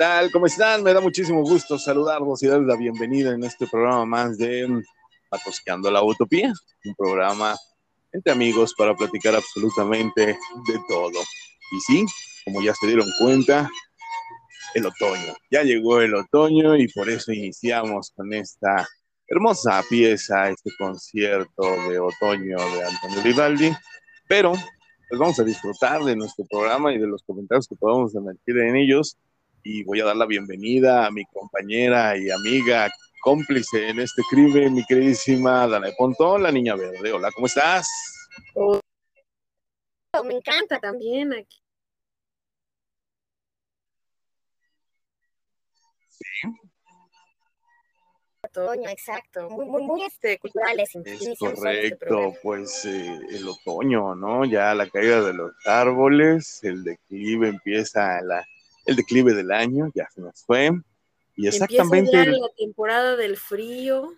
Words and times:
tal? 0.00 0.30
¿Cómo 0.30 0.46
están? 0.46 0.82
Me 0.82 0.94
da 0.94 1.00
muchísimo 1.02 1.42
gusto 1.42 1.78
saludarlos 1.78 2.42
y 2.42 2.46
darles 2.46 2.68
la 2.68 2.76
bienvenida 2.76 3.34
en 3.34 3.44
este 3.44 3.66
programa 3.66 4.06
más 4.06 4.38
de 4.38 4.82
Patosqueando 5.28 5.90
la 5.90 6.02
Utopía, 6.02 6.54
un 6.86 6.94
programa 6.94 7.54
entre 8.10 8.32
amigos 8.32 8.72
para 8.78 8.94
platicar 8.94 9.34
absolutamente 9.34 10.24
de 10.24 10.80
todo. 10.88 11.20
Y 11.72 11.80
sí, 11.80 12.06
como 12.46 12.62
ya 12.62 12.72
se 12.80 12.86
dieron 12.86 13.06
cuenta, 13.18 13.68
el 14.72 14.86
otoño. 14.86 15.34
Ya 15.50 15.64
llegó 15.64 16.00
el 16.00 16.14
otoño 16.14 16.76
y 16.76 16.88
por 16.88 17.10
eso 17.10 17.30
iniciamos 17.30 18.10
con 18.16 18.32
esta 18.32 18.88
hermosa 19.28 19.82
pieza, 19.90 20.48
este 20.48 20.70
concierto 20.78 21.62
de 21.90 21.98
otoño 21.98 22.56
de 22.56 22.84
Antonio 22.86 23.22
Vivaldi. 23.22 23.70
Pero 24.26 24.52
pues 25.10 25.20
vamos 25.20 25.38
a 25.38 25.44
disfrutar 25.44 26.02
de 26.04 26.16
nuestro 26.16 26.46
programa 26.48 26.90
y 26.94 26.98
de 26.98 27.06
los 27.06 27.22
comentarios 27.22 27.68
que 27.68 27.76
podamos 27.76 28.14
emitir 28.14 28.56
en 28.60 28.76
ellos 28.76 29.18
y 29.62 29.84
voy 29.84 30.00
a 30.00 30.04
dar 30.04 30.16
la 30.16 30.26
bienvenida 30.26 31.06
a 31.06 31.10
mi 31.10 31.24
compañera 31.26 32.16
y 32.16 32.30
amiga 32.30 32.90
cómplice 33.20 33.88
en 33.88 34.00
este 34.00 34.22
crimen, 34.30 34.74
mi 34.74 34.84
queridísima 34.84 35.66
Dana 35.66 35.88
Pontón, 35.96 36.42
la 36.42 36.50
niña 36.50 36.74
verde. 36.74 37.12
Hola, 37.12 37.30
¿cómo 37.32 37.46
estás? 37.46 37.88
Oh, 38.54 38.80
me 40.24 40.34
encanta 40.34 40.78
también 40.78 41.32
aquí. 41.32 41.58
Sí. 46.08 46.24
Otoño, 48.42 48.88
exacto, 48.88 49.50
muy, 49.50 49.66
muy, 49.66 49.82
muy 49.82 50.02
este, 50.02 50.38
culturales. 50.38 50.88
Es 51.04 51.22
este 51.22 51.36
correcto, 51.36 52.34
pues 52.42 52.84
eh, 52.86 53.20
el 53.30 53.46
otoño, 53.46 54.14
¿no? 54.14 54.44
Ya 54.46 54.74
la 54.74 54.88
caída 54.88 55.22
de 55.22 55.34
los 55.34 55.52
árboles, 55.66 56.64
el 56.64 56.82
declive 56.82 57.48
empieza 57.48 58.20
la 58.22 58.44
el 58.90 58.96
declive 58.96 59.34
del 59.34 59.52
año, 59.52 59.90
ya 59.94 60.08
se 60.10 60.20
nos 60.20 60.44
fue. 60.44 60.70
Y 61.36 61.46
exactamente. 61.46 62.16
Empieza 62.16 62.38
la 62.38 62.48
temporada 62.56 63.16
del 63.16 63.36
frío. 63.36 64.12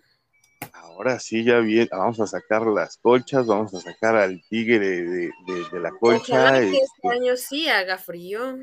Ahora 0.73 1.19
sí, 1.19 1.43
ya 1.43 1.59
bien, 1.59 1.87
vamos 1.91 2.19
a 2.19 2.27
sacar 2.27 2.65
las 2.65 2.97
colchas, 2.97 3.45
vamos 3.45 3.73
a 3.73 3.81
sacar 3.81 4.15
al 4.15 4.41
tigre 4.49 4.79
de, 4.79 5.31
la 5.73 5.91
colcha. 5.91 6.33
Ojalá 6.33 6.59
que 6.59 6.71
este, 6.71 6.83
este 6.83 7.09
año 7.09 7.35
sí 7.37 7.69
haga 7.69 7.97
frío. 7.97 8.57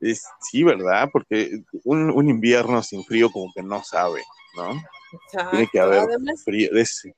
Es, 0.00 0.24
sí, 0.40 0.62
¿verdad? 0.62 1.08
Porque 1.12 1.62
un, 1.84 2.28
invierno 2.28 2.82
sin 2.82 3.04
frío 3.04 3.30
como 3.30 3.52
que 3.52 3.62
no 3.62 3.82
sabe, 3.82 4.22
¿no? 4.56 4.80
Tiene 5.50 5.68
que 5.70 5.80
haber 5.80 6.08
frío. 6.44 6.70
Ese. 6.72 7.14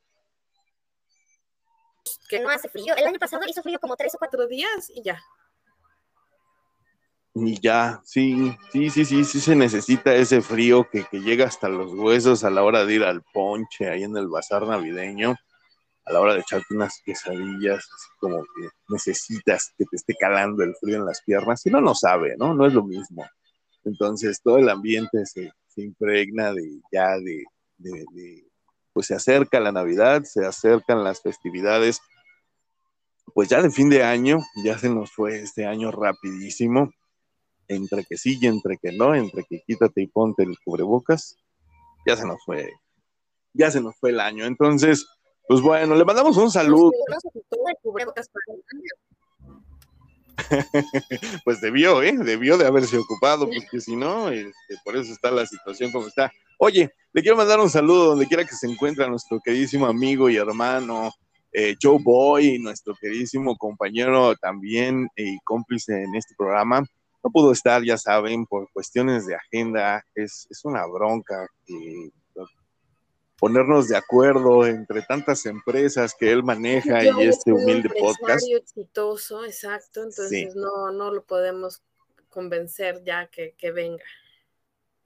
Que 2.29 2.41
no 2.41 2.49
hace 2.49 2.69
frío. 2.69 2.97
El 2.97 3.07
año 3.07 3.19
pasado 3.19 3.43
hizo 3.47 3.63
frío 3.63 3.79
como 3.79 3.97
tres 3.97 4.15
o 4.15 4.19
cuatro 4.19 4.47
días 4.47 4.91
y 4.91 5.03
ya. 5.03 5.23
Y 7.41 7.61
ya, 7.61 8.01
sí, 8.05 8.53
sí, 8.73 8.91
sí, 8.91 9.05
sí, 9.05 9.25
sí 9.25 9.41
se 9.41 9.55
necesita 9.55 10.15
ese 10.15 10.41
frío 10.41 10.89
que, 10.91 11.05
llega 11.13 11.47
hasta 11.47 11.69
los 11.69 11.93
huesos 11.93 12.43
a 12.43 12.51
la 12.51 12.63
hora 12.63 12.85
de 12.85 12.95
ir 12.95 13.05
al 13.05 13.23
ponche 13.33 13.89
ahí 13.89 14.03
en 14.03 14.17
el 14.17 14.29
bazar 14.29 14.67
navideño, 14.67 15.37
a 16.05 16.13
la 16.13 16.21
hora 16.21 16.35
de 16.35 16.41
echarte 16.41 16.75
unas 16.75 17.01
quesadillas, 17.05 17.79
así 17.79 18.09
como 18.19 18.43
que 18.43 18.69
necesitas 18.89 19.73
que 19.77 19.85
te 19.85 19.97
esté 19.97 20.15
calando 20.19 20.65
el 20.65 20.75
frío 20.81 20.97
en 20.97 21.05
las 21.05 21.23
piernas, 21.23 21.61
si 21.61 21.71
no, 21.71 21.81
no 21.81 21.95
sabe, 21.95 22.37
¿no? 22.39 22.55
No 22.55 22.67
es 22.67 22.73
lo 22.73 22.85
mismo. 22.85 23.25
Entonces 23.85 24.41
todo 24.43 24.59
el 24.59 24.69
ambiente 24.69 25.25
se, 25.27 25.53
impregna 25.77 26.53
de 26.53 26.81
ya 26.91 27.19
de, 27.19 27.45
de, 27.77 28.45
pues 28.93 29.07
se 29.07 29.15
acerca 29.15 29.61
la 29.61 29.71
Navidad, 29.71 30.25
se 30.25 30.45
acercan 30.45 31.05
las 31.05 31.23
festividades, 31.23 32.01
pues 33.33 33.49
ya 33.49 33.63
de 33.63 33.71
fin 33.71 33.89
de 33.91 34.03
año, 34.03 34.41
ya 34.65 34.77
se 34.77 34.89
nos 34.89 35.13
fue 35.13 35.41
este 35.41 35.67
año 35.67 35.93
rapidísimo 35.93 36.91
entre 37.69 38.05
que 38.05 38.17
sí 38.17 38.39
y 38.41 38.47
entre 38.47 38.79
que 38.79 38.93
no, 38.93 39.15
entre 39.15 39.45
que 39.45 39.63
quítate 39.67 40.03
y 40.03 40.07
ponte 40.07 40.43
el 40.43 40.57
cubrebocas, 40.65 41.37
ya 42.07 42.17
se 42.17 42.27
nos 42.27 42.43
fue, 42.45 42.73
ya 43.53 43.71
se 43.71 43.81
nos 43.81 43.97
fue 43.97 44.11
el 44.11 44.21
año. 44.21 44.45
Entonces, 44.47 45.07
pues 45.47 45.61
bueno, 45.61 45.95
le 45.95 46.05
mandamos 46.05 46.37
un 46.37 46.51
saludo. 46.51 46.91
pues 51.45 51.61
debió, 51.61 52.03
¿eh? 52.03 52.17
Debió 52.17 52.57
de 52.57 52.67
haberse 52.67 52.97
ocupado, 52.97 53.49
porque 53.49 53.81
si 53.81 53.97
no, 53.97 54.31
este, 54.31 54.77
por 54.85 54.97
eso 54.97 55.13
está 55.13 55.31
la 55.31 55.47
situación 55.47 55.91
como 55.93 56.07
está. 56.07 56.31
Oye, 56.59 56.91
le 57.13 57.23
quiero 57.23 57.37
mandar 57.37 57.61
un 57.61 57.71
saludo 57.71 58.07
donde 58.07 58.27
quiera 58.27 58.45
que 58.45 58.55
se 58.55 58.67
encuentre 58.67 59.05
a 59.05 59.09
nuestro 59.09 59.41
queridísimo 59.41 59.87
amigo 59.87 60.29
y 60.29 60.37
hermano 60.37 61.13
eh, 61.53 61.77
Joe 61.81 61.99
Boy, 62.01 62.59
nuestro 62.59 62.95
queridísimo 63.01 63.57
compañero 63.57 64.37
también 64.37 65.09
y 65.17 65.39
cómplice 65.45 66.03
en 66.03 66.15
este 66.15 66.35
programa, 66.37 66.85
no 67.23 67.31
pudo 67.31 67.53
estar, 67.53 67.83
ya 67.85 67.97
saben, 67.97 68.47
por 68.47 68.71
cuestiones 68.73 69.27
de 69.27 69.35
agenda. 69.35 70.05
Es, 70.15 70.47
es 70.51 70.65
una 70.65 70.87
bronca 70.87 71.47
que 71.67 72.11
ponernos 73.39 73.89
de 73.89 73.97
acuerdo 73.97 74.67
entre 74.67 75.03
tantas 75.03 75.47
empresas 75.47 76.15
que 76.19 76.31
él 76.31 76.43
maneja 76.43 77.05
y 77.05 77.23
este 77.23 77.53
humilde 77.53 77.89
podcast. 77.99 78.47
exitoso, 78.51 79.45
exacto, 79.45 80.03
entonces 80.03 80.55
no, 80.57 80.91
no 80.91 81.13
lo 81.13 81.23
podemos 81.23 81.83
convencer 82.29 83.03
ya 83.05 83.29
que, 83.29 83.55
que, 83.57 83.71
venga. 83.71 84.05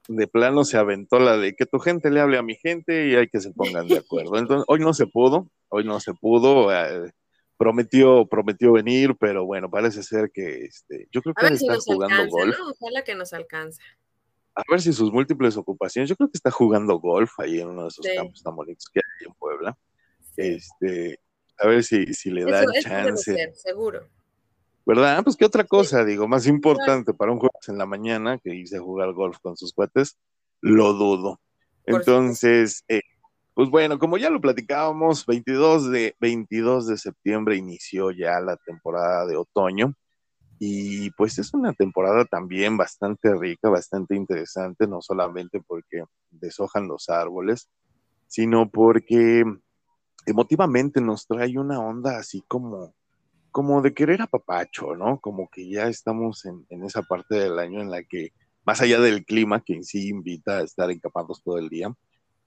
De 0.09 0.27
plano 0.27 0.65
se 0.65 0.79
aventó 0.79 1.21
la 1.21 1.37
de 1.37 1.55
que 1.55 1.67
tu 1.67 1.79
gente 1.79 2.11
le 2.11 2.21
hable 2.21 2.39
a 2.39 2.43
mi 2.43 2.57
gente 2.57 3.09
y 3.09 3.15
hay 3.15 3.29
que 3.29 3.41
se 3.41 3.53
pongan 3.53 3.87
de 3.87 3.99
acuerdo. 3.99 4.37
Entonces, 4.37 4.65
hoy 4.67 4.81
no 4.81 4.95
se 4.95 5.07
pudo, 5.07 5.49
hoy 5.69 5.85
no 5.85 6.01
se 6.01 6.13
pudo. 6.15 6.73
Eh, 6.73 7.13
prometió, 7.57 8.27
prometió 8.27 8.73
venir, 8.73 9.17
pero 9.19 9.45
bueno, 9.45 9.71
parece 9.71 10.03
ser 10.03 10.31
que 10.33 10.65
este, 10.65 11.09
yo 11.11 11.23
creo 11.23 11.35
que 11.35 11.55
está 11.55 11.77
jugando 11.85 12.29
golf. 12.29 12.57
Ojalá 12.81 13.03
que 13.05 13.15
nos 13.15 13.33
alcance. 13.33 13.83
A 14.55 14.63
ver 14.71 14.81
si 14.83 14.93
sus 14.93 15.13
múltiples 15.13 15.57
ocupaciones, 15.57 16.11
yo 16.11 16.17
creo 16.17 16.29
que 16.29 16.37
está 16.37 16.51
jugando 16.51 16.99
golf 16.99 17.33
ahí 17.39 17.61
en 17.61 17.69
uno 17.69 17.83
de 17.83 17.89
esos 17.89 18.07
campos 18.15 18.43
tan 18.43 18.55
bonitos 18.55 18.87
que 18.93 19.01
hay 19.01 19.27
en 19.27 19.35
Puebla. 19.35 19.79
Este, 20.37 21.19
a 21.59 21.67
ver 21.69 21.85
si, 21.85 22.13
si 22.13 22.31
le 22.31 22.45
dan 22.45 22.67
chance. 22.83 23.53
seguro. 23.55 24.07
¿Verdad? 24.85 25.23
Pues 25.23 25.37
qué 25.37 25.45
otra 25.45 25.65
cosa, 25.65 26.05
digo, 26.05 26.27
más 26.27 26.47
importante 26.47 27.15
para 27.15 27.31
un 27.31 27.39
jueves 27.39 27.69
en 27.69 27.79
la 27.79 27.87
mañana 27.87 28.39
que 28.39 28.55
irse 28.55 28.77
a 28.79 28.81
jugar 28.81 29.13
golf 29.13 29.39
con 29.41 29.57
sus 29.57 29.73
cuates, 29.73 30.19
lo 30.61 30.93
dudo. 30.95 31.41
Entonces, 31.87 32.85
eh, 32.89 33.01
pues 33.55 33.69
bueno, 33.69 33.99
como 33.99 34.17
ya 34.17 34.31
lo 34.31 34.41
platicábamos, 34.41 35.27
22 35.27 35.91
de, 35.91 36.17
22 36.21 36.87
de 36.87 36.97
septiembre 36.97 37.57
inició 37.57 38.11
ya 38.11 38.41
la 38.41 38.57
temporada 38.57 39.27
de 39.27 39.37
otoño 39.37 39.95
y 40.59 41.11
pues 41.11 41.39
es 41.39 41.53
una 41.53 41.73
temporada 41.73 42.25
también 42.25 42.77
bastante 42.77 43.35
rica, 43.35 43.69
bastante 43.69 44.15
interesante, 44.15 44.87
no 44.87 45.03
solamente 45.03 45.61
porque 45.61 46.05
deshojan 46.31 46.89
los 46.89 47.09
árboles, 47.09 47.69
sino 48.29 48.71
porque 48.71 49.45
emotivamente 50.25 51.01
nos 51.01 51.27
trae 51.27 51.59
una 51.59 51.81
onda 51.81 52.17
así 52.17 52.45
como, 52.49 52.95
como 53.51 53.83
de 53.83 53.93
querer 53.93 54.23
a 54.23 54.29
papacho, 54.29 54.95
¿no? 54.95 55.21
Como 55.21 55.49
que 55.51 55.69
ya 55.69 55.89
estamos 55.89 56.45
en, 56.47 56.65
en 56.71 56.85
esa 56.85 57.03
parte 57.03 57.35
del 57.35 57.59
año 57.59 57.83
en 57.83 57.91
la 57.91 58.03
que, 58.05 58.33
más 58.65 58.81
allá 58.81 59.01
del 59.01 59.25
clima, 59.25 59.63
que 59.65 59.75
en 59.75 59.85
sí 59.85 60.09
invita 60.09 60.59
a 60.59 60.63
estar 60.63 60.91
encapados 60.91 61.43
todo 61.43 61.59
el 61.59 61.69
día, 61.69 61.93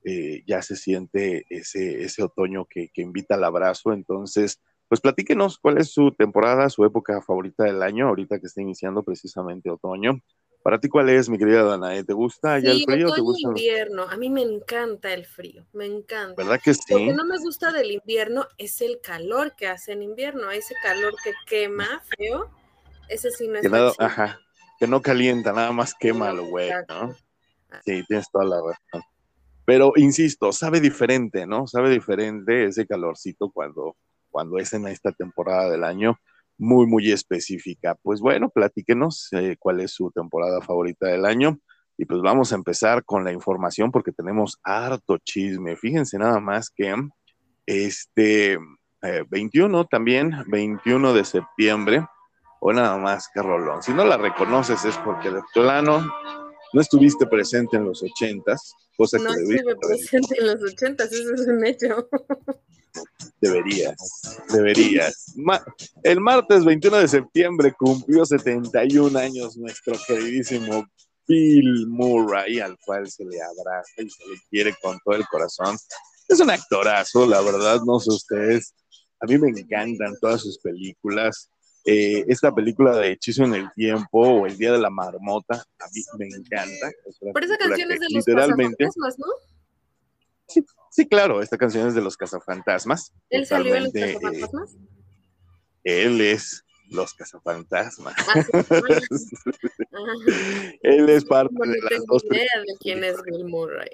eh, 0.07 0.43
ya 0.45 0.61
se 0.61 0.75
siente 0.75 1.45
ese, 1.49 2.03
ese 2.03 2.21
otoño 2.21 2.67
que, 2.69 2.91
invita 2.97 3.33
al 3.35 3.43
abrazo. 3.43 3.91
Entonces, 3.91 4.61
pues 4.87 5.01
platíquenos 5.01 5.57
cuál 5.57 5.79
es 5.79 5.91
su 5.91 6.11
temporada, 6.11 6.69
su 6.69 6.85
época 6.85 7.23
favorita 7.23 7.63
del 7.63 7.81
año, 7.81 8.07
ahorita 8.07 8.39
que 8.39 8.45
está 8.45 8.61
iniciando 8.61 9.01
precisamente 9.01 9.71
otoño. 9.71 10.21
Para 10.61 10.79
ti, 10.79 10.89
¿cuál 10.89 11.09
es, 11.09 11.27
mi 11.27 11.39
querida 11.39 11.63
Danae? 11.63 12.03
¿Te 12.03 12.13
gusta 12.13 12.59
ya 12.59 12.71
el 12.71 12.83
frío? 12.83 13.11
¿Te 13.13 13.21
gusta 13.21 13.49
invierno. 13.49 14.03
A 14.03 14.15
mí 14.15 14.29
me 14.29 14.43
encanta 14.43 15.11
el 15.11 15.25
frío, 15.25 15.65
me 15.73 15.87
encanta. 15.87 16.35
¿Verdad 16.35 16.61
que 16.63 16.75
sí? 16.75 16.93
Lo 16.93 16.97
que 16.97 17.13
no 17.13 17.25
me 17.25 17.39
gusta 17.39 17.71
del 17.71 17.91
invierno 17.91 18.47
es 18.59 18.81
el 18.81 18.99
calor 19.01 19.55
que 19.55 19.67
hace 19.67 19.93
en 19.93 20.03
invierno, 20.03 20.51
ese 20.51 20.75
calor 20.83 21.15
que 21.23 21.33
quema 21.47 22.03
feo. 22.15 22.51
Ese 23.09 23.31
sí 23.31 23.47
no 23.47 23.55
es 23.57 23.67
que 23.67 24.03
Ajá, 24.03 24.39
que 24.79 24.85
no 24.87 25.01
calienta, 25.01 25.51
nada 25.51 25.71
más 25.71 25.95
quema 25.95 26.31
lo 26.31 26.45
güey, 26.45 26.71
¿no? 26.89 27.15
Sí, 27.83 28.03
tienes 28.07 28.29
toda 28.31 28.45
la 28.45 28.57
razón. 28.57 29.03
Pero 29.65 29.93
insisto, 29.95 30.51
sabe 30.51 30.79
diferente, 30.79 31.47
¿no? 31.47 31.67
Sabe 31.67 31.89
diferente 31.89 32.65
ese 32.65 32.85
calorcito 32.85 33.49
cuando, 33.51 33.95
cuando 34.29 34.57
es 34.59 34.73
en 34.73 34.87
esta 34.87 35.11
temporada 35.11 35.69
del 35.69 35.83
año, 35.83 36.19
muy, 36.57 36.85
muy 36.85 37.11
específica. 37.11 37.95
Pues 38.01 38.21
bueno, 38.21 38.49
platíquenos 38.49 39.29
eh, 39.33 39.55
cuál 39.59 39.81
es 39.81 39.91
su 39.91 40.11
temporada 40.11 40.61
favorita 40.61 41.07
del 41.07 41.25
año. 41.25 41.59
Y 41.97 42.05
pues 42.05 42.21
vamos 42.21 42.51
a 42.51 42.55
empezar 42.55 43.03
con 43.05 43.23
la 43.23 43.31
información 43.31 43.91
porque 43.91 44.11
tenemos 44.11 44.59
harto 44.63 45.17
chisme. 45.17 45.77
Fíjense 45.77 46.17
nada 46.17 46.39
más 46.39 46.69
que 46.69 46.93
este 47.65 48.59
21 49.29 49.81
eh, 49.81 49.87
también, 49.89 50.43
21 50.47 51.13
de 51.13 51.25
septiembre, 51.25 52.05
o 52.59 52.73
nada 52.73 52.97
más 52.97 53.29
que 53.33 53.41
rolón. 53.41 53.81
Si 53.81 53.93
no 53.93 54.03
la 54.05 54.17
reconoces 54.17 54.83
es 54.85 54.97
porque 54.99 55.31
de 55.31 55.41
plano 55.53 56.05
no 56.75 56.81
estuviste 56.81 57.25
presente 57.25 57.77
en 57.77 57.85
los 57.85 58.03
ochentas, 58.03 58.75
cosa 58.97 59.17
no 59.17 59.33
que 59.33 59.55
estuve 59.55 59.75
presente 59.77 60.35
en 60.37 60.47
los 60.47 60.61
ochentas, 60.61 61.09
eso 61.09 61.33
es 61.33 61.47
un 61.47 61.65
hecho. 61.65 62.09
Deberías, 63.41 63.95
deberías. 64.49 65.35
el 66.03 66.21
martes 66.21 66.63
21 66.63 66.97
de 66.97 67.07
septiembre 67.07 67.73
cumplió 67.77 68.25
71 68.25 69.17
años 69.19 69.57
nuestro 69.57 69.95
queridísimo 70.07 70.85
Bill 71.27 71.87
Murray, 71.87 72.59
al 72.59 72.77
cual 72.79 73.09
se 73.09 73.25
le 73.25 73.41
abraza 73.41 74.01
y 74.01 74.09
se 74.09 74.25
le 74.25 74.35
quiere 74.49 74.73
con 74.81 74.97
todo 75.03 75.15
el 75.15 75.25
corazón. 75.25 75.77
Es 76.29 76.39
un 76.39 76.49
actorazo, 76.49 77.27
la 77.27 77.41
verdad, 77.41 77.81
no 77.85 77.99
sé 77.99 78.11
ustedes. 78.11 78.73
A 79.19 79.25
mí 79.25 79.37
me 79.37 79.49
encantan 79.49 80.15
todas 80.21 80.41
sus 80.41 80.57
películas. 80.59 81.49
Eh, 81.87 82.25
esta 82.27 82.53
película 82.53 82.97
de 82.97 83.11
Hechizo 83.11 83.43
en 83.43 83.53
el 83.53 83.71
Tiempo 83.73 84.19
o 84.19 84.47
El 84.47 84.57
Día 84.57 84.71
de 84.71 84.79
la 84.79 84.89
Marmota, 84.89 85.63
a 85.79 85.85
mí 85.93 86.01
me 86.17 86.25
encanta. 86.35 86.91
Pero 87.19 87.45
esa 87.45 87.57
canción 87.57 87.91
es 87.91 87.99
de 87.99 88.05
los 88.09 88.25
literalmente, 88.25 88.85
¿no? 88.85 89.27
Sí, 90.47 90.65
sí, 90.89 91.07
claro, 91.07 91.41
esta 91.41 91.57
canción 91.57 91.87
es 91.87 91.93
de 91.93 92.01
los 92.01 92.17
cazafantasmas. 92.17 93.13
¿Él 93.29 93.45
salió 93.45 93.75
en 93.75 93.83
los 93.83 93.95
eh, 93.95 94.17
cazafantasmas? 94.19 94.75
él 95.85 96.19
es 96.19 96.64
los 96.89 97.13
cazafantasmas. 97.13 98.15
Ah, 98.17 98.43
él 100.81 101.09
es 101.09 101.25
parte 101.25 101.55
de 101.59 101.81
las 101.89 102.05
dos. 102.05 102.23
idea 102.25 102.61
de 102.65 102.75
quién 102.79 103.03
es 103.03 103.15
Bill 103.23 103.45
Murray. 103.45 103.89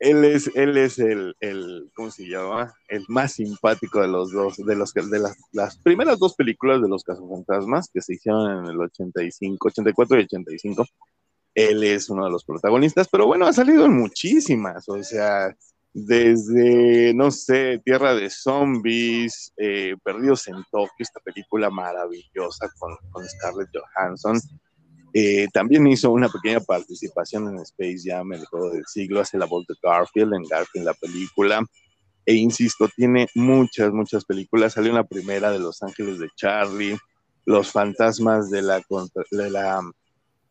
él 0.00 0.24
es, 0.24 0.50
él 0.54 0.76
es 0.76 0.98
el, 0.98 1.36
el, 1.40 1.90
¿cómo 1.94 2.10
se 2.10 2.28
llama? 2.28 2.74
El 2.88 3.04
más 3.08 3.34
simpático 3.34 4.00
de 4.00 4.08
los 4.08 4.32
dos, 4.32 4.56
de 4.56 4.76
los 4.76 4.92
de 4.92 5.18
las, 5.18 5.36
las 5.52 5.78
primeras 5.78 6.18
dos 6.18 6.34
películas 6.34 6.82
de 6.82 6.88
los 6.88 7.04
cazafantasmas 7.04 7.88
que 7.92 8.00
se 8.00 8.14
hicieron 8.14 8.64
en 8.64 8.70
el 8.70 8.80
85, 8.80 9.68
84 9.68 10.20
y 10.20 10.24
85. 10.24 10.86
Él 11.54 11.84
es 11.84 12.10
uno 12.10 12.24
de 12.24 12.32
los 12.32 12.44
protagonistas, 12.44 13.08
pero 13.08 13.26
bueno, 13.26 13.46
ha 13.46 13.52
salido 13.52 13.86
en 13.86 13.92
muchísimas, 13.92 14.88
o 14.88 15.00
sea, 15.04 15.56
desde, 15.94 17.14
no 17.14 17.30
sé, 17.30 17.80
Tierra 17.84 18.16
de 18.16 18.28
Zombies, 18.28 19.52
eh, 19.56 19.94
Perdidos 20.02 20.48
en 20.48 20.56
Tokio, 20.70 20.90
esta 20.98 21.20
película 21.20 21.70
maravillosa 21.70 22.68
con, 22.80 22.96
Scarlett 23.28 23.70
Johansson. 23.72 24.40
Eh, 25.14 25.46
también 25.52 25.86
hizo 25.86 26.10
una 26.10 26.28
pequeña 26.28 26.58
participación 26.58 27.48
en 27.48 27.60
Space 27.60 28.00
Jam, 28.04 28.32
el 28.32 28.44
juego 28.46 28.70
del 28.70 28.84
siglo, 28.86 29.20
hace 29.20 29.38
la 29.38 29.46
voz 29.46 29.64
de 29.68 29.76
Garfield 29.80 30.34
en 30.34 30.42
Garfield, 30.42 30.84
la 30.84 30.94
película. 30.94 31.64
E 32.26 32.34
insisto, 32.34 32.88
tiene 32.96 33.28
muchas, 33.36 33.92
muchas 33.92 34.24
películas. 34.24 34.72
Salió 34.72 34.90
una 34.90 35.04
primera 35.04 35.52
de 35.52 35.60
Los 35.60 35.80
Ángeles 35.84 36.18
de 36.18 36.28
Charlie, 36.34 36.98
Los 37.44 37.70
Fantasmas 37.70 38.50
de 38.50 38.62
la, 38.62 38.82
de 39.30 39.50
la 39.50 39.80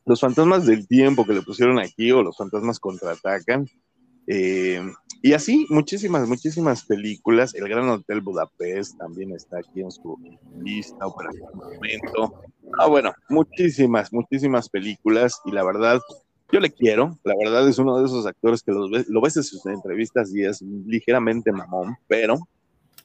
Los 0.06 0.22
Fantasmas 0.22 0.66
del 0.66 0.88
Tiempo 0.88 1.25
que 1.25 1.34
le 1.34 1.42
pusieron 1.42 1.80
aquí, 1.80 2.13
o 2.13 2.24
Los 2.24 2.38
Fantasmas 2.38 2.80
contraatacan. 2.80 3.68
Eh, 4.28 4.81
y 5.25 5.31
así, 5.31 5.66
muchísimas, 5.70 6.28
muchísimas 6.28 6.84
películas. 6.84 7.56
El 7.56 7.70
Gran 7.70 7.88
Hotel 7.88 8.20
Budapest 8.20 8.98
también 8.98 9.31
está 9.31 9.60
aquí 9.60 9.80
en 9.80 9.90
su 9.90 10.18
lista, 10.62 11.08
Operación 11.08 11.50
Momento. 11.54 12.42
Ah, 12.78 12.88
bueno, 12.88 13.14
muchísimas, 13.30 14.12
muchísimas 14.12 14.68
películas. 14.68 15.40
Y 15.46 15.52
la 15.52 15.64
verdad, 15.64 16.02
yo 16.52 16.60
le 16.60 16.70
quiero. 16.70 17.18
La 17.24 17.36
verdad 17.38 17.68
es 17.70 17.78
uno 17.80 18.00
de 18.00 18.06
esos 18.06 18.25
actores 18.25 18.62
que 18.64 18.74
lo 18.74 18.90
ves, 18.90 19.08
lo 19.08 19.22
ves 19.22 19.38
en 19.38 19.44
sus 19.44 19.66
entrevistas 19.66 20.36
y 20.36 20.44
es 20.44 20.62
ligeramente 20.62 21.54
mamón, 21.54 21.96
pero 22.06 22.38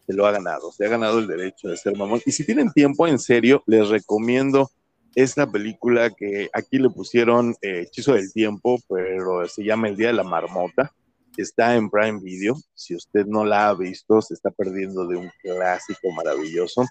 se 0.05 0.13
lo 0.13 0.27
ha 0.27 0.33
ganado. 0.33 0.73
Se 0.73 0.87
ha 0.87 0.89
ganado 0.89 1.21
el 1.21 1.29
derecho 1.29 1.69
de 1.69 1.77
ser 1.77 1.97
mamón. 1.97 2.21
Y 2.27 2.33
si 2.33 2.45
tienen 2.45 2.73
tiempo, 2.73 3.07
en 3.07 3.21
serio, 3.21 3.63
les 3.67 3.91
recomiendo 3.91 4.73
esta 5.15 5.49
película 5.49 6.11
que 6.11 6.51
aquí 6.53 6.79
le 6.79 6.91
pusieron 6.91 7.55
eh, 7.63 7.83
Hechizo 7.83 8.15
del 8.15 8.33
Tiempo, 8.33 8.81
pero 8.89 9.47
se 9.47 9.63
llama 9.63 9.87
El 9.87 9.97
Día 9.97 10.09
de 10.09 10.15
la 10.15 10.25
Marmota 10.25 10.93
está 11.43 11.77
en 11.77 11.91
Prime 11.91 12.21
Video. 12.21 12.57
Si 12.75 12.95
usted 12.95 13.27
no 13.27 13.45
la 13.45 13.69
ha 13.69 13.75
visto, 13.75 14.21
se 14.21 14.35
está 14.35 14.51
perdiendo 14.51 15.07
de 15.07 15.17
un 15.17 15.31
clásico 15.43 16.11
maravilloso. 16.13 16.87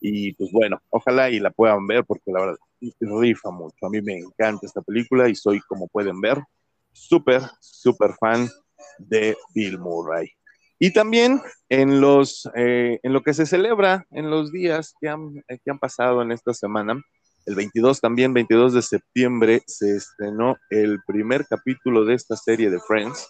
Y 0.00 0.32
pues 0.34 0.50
bueno, 0.52 0.80
ojalá 0.90 1.30
y 1.30 1.40
la 1.40 1.50
puedan 1.50 1.86
ver 1.86 2.04
porque 2.04 2.30
la 2.30 2.40
verdad 2.40 2.56
rifa 3.00 3.50
mucho. 3.50 3.86
A 3.86 3.90
mí 3.90 4.02
me 4.02 4.18
encanta 4.18 4.66
esta 4.66 4.82
película 4.82 5.28
y 5.28 5.34
soy, 5.34 5.60
como 5.60 5.88
pueden 5.88 6.20
ver, 6.20 6.42
súper, 6.92 7.42
súper 7.60 8.14
fan 8.20 8.48
de 8.98 9.36
Bill 9.54 9.78
Murray. 9.78 10.28
Y 10.78 10.92
también 10.92 11.40
en, 11.68 12.00
los, 12.00 12.48
eh, 12.54 12.98
en 13.02 13.12
lo 13.12 13.22
que 13.22 13.34
se 13.34 13.46
celebra 13.46 14.06
en 14.10 14.30
los 14.30 14.52
días 14.52 14.94
que 15.00 15.08
han, 15.08 15.32
que 15.48 15.70
han 15.70 15.78
pasado 15.78 16.20
en 16.22 16.32
esta 16.32 16.52
semana, 16.52 17.00
el 17.46 17.54
22 17.54 18.00
también, 18.00 18.32
22 18.32 18.74
de 18.74 18.82
septiembre, 18.82 19.62
se 19.66 19.96
estrenó 19.96 20.56
el 20.70 20.98
primer 21.06 21.46
capítulo 21.46 22.04
de 22.04 22.14
esta 22.14 22.36
serie 22.36 22.70
de 22.70 22.80
Friends. 22.80 23.28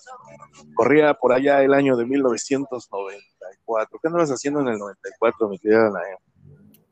Corría 0.75 1.15
por 1.15 1.33
allá 1.33 1.63
el 1.63 1.75
año 1.75 1.97
de 1.97 2.07
1994. 2.07 3.99
¿Qué 4.01 4.09
andabas 4.09 4.31
haciendo 4.31 4.61
en 4.61 4.69
el 4.69 4.79
94, 4.79 5.49
mi 5.49 5.59
querida 5.59 5.89
Anae? 5.89 6.17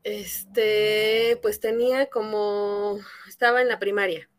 Este, 0.03 1.39
pues 1.41 1.59
tenía 1.61 2.09
como, 2.09 2.99
estaba 3.27 3.61
en 3.61 3.69
la 3.69 3.79
primaria. 3.79 4.29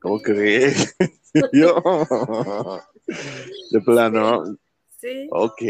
¿Cómo 0.00 0.20
crees? 0.20 0.96
Yo, 1.52 1.82
de 3.70 3.80
plano. 3.80 4.44
Sí. 4.98 5.28
Ok, 5.30 5.62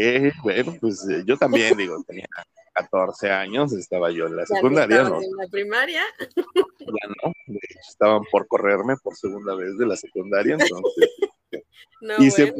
bueno, 0.43 0.75
pues 0.79 1.07
eh, 1.09 1.23
yo 1.25 1.35
también 1.37 1.75
digo, 1.75 2.03
tenía 2.05 2.27
14 2.73 3.29
años 3.29 3.73
estaba 3.73 4.11
yo 4.11 4.27
en 4.27 4.35
la 4.35 4.45
secundaria, 4.45 5.03
¿no? 5.03 5.21
En 5.21 5.35
la 5.37 5.47
primaria. 5.47 6.01
Ya 6.19 7.07
no, 7.23 7.33
de 7.47 7.59
hecho 7.69 7.79
estaban 7.89 8.23
por 8.31 8.47
correrme 8.47 8.95
por 8.97 9.15
segunda 9.15 9.55
vez 9.55 9.77
de 9.77 9.85
la 9.85 9.95
secundaria, 9.95 10.57
entonces. 10.59 11.09
no, 12.01 12.15
y, 12.17 12.31
se, 12.31 12.53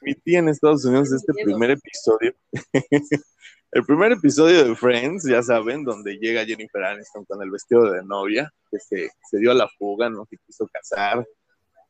transmitía 0.00 0.38
en 0.40 0.48
Estados 0.48 0.84
Unidos 0.84 1.12
este 1.12 1.32
primer 1.44 1.70
episodio. 1.70 2.34
el 3.72 3.84
primer 3.84 4.12
episodio 4.12 4.64
de 4.64 4.76
Friends, 4.76 5.26
ya 5.28 5.42
saben, 5.42 5.84
donde 5.84 6.16
llega 6.18 6.44
Jennifer 6.44 6.84
Aniston 6.84 7.24
con 7.24 7.42
el 7.42 7.50
vestido 7.50 7.90
de 7.90 8.02
novia, 8.04 8.52
que 8.70 8.78
se, 8.78 9.10
se 9.30 9.38
dio 9.38 9.50
a 9.50 9.54
la 9.54 9.68
fuga, 9.78 10.10
¿no? 10.10 10.26
Que 10.26 10.36
quiso 10.46 10.68
casar. 10.68 11.26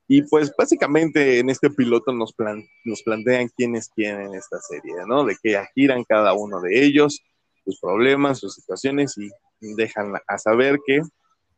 Y 0.07 0.23
pues 0.23 0.53
básicamente 0.57 1.39
en 1.39 1.51
este 1.51 1.71
piloto 1.71 2.13
nos, 2.13 2.33
plan, 2.33 2.65
nos 2.85 3.03
plantean 3.03 3.49
quién 3.57 3.77
es 3.77 3.89
quién 3.95 4.21
en 4.21 4.35
esta 4.35 4.59
serie, 4.61 4.93
¿no? 5.07 5.25
De 5.25 5.37
qué 5.41 5.63
giran 5.75 6.03
cada 6.03 6.33
uno 6.33 6.61
de 6.61 6.85
ellos 6.85 7.23
sus 7.65 7.81
problemas, 7.81 8.39
sus 8.39 8.55
situaciones 8.55 9.17
y 9.19 9.31
dejan 9.75 10.15
a 10.27 10.39
saber 10.39 10.79
que 10.87 11.01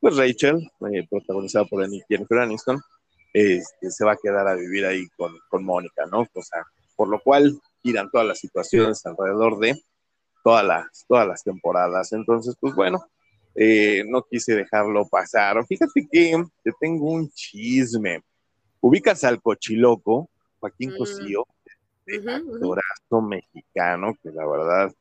pues 0.02 0.16
Rachel, 0.16 0.68
eh, 0.92 1.06
protagonizada 1.08 1.64
por 1.64 1.88
Jennifer 2.08 2.38
Aniston, 2.40 2.80
este, 3.32 3.88
se 3.88 4.04
va 4.04 4.12
a 4.12 4.18
quedar 4.20 4.48
a 4.48 4.56
vivir 4.56 4.84
ahí 4.84 5.06
con, 5.16 5.32
con 5.48 5.64
Mónica, 5.64 6.04
¿no? 6.10 6.26
O 6.34 6.42
sea, 6.42 6.64
por 6.96 7.08
lo 7.08 7.20
cual 7.20 7.56
giran 7.84 8.10
todas 8.10 8.26
las 8.26 8.40
situaciones 8.40 9.06
alrededor 9.06 9.60
de 9.60 9.80
todas 10.42 10.66
las, 10.66 11.04
todas 11.06 11.28
las 11.28 11.44
temporadas. 11.44 12.12
Entonces, 12.12 12.56
pues 12.58 12.74
bueno, 12.74 13.06
eh, 13.54 14.02
no 14.08 14.22
quise 14.22 14.56
dejarlo 14.56 15.06
pasar. 15.08 15.64
Fíjate 15.66 16.08
que 16.10 16.44
te 16.64 16.72
tengo 16.80 17.12
un 17.12 17.30
chisme. 17.30 18.24
Ubicas 18.80 19.22
al 19.22 19.40
cochiloco, 19.40 20.28
Joaquín 20.58 20.94
mm. 20.94 20.96
Cosío, 20.98 21.46
actorazo 22.08 23.22
mexicano, 23.22 24.16
que 24.20 24.30
la 24.30 24.44
verdad 24.48 24.92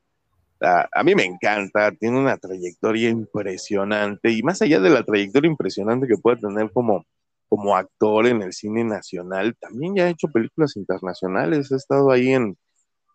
a, 0.62 1.02
mí 1.02 1.14
me 1.14 1.24
encanta, 1.24 1.92
tiene 1.92 2.18
una 2.18 2.36
trayectoria 2.36 3.10
impresionante 3.10 4.30
y 4.30 4.42
más 4.42 4.62
allá 4.62 4.80
de 4.80 4.90
la 4.90 5.02
trayectoria 5.02 5.50
impresionante 5.50 6.06
que 6.06 6.16
puede 6.16 6.36
tener 6.36 6.70
como, 6.72 7.04
como 7.48 7.76
actor 7.76 8.26
en 8.26 8.42
el 8.42 8.52
cine 8.52 8.84
nacional, 8.84 9.56
también 9.58 9.96
ya 9.96 10.04
ha 10.04 10.10
hecho 10.10 10.28
películas 10.28 10.76
internacionales, 10.76 11.72
ha 11.72 11.76
estado 11.76 12.10
ahí 12.10 12.32
en, 12.32 12.56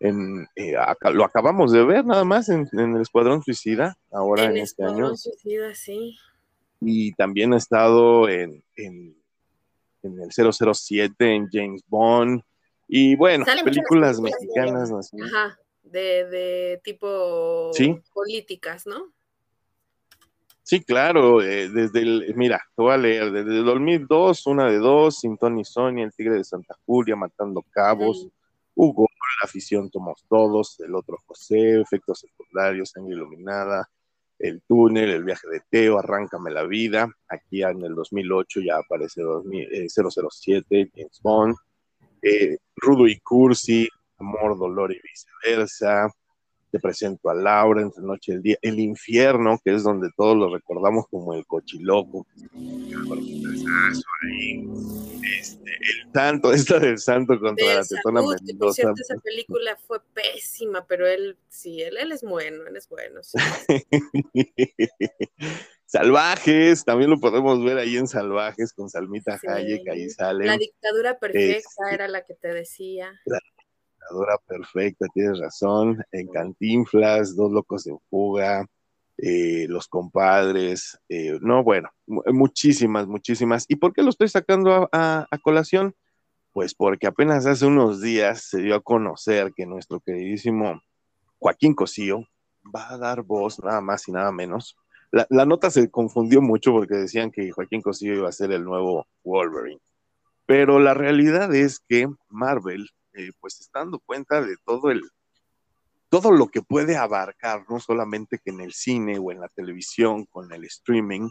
en 0.00 0.46
eh, 0.56 0.74
lo 1.12 1.24
acabamos 1.24 1.72
de 1.72 1.84
ver 1.84 2.04
nada 2.04 2.24
más 2.24 2.48
en, 2.50 2.68
el 2.72 3.00
Escuadrón 3.00 3.42
Suicida, 3.42 3.96
ahora 4.12 4.44
en, 4.44 4.58
este 4.58 4.84
año. 4.84 5.16
Suicida, 5.16 5.74
sí. 5.74 6.16
Y 6.80 7.12
también 7.14 7.54
ha 7.54 7.56
estado 7.56 8.28
en, 8.28 8.62
en, 8.76 9.16
en 10.02 10.20
el 10.20 10.30
007, 10.30 11.34
en 11.34 11.48
James 11.50 11.82
Bond, 11.88 12.42
y 12.86 13.16
bueno, 13.16 13.44
películas 13.64 14.20
mexicanas. 14.20 14.92
Ajá 14.92 15.58
de, 15.90 16.80
tipo 16.84 17.70
políticas, 18.12 18.86
¿no? 18.86 19.12
Sí, 20.62 20.84
claro, 20.84 21.42
eh, 21.42 21.70
desde 21.70 22.02
el, 22.02 22.34
mira, 22.36 22.60
te 22.76 22.82
voy 22.82 22.92
a 22.92 22.98
leer, 22.98 23.32
desde 23.32 23.58
el 23.58 23.64
2002, 23.64 24.46
una 24.48 24.70
de 24.70 24.76
dos, 24.76 25.20
Sin 25.20 25.38
Tony 25.38 25.64
Sonia, 25.64 26.04
El 26.04 26.12
Tigre 26.12 26.34
de 26.34 26.44
Santa 26.44 26.76
Julia, 26.84 27.16
Matando 27.16 27.64
Cabos, 27.70 28.28
Hugo, 28.74 29.06
La 29.40 29.46
afición 29.46 29.88
Tomos 29.88 30.26
Todos, 30.28 30.78
El 30.80 30.94
Otro 30.94 31.16
José, 31.26 31.80
Efectos 31.80 32.20
Secundarios, 32.20 32.90
Sangre 32.90 33.14
Iluminada, 33.14 33.88
El 34.38 34.60
Túnel, 34.60 35.08
El 35.08 35.24
Viaje 35.24 35.48
de 35.48 35.62
Teo, 35.70 35.98
Arráncame 35.98 36.50
la 36.50 36.64
Vida, 36.64 37.08
aquí 37.28 37.62
en 37.62 37.82
el 37.82 37.94
2008 37.94 38.60
ya 38.60 38.76
aparece 38.76 39.22
007, 39.88 40.66
eh, 40.68 40.90
James 40.94 41.20
Bond, 41.22 41.56
eh, 42.20 42.58
Rudo 42.76 43.06
y 43.06 43.18
Cursi, 43.20 43.88
Amor, 44.18 44.58
Dolor 44.58 44.92
y 44.92 45.00
viceversa. 45.00 46.12
Te 46.70 46.78
presento 46.78 47.30
a 47.30 47.34
Laura, 47.34 47.80
Entre 47.80 48.02
Noche 48.02 48.32
el 48.32 48.42
Día, 48.42 48.58
El 48.60 48.78
Infierno, 48.78 49.58
que 49.64 49.74
es 49.74 49.84
donde 49.84 50.10
todos 50.14 50.36
lo 50.36 50.52
recordamos 50.52 51.06
como 51.08 51.32
el 51.32 51.46
cochiloco. 51.46 52.26
Este, 55.22 55.70
el 55.70 56.12
santo, 56.12 56.52
esta 56.52 56.78
del 56.78 56.98
santo 56.98 57.40
contra 57.40 57.74
la 57.74 57.84
tetona 57.84 58.20
Mendoza. 58.44 58.92
esa 58.96 59.16
película 59.22 59.76
fue 59.86 60.00
pésima, 60.12 60.84
pero 60.86 61.06
él, 61.06 61.38
sí, 61.48 61.82
él, 61.82 61.96
él 61.96 62.12
es 62.12 62.22
bueno, 62.22 62.66
él 62.66 62.76
es 62.76 62.86
bueno. 62.88 63.20
Salvajes, 65.86 66.84
también 66.84 67.08
lo 67.08 67.18
podemos 67.18 67.64
ver 67.64 67.78
ahí 67.78 67.96
en 67.96 68.08
Salvajes 68.08 68.74
con 68.74 68.90
Salmita 68.90 69.40
Hayek, 69.42 69.88
ahí 69.88 70.10
sale. 70.10 70.44
La 70.44 70.58
dictadura 70.58 71.18
perfecta 71.18 71.56
este, 71.56 71.94
era 71.94 72.08
la 72.08 72.26
que 72.26 72.34
te 72.34 72.48
decía. 72.48 73.18
La 73.24 73.40
dictadura 73.98 74.38
perfecta, 74.46 75.06
tienes 75.12 75.38
razón. 75.38 76.02
En 76.12 76.28
Cantinflas, 76.28 77.36
Dos 77.36 77.52
Locos 77.52 77.86
en 77.86 77.98
Fuga, 78.10 78.66
eh, 79.16 79.66
Los 79.68 79.88
Compadres, 79.88 80.98
eh, 81.08 81.38
no, 81.40 81.62
bueno, 81.62 81.90
muchísimas, 82.06 83.06
muchísimas. 83.06 83.64
¿Y 83.68 83.76
por 83.76 83.92
qué 83.92 84.02
lo 84.02 84.10
estoy 84.10 84.28
sacando 84.28 84.88
a, 84.92 85.26
a 85.30 85.38
colación? 85.38 85.94
Pues 86.52 86.74
porque 86.74 87.06
apenas 87.06 87.46
hace 87.46 87.66
unos 87.66 88.00
días 88.00 88.42
se 88.48 88.58
dio 88.58 88.74
a 88.74 88.80
conocer 88.80 89.52
que 89.54 89.66
nuestro 89.66 90.00
queridísimo 90.00 90.80
Joaquín 91.38 91.74
Cosío 91.74 92.24
va 92.74 92.92
a 92.92 92.98
dar 92.98 93.22
voz 93.22 93.58
nada 93.62 93.80
más 93.80 94.08
y 94.08 94.12
nada 94.12 94.32
menos 94.32 94.76
la, 95.10 95.46
nota 95.46 95.70
se 95.70 95.90
confundió 95.90 96.42
mucho 96.42 96.72
porque 96.72 96.94
decían 96.94 97.30
que 97.30 97.50
Joaquín 97.50 97.80
Cosío 97.80 98.14
iba 98.14 98.28
a 98.28 98.32
ser 98.32 98.52
el 98.52 98.64
nuevo 98.64 99.06
Wolverine. 99.24 99.80
Pero 100.46 100.78
la 100.78 100.94
realidad 100.94 101.54
es 101.54 101.80
que 101.80 102.08
Marvel, 102.28 102.90
eh, 103.14 103.30
pues 103.40 103.60
está 103.60 103.80
dando 103.80 103.98
cuenta 104.00 104.42
de 104.42 104.56
todo 104.64 104.90
el 104.90 105.02
todo 106.10 106.32
lo 106.32 106.48
que 106.48 106.62
puede 106.62 106.96
abarcar, 106.96 107.66
no 107.68 107.80
solamente 107.80 108.38
que 108.38 108.50
en 108.50 108.60
el 108.60 108.72
cine 108.72 109.18
o 109.18 109.30
en 109.30 109.40
la 109.40 109.48
televisión, 109.48 110.24
con 110.24 110.50
el 110.52 110.64
streaming, 110.64 111.28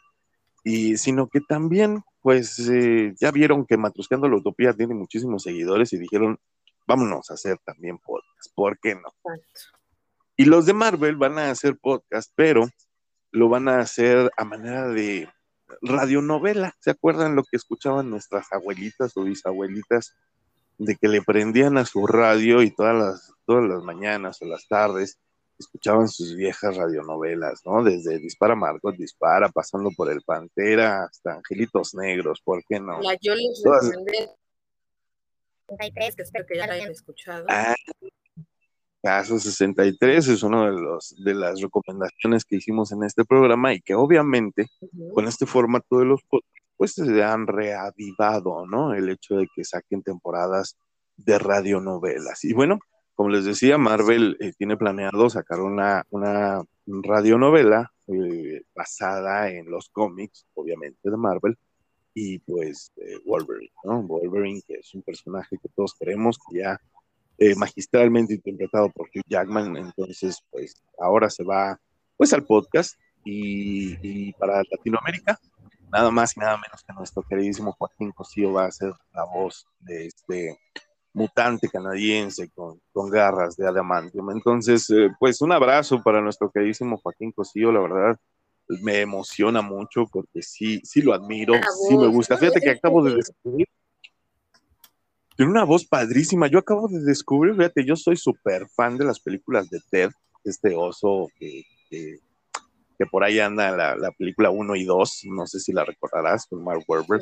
y 0.63 0.97
sino 0.97 1.29
que 1.29 1.41
también, 1.41 2.03
pues 2.21 2.59
eh, 2.69 3.15
ya 3.19 3.31
vieron 3.31 3.65
que 3.65 3.77
Matrusqueando 3.77 4.29
la 4.29 4.37
Utopía 4.37 4.73
tiene 4.73 4.93
muchísimos 4.93 5.43
seguidores 5.43 5.93
y 5.93 5.97
dijeron, 5.97 6.39
vámonos 6.85 7.31
a 7.31 7.33
hacer 7.33 7.57
también 7.65 7.97
podcast, 7.97 8.53
¿por 8.53 8.77
qué 8.79 8.95
no? 8.95 9.11
Y 10.35 10.45
los 10.45 10.67
de 10.67 10.73
Marvel 10.73 11.15
van 11.15 11.39
a 11.39 11.49
hacer 11.49 11.77
podcast, 11.77 12.31
pero 12.35 12.67
lo 13.31 13.49
van 13.49 13.67
a 13.67 13.79
hacer 13.79 14.31
a 14.37 14.45
manera 14.45 14.87
de 14.87 15.27
radionovela. 15.81 16.73
¿Se 16.79 16.91
acuerdan 16.91 17.35
lo 17.35 17.43
que 17.43 17.57
escuchaban 17.57 18.09
nuestras 18.09 18.51
abuelitas 18.51 19.15
o 19.17 19.23
bisabuelitas? 19.23 20.15
De 20.77 20.95
que 20.95 21.07
le 21.07 21.21
prendían 21.21 21.77
a 21.77 21.85
su 21.85 22.05
radio 22.05 22.61
y 22.61 22.71
todas 22.71 22.95
las, 22.95 23.33
todas 23.45 23.67
las 23.67 23.83
mañanas 23.83 24.41
o 24.41 24.45
las 24.45 24.67
tardes 24.67 25.19
escuchaban 25.57 26.07
sus 26.07 26.35
viejas 26.35 26.77
radionovelas, 26.77 27.61
¿no? 27.65 27.83
Desde 27.83 28.19
Dispara 28.19 28.55
Marcos, 28.55 28.95
Dispara, 28.97 29.49
pasando 29.49 29.89
por 29.95 30.11
El 30.11 30.21
Pantera 30.21 31.05
hasta 31.05 31.33
Angelitos 31.33 31.95
Negros, 31.95 32.41
¿por 32.43 32.63
qué 32.63 32.79
no? 32.79 33.01
La 33.01 33.17
yo 33.19 33.33
les 33.33 33.63
recomendé 33.63 34.29
que 36.15 36.21
espero 36.21 36.45
que 36.45 36.57
ya 36.57 36.67
la 36.67 36.73
hayan 36.73 36.91
escuchado. 36.91 37.45
Ah, 37.49 37.75
Caso 39.01 39.39
63 39.39 40.27
es 40.27 40.43
una 40.43 40.65
de, 40.65 40.71
los, 40.71 41.15
de 41.23 41.33
las 41.33 41.61
recomendaciones 41.61 42.43
que 42.45 42.57
hicimos 42.57 42.91
en 42.91 43.03
este 43.03 43.23
programa 43.25 43.73
y 43.73 43.81
que 43.81 43.93
obviamente 43.93 44.67
con 45.13 45.27
este 45.27 45.45
formato 45.45 45.99
de 45.99 46.05
los 46.05 46.21
pues 46.77 46.93
se 46.93 47.23
han 47.23 47.47
reavivado, 47.47 48.65
¿no? 48.65 48.93
El 48.93 49.09
hecho 49.09 49.35
de 49.35 49.47
que 49.53 49.63
saquen 49.63 50.03
temporadas 50.03 50.77
de 51.17 51.39
radionovelas. 51.39 52.43
Y 52.45 52.53
bueno, 52.53 52.79
como 53.15 53.29
les 53.29 53.45
decía, 53.45 53.77
Marvel 53.77 54.37
eh, 54.39 54.53
tiene 54.57 54.77
planeado 54.77 55.29
sacar 55.29 55.59
una, 55.59 56.05
una 56.11 56.63
radionovela 56.85 57.91
eh, 58.07 58.61
basada 58.75 59.49
en 59.49 59.69
los 59.69 59.89
cómics, 59.89 60.45
obviamente, 60.53 61.09
de 61.09 61.17
Marvel, 61.17 61.57
y 62.13 62.39
pues 62.39 62.91
Wolverine, 63.25 63.73
¿no? 63.83 64.01
Wolverine, 64.01 64.61
que 64.67 64.75
es 64.75 64.93
un 64.95 65.03
personaje 65.03 65.57
que 65.61 65.69
todos 65.75 65.93
queremos, 65.99 66.39
que 66.39 66.59
ya 66.59 66.79
eh, 67.39 67.53
magistralmente 67.53 68.33
interpretado 68.33 68.89
por 68.89 69.09
Hugh 69.09 69.21
Jackman, 69.27 69.77
entonces 69.77 70.41
pues 70.49 70.73
ahora 70.97 71.29
se 71.29 71.43
va 71.43 71.79
pues 72.17 72.33
al 72.33 72.43
podcast 72.43 72.95
y, 73.23 74.33
para 74.33 74.63
Latinoamérica, 74.71 75.37
nada 75.91 76.11
más 76.11 76.35
y 76.35 76.39
nada 76.39 76.57
menos 76.57 76.83
que 76.85 76.93
nuestro 76.93 77.23
queridísimo 77.23 77.73
Joaquín 77.77 78.11
Cosío 78.11 78.53
va 78.53 78.65
a 78.65 78.71
ser 78.71 78.93
la 79.13 79.23
voz 79.25 79.67
de 79.79 80.07
este 80.07 80.59
mutante 81.13 81.67
canadiense 81.69 82.49
con, 82.49 82.79
con 82.91 83.09
garras 83.09 83.55
de 83.57 83.67
adamantium. 83.67 84.31
Entonces, 84.31 84.89
eh, 84.89 85.09
pues 85.19 85.41
un 85.41 85.51
abrazo 85.51 86.01
para 86.03 86.21
nuestro 86.21 86.51
queridísimo 86.51 86.97
Joaquín 86.97 87.31
Cosío, 87.31 87.71
la 87.71 87.79
verdad 87.79 88.19
me 88.81 88.99
emociona 88.99 89.61
mucho 89.61 90.05
porque 90.11 90.41
sí, 90.41 90.81
sí 90.83 91.01
lo 91.01 91.13
admiro, 91.13 91.53
sí 91.87 91.97
me 91.97 92.07
gusta. 92.07 92.37
Fíjate 92.37 92.59
que 92.59 92.71
acabo 92.71 93.01
de 93.01 93.15
descubrir 93.15 93.67
tiene 95.37 95.51
una 95.51 95.63
voz 95.63 95.85
padrísima. 95.85 96.47
Yo 96.47 96.59
acabo 96.59 96.87
de 96.87 96.99
descubrir, 96.99 97.55
fíjate, 97.55 97.85
yo 97.85 97.95
soy 97.95 98.17
súper 98.17 98.67
fan 98.69 98.97
de 98.97 99.05
las 99.05 99.19
películas 99.19 99.69
de 99.69 99.79
Ted, 99.89 100.09
este 100.43 100.75
oso 100.75 101.29
que, 101.39 101.63
que, 101.89 102.17
por 103.05 103.23
ahí 103.23 103.39
anda 103.39 103.71
la, 103.71 103.95
la, 103.95 104.11
película 104.11 104.49
1 104.49 104.75
y 104.75 104.85
2, 104.85 105.21
no 105.25 105.45
sé 105.45 105.59
si 105.59 105.71
la 105.71 105.85
recordarás, 105.85 106.47
con 106.47 106.63
Mark 106.63 106.83
Wahlberg 106.87 107.21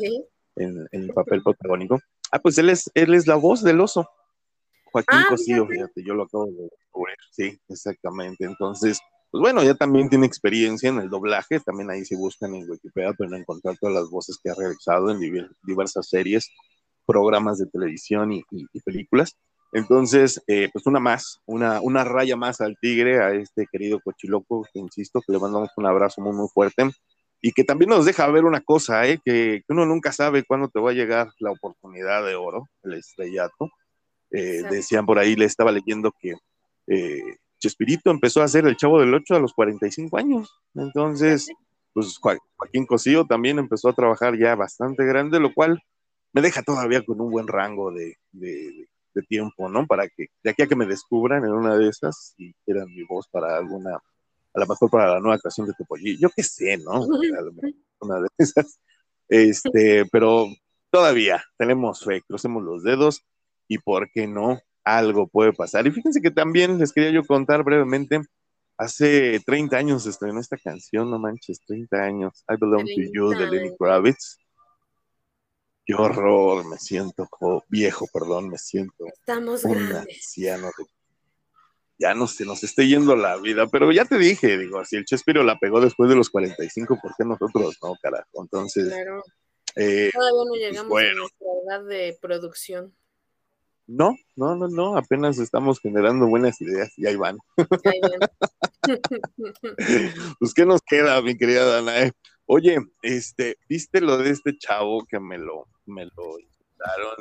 en, 0.55 0.87
el 0.91 1.09
papel 1.13 1.43
protagónico. 1.43 1.99
Ah, 2.31 2.39
pues 2.39 2.57
él 2.57 2.69
es, 2.69 2.89
él 2.93 3.13
es 3.13 3.27
la 3.27 3.35
voz 3.35 3.61
del 3.63 3.81
oso. 3.81 4.09
Joaquín 4.91 5.19
ah, 5.19 5.25
Cosío, 5.29 5.67
fíjate, 5.67 6.03
yo 6.03 6.13
lo 6.13 6.23
acabo 6.23 6.45
de 6.45 6.69
descubrir. 6.69 7.17
Sí, 7.31 7.59
exactamente. 7.67 8.45
Entonces, 8.45 8.99
pues 9.31 9.41
bueno, 9.41 9.63
ya 9.63 9.75
también 9.75 10.09
tiene 10.09 10.25
experiencia 10.25 10.89
en 10.89 10.99
el 10.99 11.09
doblaje, 11.09 11.59
también 11.59 11.91
ahí 11.91 12.05
se 12.05 12.15
buscan 12.15 12.55
en 12.55 12.69
Wikipedia, 12.69 13.13
pero 13.17 13.35
encontrar 13.35 13.77
todas 13.77 13.95
las 13.95 14.09
voces 14.09 14.39
que 14.41 14.49
ha 14.49 14.55
realizado 14.55 15.11
en 15.11 15.19
diversas 15.63 16.07
series 16.07 16.49
programas 17.05 17.57
de 17.57 17.67
televisión 17.67 18.31
y, 18.31 18.43
películas. 18.85 19.37
Entonces, 19.75 20.41
eh, 20.47 20.69
pues 20.71 20.85
una 20.85 21.01
más, 21.01 21.41
una, 21.45 21.81
una 21.81 22.05
raya 22.05 22.37
más 22.37 22.61
al 22.61 22.77
tigre, 22.79 23.21
a 23.21 23.33
este 23.33 23.67
querido 23.69 23.99
Cochiloco, 23.99 24.65
que 24.71 24.79
insisto, 24.79 25.19
que 25.19 25.33
le 25.33 25.39
mandamos 25.39 25.69
un 25.75 25.85
abrazo 25.85 26.21
muy, 26.21 26.33
muy 26.33 26.47
fuerte 26.47 26.89
y 27.41 27.51
que 27.51 27.65
también 27.65 27.89
nos 27.89 28.05
deja 28.05 28.25
ver 28.27 28.45
una 28.45 28.61
cosa, 28.61 29.05
¿eh? 29.05 29.19
que, 29.23 29.63
uno 29.67 29.85
nunca 29.85 30.13
sabe 30.13 30.45
cuándo 30.45 30.69
te 30.69 30.79
va 30.79 30.91
a 30.91 30.93
llegar 30.93 31.27
la 31.39 31.51
oportunidad 31.51 32.25
de 32.25 32.35
oro, 32.35 32.69
el 32.83 32.93
estrellato. 32.93 33.69
Eh, 34.31 34.63
decían 34.71 35.05
por 35.05 35.19
ahí, 35.19 35.35
le 35.35 35.43
estaba 35.43 35.73
leyendo 35.73 36.13
que 36.21 36.35
eh, 36.87 37.35
Chespirito 37.59 38.11
empezó 38.11 38.41
a 38.41 38.45
hacer 38.45 38.65
el 38.65 38.77
Chavo 38.77 39.01
del 39.01 39.13
Ocho 39.13 39.35
a 39.35 39.39
los 39.39 39.53
45 39.53 40.17
años. 40.17 40.57
Entonces, 40.73 41.49
pues 41.91 42.17
Joaquín 42.17 42.85
Cosío 42.85 43.25
también 43.25 43.59
empezó 43.59 43.89
a 43.89 43.93
trabajar 43.93 44.39
ya 44.39 44.55
bastante 44.55 45.03
grande, 45.03 45.41
lo 45.41 45.53
cual 45.53 45.83
me 46.31 46.41
deja 46.41 46.63
todavía 46.63 47.03
con 47.03 47.19
un 47.19 47.29
buen 47.29 47.47
rango 47.47 47.91
de, 47.91 48.15
tiempo, 49.23 49.69
¿no? 49.69 49.85
Para 49.87 50.07
que, 50.07 50.27
de 50.43 50.49
aquí 50.49 50.63
a 50.63 50.67
que 50.67 50.75
me 50.75 50.85
descubran 50.85 51.43
en 51.45 51.51
una 51.51 51.77
de 51.77 51.89
esas 51.89 52.33
y 52.37 52.53
quieran 52.65 52.87
mi 52.87 53.03
voz 53.03 53.27
para 53.29 53.57
alguna, 53.57 53.95
a 53.95 54.59
lo 54.59 54.67
mejor 54.67 54.89
para 54.89 55.13
la 55.13 55.19
nueva 55.19 55.39
canción 55.39 55.67
de 55.67 55.73
Topollillo, 55.73 56.19
yo 56.21 56.29
qué 56.35 56.43
sé, 56.43 56.77
¿no? 56.77 57.05
una 57.99 58.19
de 58.19 58.27
esas. 58.37 58.79
Este, 59.27 60.05
pero 60.11 60.47
todavía 60.89 61.43
tenemos 61.57 62.03
fe, 62.03 62.21
crucemos 62.27 62.63
los 62.63 62.83
dedos 62.83 63.25
y 63.67 63.79
por 63.79 64.09
qué 64.11 64.27
no, 64.27 64.59
algo 64.83 65.27
puede 65.27 65.53
pasar. 65.53 65.87
Y 65.87 65.91
fíjense 65.91 66.21
que 66.21 66.31
también 66.31 66.77
les 66.77 66.93
quería 66.93 67.11
yo 67.11 67.25
contar 67.25 67.63
brevemente, 67.63 68.21
hace 68.77 69.39
30 69.45 69.77
años 69.77 70.05
estrenó 70.05 70.39
esta 70.39 70.57
canción, 70.57 71.09
no 71.09 71.19
manches, 71.19 71.59
30 71.65 71.97
años, 71.97 72.43
I 72.49 72.55
Belong 72.59 72.85
to 72.85 73.01
You 73.13 73.29
de 73.29 73.47
Lenny 73.49 73.75
Kravitz 73.77 74.37
qué 75.85 75.93
horror, 75.93 76.65
me 76.67 76.77
siento 76.77 77.29
viejo, 77.69 78.07
perdón, 78.11 78.49
me 78.49 78.57
siento 78.57 79.05
Estamos 79.07 79.63
un 79.63 79.77
anciano. 79.77 80.71
ya 81.97 82.13
no 82.13 82.27
se 82.27 82.45
nos 82.45 82.63
esté 82.63 82.87
yendo 82.87 83.15
la 83.15 83.37
vida, 83.37 83.67
pero 83.67 83.91
ya 83.91 84.05
te 84.05 84.17
dije, 84.17 84.57
digo, 84.57 84.83
si 84.83 84.97
el 84.97 85.05
Chespiro 85.05 85.43
la 85.43 85.59
pegó 85.59 85.79
después 85.79 86.09
de 86.09 86.15
los 86.15 86.29
45, 86.29 86.99
¿por 87.01 87.15
qué 87.15 87.23
nosotros 87.23 87.77
no, 87.81 87.95
carajo? 88.01 88.41
Entonces, 88.41 88.89
claro. 88.89 89.23
Eh, 89.75 90.09
todavía 90.13 90.43
no 90.45 90.55
llegamos 90.55 90.99
a 90.99 91.13
nuestra 91.13 91.47
edad 91.65 91.85
de 91.85 92.17
producción. 92.21 92.95
No, 93.87 94.15
no, 94.35 94.55
no, 94.55 94.67
no, 94.67 94.97
apenas 94.97 95.37
estamos 95.37 95.79
generando 95.79 96.25
buenas 96.25 96.59
ideas 96.59 96.91
y 96.97 97.05
ahí 97.05 97.15
van. 97.15 97.37
Ahí 97.83 97.99
van. 98.01 98.29
pues, 100.39 100.53
¿qué 100.55 100.65
nos 100.65 100.81
queda, 100.81 101.21
mi 101.21 101.37
querida 101.37 101.65
Dana? 101.65 102.11
Oye, 102.47 102.77
este, 103.01 103.57
¿viste 103.67 104.01
lo 104.01 104.17
de 104.17 104.29
este 104.29 104.57
chavo 104.57 105.05
que 105.05 105.19
me 105.19 105.37
lo, 105.37 105.67
me 105.85 106.05
lo 106.05 106.37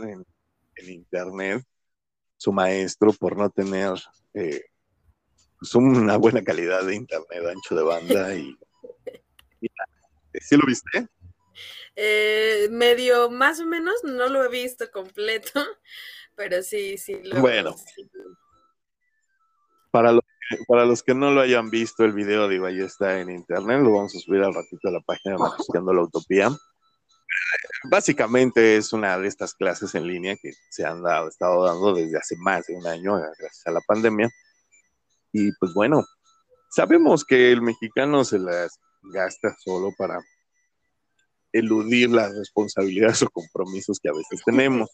en, 0.02 0.25
internet? 0.87 1.64
Su 2.37 2.52
maestro 2.52 3.12
por 3.12 3.37
no 3.37 3.49
tener 3.49 3.95
eh, 4.35 4.64
pues, 5.59 5.75
una 5.75 6.16
buena 6.19 6.43
calidad 6.43 6.85
de 6.85 6.97
internet, 6.97 7.43
ancho 7.49 7.75
de 7.75 7.83
banda 7.83 8.35
y... 8.35 8.57
¿Sí 10.40 10.57
lo 10.57 10.66
viste? 10.66 11.09
Eh, 11.97 12.69
medio, 12.71 13.31
más 13.31 13.61
o 13.61 13.66
menos, 13.66 14.02
no 14.02 14.28
lo 14.28 14.45
he 14.45 14.49
visto 14.49 14.90
completo, 14.90 15.61
pero 16.35 16.62
sí, 16.62 16.99
sí. 16.99 17.21
Lo 17.23 17.40
bueno, 17.40 17.76
para 19.95 20.11
los 20.11 20.24
para 20.66 20.84
los 20.84 21.02
que 21.02 21.14
no 21.14 21.30
lo 21.30 21.40
hayan 21.40 21.70
visto, 21.70 22.04
el 22.04 22.12
video 22.12 22.48
digo, 22.48 22.66
ahí 22.66 22.80
está 22.80 23.20
en 23.20 23.30
internet, 23.30 23.80
lo 23.80 23.92
vamos 23.92 24.14
a 24.14 24.20
subir 24.20 24.42
al 24.42 24.54
ratito 24.54 24.88
a 24.88 24.92
la 24.92 25.00
página 25.00 25.36
Buscando 25.36 25.92
la 25.92 26.02
Utopía. 26.02 26.50
Básicamente 27.90 28.76
es 28.76 28.92
una 28.92 29.18
de 29.18 29.28
estas 29.28 29.54
clases 29.54 29.94
en 29.94 30.06
línea 30.06 30.36
que 30.40 30.52
se 30.70 30.84
han 30.84 31.02
dado, 31.02 31.28
estado 31.28 31.64
dando 31.64 31.94
desde 31.94 32.18
hace 32.18 32.36
más 32.36 32.66
de 32.66 32.74
un 32.74 32.86
año, 32.86 33.16
gracias 33.16 33.66
a 33.66 33.70
la 33.70 33.80
pandemia. 33.80 34.30
Y 35.32 35.50
pues 35.58 35.74
bueno, 35.74 36.04
sabemos 36.70 37.24
que 37.24 37.52
el 37.52 37.60
mexicano 37.60 38.24
se 38.24 38.38
las 38.38 38.78
gasta 39.02 39.54
solo 39.62 39.92
para 39.96 40.18
eludir 41.52 42.10
las 42.10 42.34
responsabilidades 42.36 43.22
o 43.22 43.30
compromisos 43.30 43.98
que 44.00 44.08
a 44.08 44.12
veces 44.12 44.42
tenemos. 44.44 44.90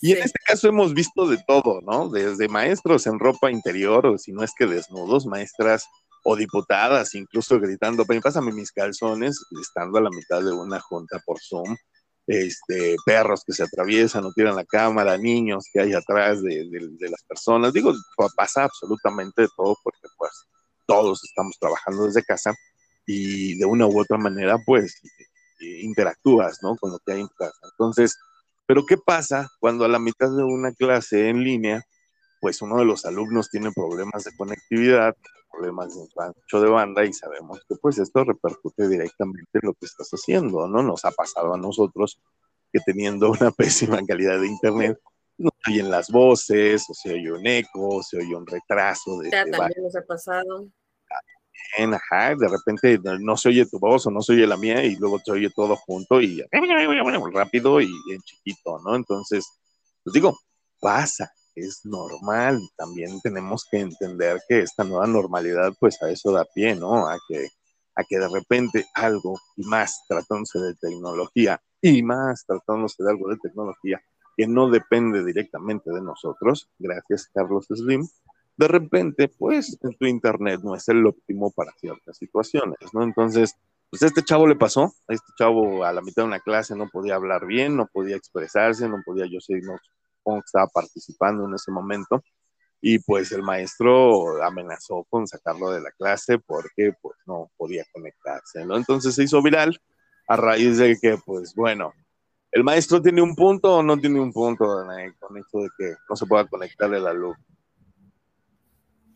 Y 0.00 0.12
en 0.12 0.18
este 0.18 0.38
caso 0.46 0.68
hemos 0.68 0.94
visto 0.94 1.26
de 1.26 1.38
todo, 1.46 1.80
¿no? 1.82 2.08
Desde 2.08 2.48
maestros 2.48 3.06
en 3.06 3.18
ropa 3.18 3.50
interior, 3.50 4.06
o 4.06 4.18
si 4.18 4.32
no 4.32 4.42
es 4.42 4.52
que 4.56 4.66
desnudos, 4.66 5.26
maestras 5.26 5.86
o 6.24 6.36
diputadas, 6.36 7.14
incluso 7.14 7.58
gritando, 7.58 8.04
pásame 8.04 8.52
mis 8.52 8.70
calzones, 8.70 9.44
estando 9.60 9.98
a 9.98 10.02
la 10.02 10.10
mitad 10.10 10.42
de 10.42 10.52
una 10.52 10.78
junta 10.80 11.20
por 11.24 11.40
Zoom, 11.40 11.76
este, 12.26 12.96
perros 13.06 13.42
que 13.44 13.52
se 13.52 13.62
atraviesan 13.62 14.24
o 14.24 14.32
tiran 14.32 14.54
la 14.54 14.64
cámara, 14.64 15.16
niños 15.16 15.64
que 15.72 15.80
hay 15.80 15.94
atrás 15.94 16.42
de, 16.42 16.68
de 16.70 17.10
las 17.10 17.22
personas. 17.24 17.72
Digo, 17.72 17.92
pasa 18.36 18.64
absolutamente 18.64 19.42
de 19.42 19.48
todo 19.56 19.76
porque 19.82 20.06
pues 20.16 20.32
todos 20.86 21.24
estamos 21.24 21.56
trabajando 21.58 22.04
desde 22.04 22.22
casa 22.22 22.54
y 23.06 23.58
de 23.58 23.64
una 23.64 23.86
u 23.86 23.98
otra 23.98 24.18
manera 24.18 24.58
pues 24.64 25.00
interactúas, 25.60 26.58
¿no? 26.62 26.76
Con 26.76 26.92
lo 26.92 26.98
que 26.98 27.12
hay 27.12 27.20
en 27.20 27.28
casa. 27.28 27.58
Entonces, 27.72 28.16
pero 28.68 28.84
¿qué 28.84 28.98
pasa 28.98 29.48
cuando 29.60 29.86
a 29.86 29.88
la 29.88 29.98
mitad 29.98 30.28
de 30.28 30.44
una 30.44 30.72
clase 30.74 31.30
en 31.30 31.42
línea, 31.42 31.82
pues 32.38 32.60
uno 32.60 32.76
de 32.76 32.84
los 32.84 33.06
alumnos 33.06 33.48
tiene 33.48 33.72
problemas 33.72 34.24
de 34.24 34.36
conectividad, 34.36 35.16
problemas 35.50 35.96
de 35.96 36.02
ancho 36.18 36.60
de 36.60 36.68
banda 36.68 37.02
y 37.06 37.14
sabemos 37.14 37.64
que 37.66 37.76
pues 37.76 37.98
esto 37.98 38.24
repercute 38.24 38.86
directamente 38.86 39.48
en 39.54 39.60
lo 39.62 39.72
que 39.72 39.86
estás 39.86 40.10
haciendo, 40.10 40.68
¿no? 40.68 40.82
Nos 40.82 41.06
ha 41.06 41.12
pasado 41.12 41.54
a 41.54 41.56
nosotros 41.56 42.20
que 42.70 42.80
teniendo 42.84 43.30
una 43.40 43.50
pésima 43.52 44.04
calidad 44.06 44.38
de 44.38 44.48
internet, 44.48 45.00
no 45.38 45.48
se 45.64 45.70
oyen 45.72 45.90
las 45.90 46.10
voces, 46.10 46.84
o 46.90 46.92
se 46.92 47.14
oye 47.14 47.32
un 47.32 47.46
eco, 47.46 48.02
se 48.02 48.18
oye 48.18 48.36
un 48.36 48.46
retraso. 48.46 49.18
De, 49.20 49.30
ya, 49.30 49.46
también 49.46 49.82
nos 49.82 49.96
ha 49.96 50.02
pasado 50.02 50.68
ajá, 51.94 52.34
de 52.34 52.48
repente 52.48 52.98
no 53.20 53.36
se 53.36 53.50
oye 53.50 53.66
tu 53.66 53.78
voz 53.78 54.06
o 54.06 54.10
no 54.10 54.22
se 54.22 54.32
oye 54.32 54.46
la 54.46 54.56
mía 54.56 54.84
y 54.84 54.96
luego 54.96 55.18
se 55.18 55.32
oye 55.32 55.50
todo 55.50 55.76
junto 55.76 56.20
y 56.20 56.42
rápido 57.32 57.80
y 57.80 57.90
en 58.10 58.20
chiquito, 58.22 58.78
¿no? 58.84 58.96
Entonces, 58.96 59.46
pues 60.02 60.14
digo, 60.14 60.38
pasa, 60.80 61.32
es 61.54 61.80
normal. 61.84 62.60
También 62.76 63.20
tenemos 63.20 63.64
que 63.70 63.80
entender 63.80 64.40
que 64.48 64.60
esta 64.60 64.84
nueva 64.84 65.06
normalidad, 65.06 65.72
pues 65.78 66.02
a 66.02 66.10
eso 66.10 66.32
da 66.32 66.44
pie, 66.54 66.74
¿no? 66.74 67.08
A 67.08 67.18
que, 67.28 67.48
a 67.94 68.04
que 68.04 68.18
de 68.18 68.28
repente 68.28 68.86
algo, 68.94 69.38
y 69.56 69.64
más 69.64 70.04
tratándose 70.08 70.58
de 70.60 70.74
tecnología, 70.74 71.60
y 71.80 72.02
más 72.02 72.44
tratándose 72.46 73.02
de 73.02 73.10
algo 73.10 73.28
de 73.28 73.36
tecnología 73.36 74.00
que 74.36 74.46
no 74.46 74.70
depende 74.70 75.24
directamente 75.24 75.90
de 75.90 76.00
nosotros, 76.00 76.70
gracias 76.78 77.28
Carlos 77.34 77.66
Slim, 77.74 78.06
de 78.58 78.68
repente, 78.68 79.28
pues, 79.28 79.78
en 79.82 79.96
tu 79.96 80.06
internet 80.06 80.60
no 80.62 80.74
es 80.74 80.88
el 80.88 81.06
óptimo 81.06 81.50
para 81.52 81.72
ciertas 81.80 82.18
situaciones, 82.18 82.78
¿no? 82.92 83.02
Entonces, 83.02 83.54
pues 83.88 84.02
este 84.02 84.22
chavo 84.22 84.46
le 84.46 84.56
pasó, 84.56 84.92
este 85.08 85.32
chavo 85.38 85.84
a 85.84 85.92
la 85.92 86.02
mitad 86.02 86.22
de 86.22 86.28
una 86.28 86.40
clase 86.40 86.74
no 86.76 86.88
podía 86.90 87.14
hablar 87.14 87.46
bien, 87.46 87.76
no 87.76 87.86
podía 87.86 88.16
expresarse, 88.16 88.88
no 88.88 89.00
podía, 89.06 89.26
yo 89.26 89.40
sé, 89.40 89.60
no 89.62 89.78
estaba 90.44 90.66
participando 90.66 91.46
en 91.46 91.54
ese 91.54 91.70
momento, 91.70 92.22
y 92.80 92.98
pues 92.98 93.32
el 93.32 93.42
maestro 93.42 94.42
amenazó 94.42 95.04
con 95.08 95.26
sacarlo 95.26 95.70
de 95.70 95.80
la 95.80 95.90
clase 95.92 96.38
porque 96.38 96.92
pues 97.00 97.16
no 97.26 97.50
podía 97.56 97.84
conectarse, 97.92 98.64
¿no? 98.66 98.76
Entonces 98.76 99.14
se 99.14 99.24
hizo 99.24 99.42
viral 99.42 99.80
a 100.28 100.36
raíz 100.36 100.78
de 100.78 100.98
que, 101.00 101.16
pues 101.24 101.54
bueno, 101.54 101.92
el 102.52 102.64
maestro 102.64 103.00
tiene 103.00 103.22
un 103.22 103.34
punto 103.34 103.76
o 103.76 103.82
no 103.82 103.96
tiene 103.98 104.20
un 104.20 104.32
punto 104.32 104.66
con 105.18 105.36
esto 105.38 105.58
de 105.60 105.68
que 105.78 105.94
no 106.08 106.16
se 106.16 106.26
pueda 106.26 106.46
conectar 106.46 106.92
el 106.92 107.06
alumno. 107.06 107.36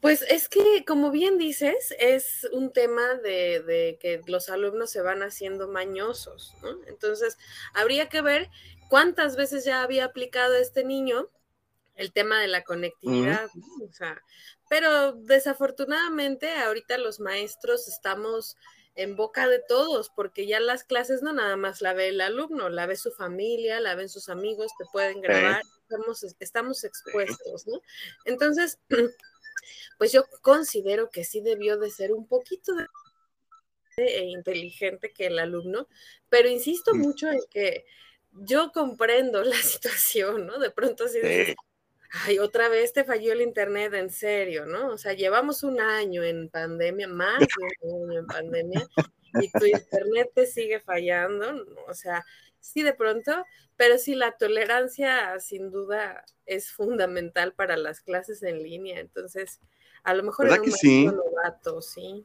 Pues 0.03 0.23
es 0.23 0.49
que, 0.49 0.85
como 0.85 1.13
bien 1.13 1.39
dices, 1.39 1.95
es 1.97 2.49
un 2.51 2.73
tema 2.73 3.15
de, 3.15 3.97
que 4.01 4.21
los 4.27 4.49
alumnos 4.49 4.91
se 4.91 5.01
van 5.01 5.23
haciendo 5.23 5.69
mañosos, 5.69 6.57
¿no? 6.61 6.77
Entonces, 6.89 7.39
habría 7.73 8.09
que 8.09 8.21
ver 8.21 8.51
cuántas 8.89 9.37
veces 9.37 9.65
ya 9.65 9.81
había 9.81 10.07
aplicado 10.07 10.57
este 10.57 10.83
niño 10.83 11.31
el 11.95 12.13
tema 12.13 12.41
de 12.41 12.49
la 12.49 12.65
conectividad, 12.65 13.49
o 13.89 13.93
sea, 13.93 14.21
pero 14.69 15.13
desafortunadamente 15.13 16.51
ahorita 16.51 16.99
los 16.99 17.21
maestros 17.21 17.87
estamos 17.87 18.57
en 18.97 19.15
boca 19.15 19.47
de 19.47 19.61
todos, 19.69 20.11
porque 20.11 20.49
ya 20.49 20.59
las 20.59 20.83
clases 20.83 21.23
no 21.23 21.33
nada 21.33 21.57
más 21.57 21.81
la 21.81 21.93
ve 21.93 22.09
el 22.09 22.21
alumno, 22.21 22.71
la 22.71 22.87
ve 22.87 22.97
su 22.97 23.13
familia, 23.13 23.79
la 23.79 23.95
ven 23.95 24.09
sus 24.09 24.29
amigos, 24.29 24.73
te 24.79 24.85
pueden 24.93 25.21
grabar, 25.21 25.63
estamos, 25.83 26.27
estamos 26.41 26.83
expuestos, 26.83 27.69
¿no? 27.69 27.81
Entonces, 28.25 28.81
pues 29.99 30.13
yo 30.13 30.25
considero 30.41 31.11
que 31.11 31.25
sí 31.25 31.41
debió 31.41 31.79
de 31.79 31.91
ser 31.91 32.13
un 32.13 32.27
poquito 32.27 32.75
de 32.75 32.87
e 33.97 34.25
inteligente 34.25 35.13
que 35.13 35.27
el 35.27 35.39
alumno, 35.39 35.87
pero 36.29 36.49
insisto 36.49 36.95
mm. 36.95 36.99
mucho 36.99 37.29
en 37.31 37.41
que 37.51 37.85
yo 38.33 38.73
comprendo 38.73 39.43
la 39.45 39.57
situación, 39.63 40.47
¿no? 40.47 40.59
De 40.59 40.71
pronto 40.71 41.05
así 41.05 41.21
dices, 41.21 41.57
ay, 42.25 42.39
otra 42.39 42.69
vez 42.69 42.93
te 42.93 43.05
falló 43.05 43.33
el 43.33 43.43
internet, 43.43 43.95
en 43.95 44.11
serio, 44.11 44.67
¿no? 44.67 44.89
O 44.89 44.99
sea, 44.99 45.13
llevamos 45.13 45.63
un 45.63 45.81
año 45.81 46.23
en 46.23 46.49
pandemia, 46.49 47.09
más 47.09 47.41
de 47.41 47.47
un 47.83 48.11
año 48.11 48.21
en 48.21 48.27
pandemia, 48.27 48.89
y 49.41 49.51
tu 49.51 49.65
internet 49.67 50.31
te 50.35 50.47
sigue 50.47 50.81
fallando, 50.81 51.67
o 51.87 51.95
sea, 51.95 52.25
sí 52.63 52.83
de 52.83 52.95
pronto, 52.95 53.45
pero 53.77 53.99
sí 53.99 54.15
la 54.15 54.33
tolerancia 54.33 55.39
sin 55.41 55.71
duda 55.71 56.25
es 56.47 56.71
fundamental 56.71 57.53
para 57.53 57.77
las 57.77 58.01
clases 58.01 58.43
en 58.43 58.63
línea, 58.63 59.01
entonces 59.01 59.61
a 60.05 60.15
lo 60.15 60.23
mejor 60.23 60.47
¿verdad 60.47 60.63
que 60.63 60.71
sí? 60.71 61.11
sí. 61.83 62.25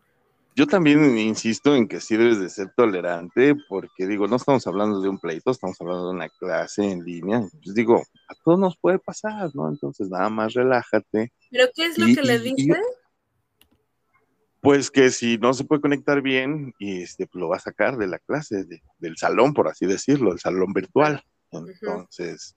Yo 0.56 0.66
también 0.66 1.16
insisto 1.20 1.76
en 1.76 1.88
que 1.88 2.00
sí 2.00 2.18
debes 2.18 2.40
de 2.40 2.50
ser 2.50 2.74
tolerante, 2.76 3.54
porque 3.70 4.08
digo, 4.08 4.28
no 4.28 4.38
estamos 4.38 4.66
hablando 4.66 5.02
de 5.02 5.08
un 5.08 5.20
pleito, 5.20 5.52
estamos 5.52 5.80
hablando 5.80 6.08
de 6.08 6.16
una 6.16 6.30
clase 6.30 6.84
en 6.84 7.04
línea. 7.04 7.48
Pues 7.64 7.76
digo, 7.76 8.02
a 8.28 8.34
todos 8.44 8.58
nos 8.58 8.76
puede 8.76 8.98
pasar, 8.98 9.52
¿no? 9.54 9.70
Entonces 9.70 10.10
nada 10.10 10.30
más 10.30 10.54
relájate. 10.54 11.32
¿Pero 11.52 11.70
qué 11.76 11.86
es 11.86 12.00
lo 12.00 12.08
que 12.08 12.24
le 12.24 12.40
dice? 12.40 12.82
Pues 14.68 14.92
que 14.92 15.12
si 15.12 15.38
no 15.38 15.54
se 15.54 15.64
puede 15.64 15.80
conectar 15.80 16.22
bien, 16.22 16.74
y 16.78 17.04
este, 17.04 17.26
pues 17.26 17.40
lo 17.40 17.48
va 17.48 17.56
a 17.56 17.62
sacar 17.62 17.96
de 17.96 18.06
la 18.06 18.20
clase, 18.20 18.66
del 18.98 19.16
salón, 19.16 19.54
por 19.54 19.70
así 19.70 19.86
decirlo, 19.86 20.34
el 20.34 20.40
salón 20.40 20.74
virtual. 20.74 21.24
Entonces, 21.54 22.54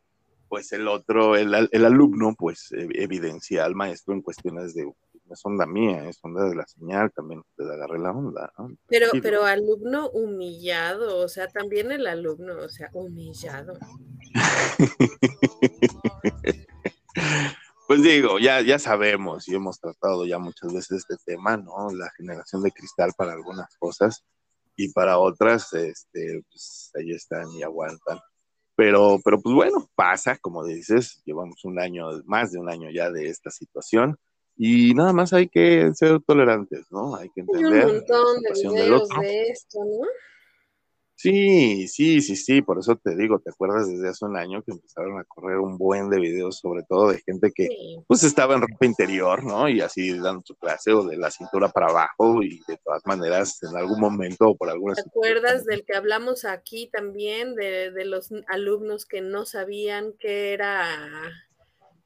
pues 0.49 0.73
el 0.73 0.89
otro, 0.89 1.37
el, 1.37 1.69
el, 1.71 1.85
alumno, 1.85 2.35
pues 2.37 2.73
e, 2.73 2.89
evidencia 2.95 3.65
al 3.65 3.77
maestro 3.77 4.13
en 4.13 4.23
cuestiones 4.23 4.75
de 4.75 4.93
es 5.31 5.41
onda 5.45 5.67
mía, 5.67 6.09
es 6.09 6.19
onda 6.23 6.49
de 6.49 6.57
la 6.57 6.67
señal, 6.67 7.13
también 7.13 7.45
te 7.57 7.63
agarré 7.63 8.01
la 8.01 8.11
onda. 8.11 8.53
Pero, 8.89 9.07
pero 9.23 9.45
alumno 9.45 10.11
humillado, 10.11 11.19
o 11.19 11.29
sea, 11.29 11.47
también 11.47 11.93
el 11.93 12.09
alumno, 12.09 12.57
o 12.57 12.69
sea, 12.69 12.91
humillado. 12.93 13.79
pues 17.91 18.05
digo, 18.05 18.39
ya, 18.39 18.61
ya 18.61 18.79
sabemos 18.79 19.49
y 19.49 19.57
hemos 19.57 19.81
tratado 19.81 20.25
ya 20.25 20.39
muchas 20.39 20.73
veces 20.73 20.99
este 20.99 21.17
tema, 21.27 21.57
¿no? 21.57 21.91
La 21.93 22.09
generación 22.17 22.63
de 22.63 22.71
cristal 22.71 23.11
para 23.17 23.33
algunas 23.33 23.77
cosas 23.81 24.25
y 24.77 24.93
para 24.93 25.19
otras, 25.19 25.73
este, 25.73 26.41
pues 26.49 26.93
ahí 26.95 27.11
están 27.11 27.51
y 27.51 27.65
aguantan. 27.65 28.21
Pero, 28.77 29.19
pero 29.25 29.41
pues 29.41 29.57
bueno, 29.57 29.91
pasa, 29.97 30.39
como 30.39 30.65
dices, 30.65 31.21
llevamos 31.25 31.65
un 31.65 31.81
año, 31.81 32.11
más 32.27 32.53
de 32.53 32.61
un 32.61 32.71
año 32.71 32.91
ya 32.93 33.11
de 33.11 33.29
esta 33.29 33.51
situación 33.51 34.17
y 34.57 34.95
nada 34.95 35.13
más 35.13 35.33
hay 35.33 35.49
que 35.49 35.91
ser 35.95 36.21
tolerantes, 36.21 36.87
¿no? 36.93 37.17
Hay 37.17 37.29
que 37.31 37.41
entender. 37.41 37.87
un 37.87 37.93
montón 37.95 38.41
de 38.43 38.69
videos 38.69 39.09
de 39.21 39.43
esto, 39.49 39.81
¿no? 39.81 40.07
Sí, 41.23 41.87
sí, 41.87 42.23
sí, 42.23 42.35
sí, 42.35 42.63
por 42.63 42.79
eso 42.79 42.97
te 42.97 43.15
digo, 43.15 43.41
¿te 43.41 43.51
acuerdas 43.51 43.87
desde 43.87 44.09
hace 44.09 44.25
un 44.25 44.39
año 44.39 44.63
que 44.63 44.73
empezaron 44.73 45.21
a 45.21 45.25
correr 45.25 45.59
un 45.59 45.77
buen 45.77 46.09
de 46.09 46.19
videos, 46.19 46.61
sobre 46.61 46.83
todo 46.85 47.11
de 47.11 47.21
gente 47.21 47.53
que 47.55 47.69
pues 48.07 48.25
estaba 48.25 48.55
en 48.55 48.63
ropa 48.63 48.87
interior, 48.87 49.45
¿no? 49.45 49.69
Y 49.69 49.83
así 49.83 50.19
dando 50.19 50.41
su 50.47 50.57
clase 50.57 50.95
o 50.95 51.05
de 51.05 51.19
la 51.19 51.31
cintura 51.31 51.69
para 51.69 51.89
abajo 51.89 52.43
y 52.43 52.63
de 52.67 52.79
todas 52.83 53.05
maneras 53.05 53.63
en 53.63 53.77
algún 53.77 54.01
momento 54.01 54.49
o 54.49 54.57
por 54.57 54.71
alguna 54.71 54.95
¿Te 54.95 55.03
acuerdas 55.03 55.67
del 55.67 55.85
que 55.85 55.95
hablamos 55.95 56.47
aquí 56.47 56.89
también, 56.91 57.55
de, 57.55 57.91
de 57.91 58.07
los 58.07 58.31
alumnos 58.49 59.05
que 59.05 59.21
no 59.21 59.45
sabían 59.45 60.15
qué 60.19 60.55
era 60.55 60.87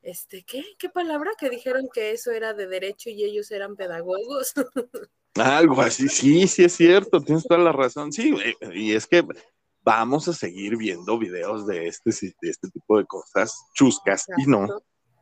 este, 0.03 0.43
¿qué? 0.43 0.65
¿Qué 0.77 0.89
palabra? 0.89 1.31
Que 1.39 1.51
dijeron 1.51 1.89
que 1.95 2.11
eso 2.11 2.33
era 2.33 2.53
de 2.53 2.67
derecho 2.67 3.11
y 3.11 3.23
ellos 3.23 3.53
eran 3.53 3.77
pedagogos. 3.77 4.55
Algo 5.35 5.81
así, 5.81 6.09
sí, 6.09 6.47
sí 6.47 6.65
es 6.65 6.75
cierto, 6.75 7.21
tienes 7.21 7.45
toda 7.45 7.61
la 7.61 7.73
razón. 7.73 8.13
Sí, 8.13 8.35
y 8.73 8.93
es 8.93 9.07
que 9.07 9.27
vamos 9.83 10.29
a 10.29 10.33
seguir 10.33 10.77
viendo 10.77 11.19
videos 11.19 11.67
de 11.67 11.89
este, 11.89 12.11
de 12.41 12.51
este 12.51 12.69
tipo 12.71 12.99
de 12.99 13.05
cosas 13.07 13.67
chuscas 13.75 14.27
y 14.39 14.47
no. 14.47 14.69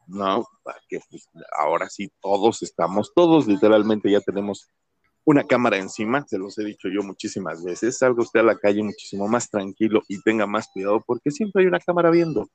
¿no? 0.07 0.47
Que 0.89 1.01
pues, 1.11 1.29
ahora 1.59 1.89
sí 1.89 2.11
todos 2.21 2.63
estamos, 2.63 3.13
todos 3.15 3.47
literalmente 3.47 4.11
ya 4.11 4.21
tenemos 4.21 4.69
una 5.25 5.45
cámara 5.45 5.79
encima, 5.79 6.25
se 6.27 6.39
los 6.39 6.59
he 6.59 6.65
dicho 6.65 6.89
yo 6.89 7.03
muchísimas 7.03 7.63
veces, 7.63 7.99
salga 7.99 8.23
usted 8.23 8.41
a 8.41 8.45
la 8.45 8.59
calle 8.59 8.83
muchísimo 8.83 9.29
más 9.29 9.49
tranquilo 9.49 10.03
y 10.09 10.21
tenga 10.23 10.47
más 10.47 10.69
cuidado 10.73 11.03
porque 11.07 11.31
siempre 11.31 11.63
hay 11.63 11.69
una 11.69 11.79
cámara 11.79 12.11
viendo, 12.11 12.49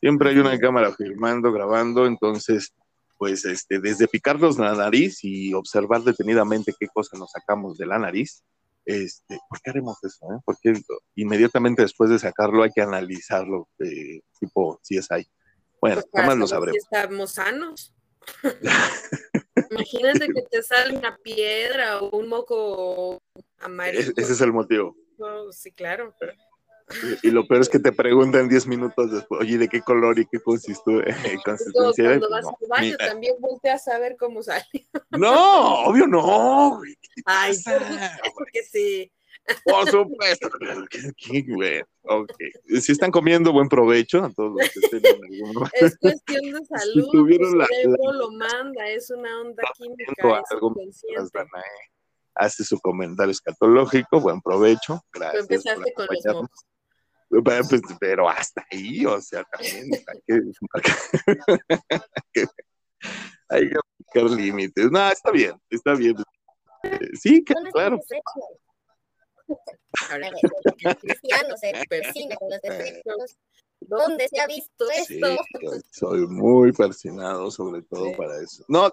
siempre 0.00 0.30
hay 0.30 0.38
una 0.38 0.58
cámara 0.58 0.94
filmando, 0.94 1.52
grabando, 1.52 2.06
entonces, 2.06 2.72
pues, 3.18 3.44
este, 3.44 3.80
desde 3.80 4.08
picarnos 4.08 4.58
la 4.58 4.74
nariz 4.74 5.22
y 5.22 5.54
observar 5.54 6.02
detenidamente 6.02 6.74
qué 6.78 6.86
cosa 6.88 7.16
nos 7.18 7.30
sacamos 7.30 7.78
de 7.78 7.86
la 7.86 7.98
nariz, 7.98 8.44
este, 8.84 9.38
¿por 9.48 9.60
qué 9.60 9.70
haremos 9.70 10.02
eso? 10.04 10.26
Eh? 10.32 10.38
Porque 10.44 10.74
inmediatamente 11.16 11.82
después 11.82 12.08
de 12.08 12.18
sacarlo 12.18 12.62
hay 12.62 12.70
que 12.70 12.82
analizarlo, 12.82 13.68
eh, 13.80 14.20
tipo 14.38 14.78
si 14.82 14.96
es 14.96 15.10
ahí. 15.10 15.26
Bueno, 15.80 16.02
pues 16.10 16.26
más 16.26 16.36
lo 16.36 16.46
sabremos. 16.46 16.78
Si 16.80 16.96
estamos 16.96 17.32
sanos. 17.32 17.94
Imagínate 19.70 20.28
que 20.28 20.42
te 20.50 20.62
sale 20.62 20.96
una 20.96 21.16
piedra 21.16 22.00
o 22.00 22.16
un 22.16 22.28
moco 22.28 23.22
amarillo. 23.58 24.12
Ese 24.16 24.32
es 24.32 24.40
el 24.40 24.52
motivo. 24.52 24.96
sí, 25.50 25.72
claro. 25.72 26.14
Y, 27.22 27.30
lo 27.30 27.46
peor 27.48 27.62
es 27.62 27.68
que 27.68 27.80
te 27.80 27.90
preguntan 27.90 28.48
10 28.48 28.68
minutos 28.68 29.10
después, 29.10 29.40
oye, 29.40 29.58
¿de 29.58 29.68
qué 29.68 29.80
color 29.80 30.18
y 30.20 30.26
qué 30.26 30.38
consistió, 30.38 31.00
eh, 31.00 31.06
consistencia? 31.44 32.04
Cuando 32.04 32.30
vas 32.30 32.46
al 32.46 32.68
baño 32.68 32.96
también 32.96 33.34
volteas 33.40 33.88
a 33.88 33.98
ver 33.98 34.16
cómo 34.16 34.42
sale. 34.42 34.64
No, 35.10 35.84
obvio 35.84 36.06
no, 36.06 36.80
Ay, 37.24 37.56
porque 38.34 38.62
sí. 38.62 39.10
Por 39.64 39.88
supuesto. 39.88 40.48
Okay. 42.02 42.80
Si 42.80 42.92
están 42.92 43.10
comiendo, 43.10 43.52
buen 43.52 43.68
provecho 43.68 44.24
a 44.24 44.32
todos 44.32 44.56
los 44.56 44.70
que 44.70 44.80
estén 44.80 45.06
en 45.06 45.24
algún 45.24 45.68
Es 45.72 45.96
cuestión 45.98 46.42
de 46.42 46.64
salud. 46.78 47.08
Si 47.12 47.34
el 47.34 47.66
cerebro 47.66 48.12
lo 48.12 48.30
manda, 48.32 48.88
es 48.88 49.10
una 49.10 49.40
onda 49.40 49.62
química. 49.76 50.42
Hace 52.34 52.64
su 52.64 52.78
comentario 52.80 53.32
escatológico, 53.32 54.20
buen 54.20 54.40
provecho. 54.42 55.00
Gracias. 55.12 55.42
empezaste 55.42 55.92
con 55.94 56.06
los 56.10 56.34
mocos. 56.34 56.66
Pues, 57.28 57.82
pero 57.98 58.28
hasta 58.28 58.64
ahí, 58.70 59.04
o 59.04 59.20
sea, 59.20 59.44
también 59.44 59.90
hay 59.92 60.20
que, 60.26 60.40
hay 63.48 63.68
que 63.68 63.76
marcar 64.14 64.30
límites. 64.30 64.90
No, 64.90 65.10
está 65.10 65.30
bien, 65.30 65.54
está 65.68 65.94
bien. 65.94 66.14
Sí, 67.20 67.44
claro. 67.72 68.00
¿Dónde 73.80 74.28
se 74.28 74.40
ha 74.40 74.46
visto 74.46 74.84
esto? 74.90 75.36
soy 75.90 76.26
muy 76.26 76.72
fascinado 76.72 77.50
sobre 77.50 77.82
todo 77.82 78.16
para 78.16 78.40
eso. 78.40 78.64
No, 78.68 78.90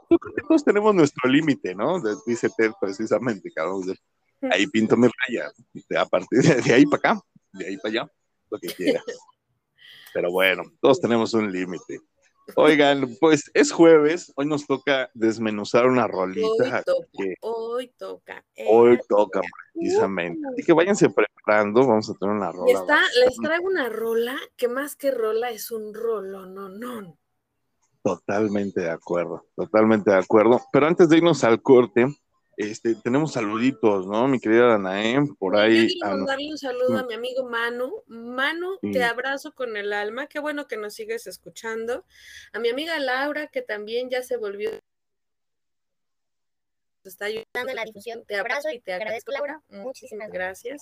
todos 0.47 0.63
tenemos 0.63 0.93
nuestro 0.93 1.29
límite, 1.29 1.73
¿no? 1.73 2.01
Dice 2.25 2.49
Ted 2.55 2.71
precisamente, 2.79 3.51
cabrón. 3.51 3.83
Ahí 4.51 4.67
pinto 4.67 4.97
mi 4.97 5.07
raya. 5.07 5.51
A 5.97 6.05
partir 6.05 6.63
de 6.63 6.73
ahí 6.73 6.85
para 6.85 7.13
acá, 7.13 7.21
de 7.53 7.67
ahí 7.67 7.77
para 7.77 7.89
allá, 7.89 8.11
lo 8.53 8.59
que 8.59 8.67
quieras. 8.67 9.03
Pero 10.13 10.31
bueno, 10.31 10.63
todos 10.79 11.01
tenemos 11.01 11.33
un 11.33 11.51
límite. 11.51 11.99
Oigan, 12.55 13.15
pues 13.19 13.49
es 13.53 13.71
jueves, 13.71 14.31
hoy 14.35 14.45
nos 14.45 14.67
toca 14.67 15.09
desmenuzar 15.13 15.87
una 15.87 16.07
rolita. 16.07 16.47
Hoy 16.49 16.83
toca, 16.83 17.23
hoy 17.41 17.93
toca. 17.97 18.45
Hoy 18.67 18.99
toca, 19.07 19.41
precisamente. 19.73 20.45
Así 20.51 20.63
que 20.63 20.73
váyanse 20.73 21.09
preparando, 21.09 21.87
vamos 21.87 22.09
a 22.09 22.13
tener 22.15 22.35
una 22.35 22.51
rola. 22.51 22.79
Está, 22.79 22.99
les 23.23 23.35
traigo 23.37 23.65
una 23.65 23.89
rola 23.89 24.37
que 24.57 24.67
más 24.67 24.95
que 24.95 25.11
rola 25.11 25.51
es 25.51 25.71
un 25.71 25.93
rolo, 25.93 26.45
no, 26.45 26.69
no. 26.69 27.17
Totalmente 28.03 28.81
de 28.81 28.89
acuerdo, 28.89 29.47
totalmente 29.55 30.11
de 30.11 30.17
acuerdo. 30.17 30.61
Pero 30.73 30.87
antes 30.87 31.07
de 31.07 31.17
irnos 31.17 31.45
al 31.45 31.61
corte, 31.61 32.07
este, 32.57 32.95
tenemos 32.95 33.33
saluditos, 33.33 34.07
¿no? 34.07 34.27
Mi 34.27 34.39
querida 34.39 34.67
Danae, 34.67 35.19
por 35.39 35.55
ahí. 35.55 35.87
Yo 35.87 35.93
quiero 35.99 36.17
mandarle 36.17 36.51
un 36.51 36.57
saludo 36.57 36.97
a 36.97 37.03
mi 37.03 37.13
amigo 37.13 37.49
Manu. 37.49 38.03
Manu, 38.07 38.77
te 38.81 39.03
abrazo 39.03 39.53
con 39.53 39.75
el 39.77 39.93
alma. 39.93 40.27
Qué 40.27 40.39
bueno 40.39 40.67
que 40.67 40.77
nos 40.77 40.93
sigues 40.93 41.27
escuchando. 41.27 42.05
A 42.51 42.59
mi 42.59 42.69
amiga 42.69 42.99
Laura, 42.99 43.47
que 43.47 43.61
también 43.61 44.09
ya 44.09 44.23
se 44.23 44.37
volvió 44.37 44.71
está 47.09 47.25
ayudando 47.25 47.69
en 47.69 47.75
la 47.75 47.83
difusión. 47.83 48.23
Te 48.25 48.35
abrazo 48.35 48.69
y 48.69 48.79
te 48.79 48.93
agradezco, 48.93 49.31
Laura. 49.31 49.61
Muchísimas 49.69 50.29
gracias. 50.31 50.81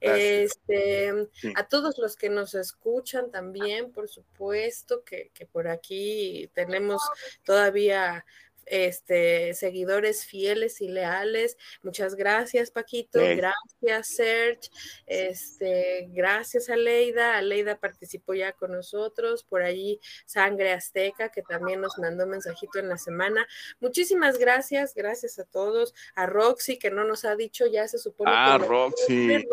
Este, 0.00 1.12
A 1.54 1.68
todos 1.68 1.98
los 1.98 2.16
que 2.16 2.28
nos 2.28 2.54
escuchan 2.54 3.30
también, 3.30 3.92
por 3.92 4.08
supuesto, 4.08 5.04
que, 5.04 5.30
que 5.34 5.46
por 5.46 5.68
aquí 5.68 6.50
tenemos 6.54 7.02
todavía 7.44 8.24
este, 8.66 9.54
seguidores 9.54 10.24
fieles 10.24 10.80
y 10.80 10.88
leales. 10.88 11.56
Muchas 11.82 12.14
gracias, 12.14 12.70
Paquito. 12.70 13.20
Gracias, 13.20 14.16
Serge. 14.16 14.70
Este, 15.06 16.08
gracias 16.10 16.68
a 16.68 16.76
Leida. 16.76 17.36
Aleida 17.36 17.78
participó 17.78 18.34
ya 18.34 18.52
con 18.52 18.72
nosotros. 18.72 19.44
Por 19.44 19.62
ahí, 19.62 20.00
Sangre 20.26 20.72
Azteca, 20.72 21.30
que 21.30 21.42
también 21.42 21.80
nos 21.80 21.98
mandó 21.98 22.24
un 22.24 22.30
mensajito 22.30 22.78
en 22.78 22.88
la 22.88 22.98
semana. 22.98 23.46
Muchísimas 23.80 24.38
gracias. 24.38 24.94
Gracias 24.94 25.38
a 25.38 25.44
todos. 25.44 25.94
A 26.14 26.26
Roxy, 26.26 26.78
que 26.78 26.90
no 26.90 27.04
nos 27.04 27.24
ha 27.24 27.36
dicho, 27.36 27.66
ya 27.66 27.86
se 27.88 27.98
supone 27.98 28.30
ah, 28.34 28.58
Roxy. 28.58 29.44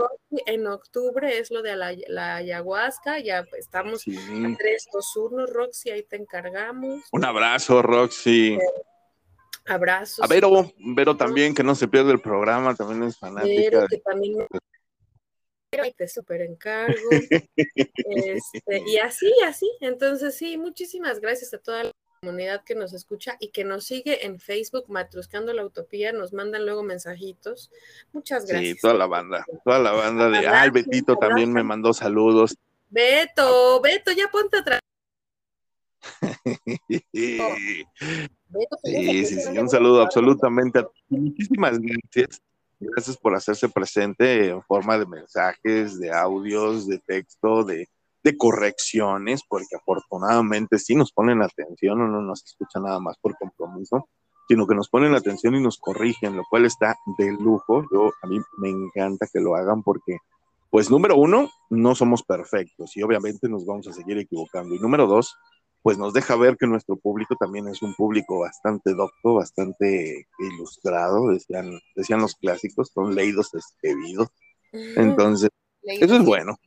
En 0.46 0.68
octubre 0.68 1.38
es 1.38 1.52
lo 1.52 1.62
de 1.62 1.76
la, 1.76 2.36
ayahuasca. 2.36 3.20
Ya 3.20 3.46
estamos 3.58 4.04
a 4.08 4.58
3, 4.58 4.88
2, 4.94 5.18
1. 5.18 5.46
Roxy, 5.48 5.90
ahí 5.92 6.04
te 6.04 6.16
encargamos. 6.16 7.04
Un 7.12 7.26
abrazo, 7.26 7.82
Roxy. 7.82 8.58
Abrazos. 9.70 10.24
A 10.24 10.28
Vero, 10.28 10.72
Vero 10.78 11.16
también, 11.16 11.54
que 11.54 11.64
no 11.64 11.76
se 11.76 11.88
pierde 11.88 12.12
el 12.12 12.20
programa, 12.20 12.76
también 12.76 13.04
es 13.04 13.18
fanática. 13.18 13.62
Vero, 13.72 13.88
que 13.88 13.98
también 13.98 14.48
te 15.96 16.08
super 16.08 16.42
encargo. 16.42 16.96
Este, 18.12 18.84
y 18.88 18.98
así, 18.98 19.32
así. 19.46 19.70
Entonces, 19.82 20.36
sí, 20.36 20.58
muchísimas 20.58 21.20
gracias 21.20 21.54
a 21.54 21.60
toda 21.60 21.84
la 21.84 21.92
comunidad 22.22 22.64
que 22.64 22.76
nos 22.76 22.94
escucha 22.94 23.38
y 23.40 23.50
que 23.50 23.64
nos 23.64 23.86
sigue 23.86 24.26
en 24.26 24.40
Facebook, 24.40 24.86
Matruscando 24.88 25.54
la 25.54 25.64
Utopía, 25.64 26.12
nos 26.12 26.34
mandan 26.34 26.66
luego 26.66 26.84
mensajitos. 26.84 27.70
Muchas 28.12 28.46
gracias. 28.46 28.76
Sí, 28.76 28.82
toda 28.82 28.96
la 28.96 29.06
banda, 29.06 29.46
toda 29.64 29.80
la 29.80 29.92
banda 29.92 30.30
de, 30.30 30.48
ah, 30.48 30.70
Betito 30.72 31.16
también 31.18 31.54
me 31.54 31.64
mandó 31.64 31.94
saludos. 31.94 32.56
Beto, 32.90 33.80
Beto, 33.82 34.12
ya 34.12 34.30
ponte 34.30 34.58
atrás. 34.58 34.80
Sí, 38.84 39.26
sí, 39.26 39.42
sí, 39.42 39.58
un 39.58 39.70
saludo 39.70 40.02
absolutamente 40.02 40.80
a 40.80 40.88
Muchísimas 41.10 41.80
gracias. 41.80 42.42
Gracias 42.80 43.18
por 43.18 43.36
hacerse 43.36 43.68
presente 43.68 44.50
en 44.50 44.64
forma 44.64 44.98
de 44.98 45.06
mensajes, 45.06 46.00
de 46.00 46.12
audios, 46.14 46.88
de 46.88 47.00
texto, 47.00 47.64
de, 47.66 47.88
correcciones, 48.38 49.42
porque 49.50 49.76
afortunadamente 49.76 50.78
sí 50.78 50.94
nos 50.94 51.12
ponen 51.12 51.42
atención, 51.42 51.98
no 51.98 52.22
nos 52.22 52.46
escucha 52.46 52.80
nada 52.80 53.00
más 53.00 53.18
por 53.20 53.36
compromiso, 53.38 54.08
sino 54.48 54.68
que 54.68 54.76
nos 54.76 54.88
ponen 54.88 55.16
atención 55.16 55.56
y 55.56 55.62
nos 55.62 55.80
corrigen, 55.80 56.38
lo 56.38 56.44
cual 56.48 56.66
está 56.66 56.96
de 57.18 57.32
lujo. 57.32 57.86
Yo, 57.92 58.12
a 58.22 58.28
mí 58.28 58.40
me 58.60 58.70
encanta 58.70 59.28
que 59.32 59.40
lo 59.40 59.56
hagan 59.56 59.82
porque, 59.82 60.18
pues 60.70 60.92
número 60.92 61.16
uno, 61.16 61.50
no 61.72 61.96
somos 61.96 62.22
perfectos 62.22 62.96
y 62.96 63.02
obviamente 63.02 63.50
nos 63.50 63.66
vamos 63.66 63.88
a 63.88 63.94
seguir 63.94 64.20
equivocando. 64.20 64.76
Y 64.76 64.80
número 64.80 65.08
dos, 65.08 65.36
pues 65.82 65.98
nos 65.98 66.14
deja 66.14 66.36
ver 66.36 66.58
que 66.58 66.68
nuestro 66.68 66.98
público 66.98 67.36
también 67.40 67.68
es 67.68 67.82
un 67.82 67.94
público 67.96 68.40
bastante 68.40 68.94
docto, 68.94 69.36
bastante 69.36 70.28
ilustrado, 70.40 71.30
decían, 71.30 71.80
decían 71.96 72.22
los 72.22 72.36
clásicos, 72.36 72.92
son 72.94 73.16
leídos 73.16 73.54
escribidos. 73.54 74.28
Entonces, 74.72 75.50
eso 75.84 76.16
es 76.16 76.26
bueno. 76.26 76.58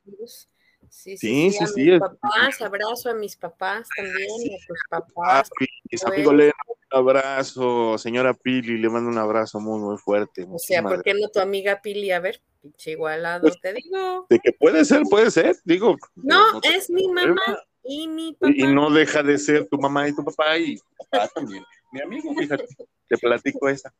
Sí, 0.88 1.16
sí, 1.16 1.51
sí. 1.51 1.66
sí, 1.75 1.90
a 1.90 1.94
mis 1.94 2.01
papás, 2.01 2.61
abrazo 2.61 3.11
a 3.11 3.14
mis 3.14 3.37
papás 3.37 3.88
también, 3.96 4.29
a 4.29 4.66
tus 4.66 4.81
papás. 4.90 5.51
Un 6.31 6.53
abrazo, 6.90 7.96
señora 7.96 8.35
Pili, 8.35 8.77
le 8.77 8.90
mando 8.90 9.09
un 9.09 9.18
abrazo 9.18 9.59
muy, 9.59 9.81
muy 9.81 9.96
fuerte. 9.96 10.46
O 10.48 10.59
sea, 10.59 10.83
¿por 10.83 11.03
qué 11.03 11.14
no 11.14 11.29
tu 11.29 11.40
amiga 11.40 11.81
Pili? 11.81 12.11
A 12.11 12.20
ver, 12.20 12.42
pinche 12.61 12.90
igualado, 12.92 13.42
pues, 13.42 13.61
te 13.61 13.72
digo. 13.72 14.27
De 14.29 14.38
que 14.38 14.53
puede 14.53 14.85
ser, 14.85 15.03
puede 15.09 15.31
ser, 15.31 15.57
digo. 15.64 15.96
No, 16.14 16.61
es 16.62 16.90
mi 16.90 17.09
mamá. 17.09 17.40
Y 17.85 18.09
mi 18.09 18.33
papá. 18.33 18.53
Y 18.55 18.66
no 18.66 18.90
deja 18.90 19.23
de 19.23 19.38
ser 19.38 19.68
tu 19.68 19.79
mamá 19.79 20.09
y 20.09 20.14
tu 20.14 20.25
papá 20.25 20.59
y 20.59 20.79
papá 20.99 21.29
también. 21.35 21.64
mi 21.92 22.01
amigo, 22.01 22.35
fíjate, 22.35 22.66
te 23.09 23.18
platico 23.18 23.68
esa. 23.68 23.92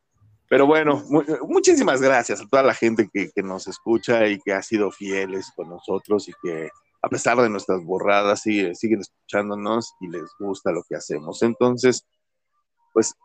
Pero 0.49 0.67
bueno, 0.67 1.03
muchísimas 1.47 2.01
gracias 2.01 2.41
a 2.41 2.47
toda 2.47 2.63
la 2.63 2.73
gente 2.73 3.09
que, 3.11 3.31
nos 3.41 3.67
escucha 3.67 4.27
y 4.27 4.39
que 4.39 4.53
ha 4.53 4.61
sido 4.61 4.91
fieles 4.91 5.51
con 5.55 5.69
nosotros 5.69 6.27
y 6.29 6.33
que 6.43 6.69
a 7.01 7.09
pesar 7.09 7.37
de 7.37 7.49
nuestras 7.49 7.83
borradas 7.83 8.41
sigue, 8.41 8.75
siguen 8.75 9.01
escuchándonos 9.01 9.93
y 9.99 10.09
les 10.09 10.29
gusta 10.39 10.71
lo 10.71 10.83
que 10.87 10.95
hacemos. 10.95 11.41
Entonces, 11.41 12.05
pues 12.93 13.15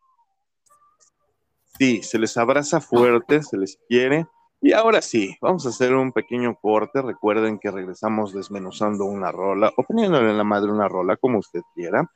sí, 1.79 2.03
se 2.03 2.19
les 2.19 2.37
abraza 2.37 2.81
fuerte, 2.81 3.43
se 3.43 3.59
les 3.59 3.79
quiere 3.89 4.27
y 4.61 4.73
ahora 4.73 5.03
sí, 5.03 5.37
vamos 5.41 5.67
a 5.67 5.71
hacer 5.71 5.95
un 5.95 6.13
pequeño 6.13 6.57
corte. 6.61 7.03
Recuerden 7.03 7.59
que 7.59 7.71
regresamos 7.71 8.33
desmenuzando 8.33 9.05
una 9.05 9.33
rola 9.33 9.73
o 9.77 9.83
poniéndole 9.83 10.31
en 10.31 10.39
la 10.39 10.45
madre 10.45 10.71
una 10.71 10.89
rola, 10.89 11.17
como 11.17 11.39
usted 11.39 11.61
quiera. 11.75 12.11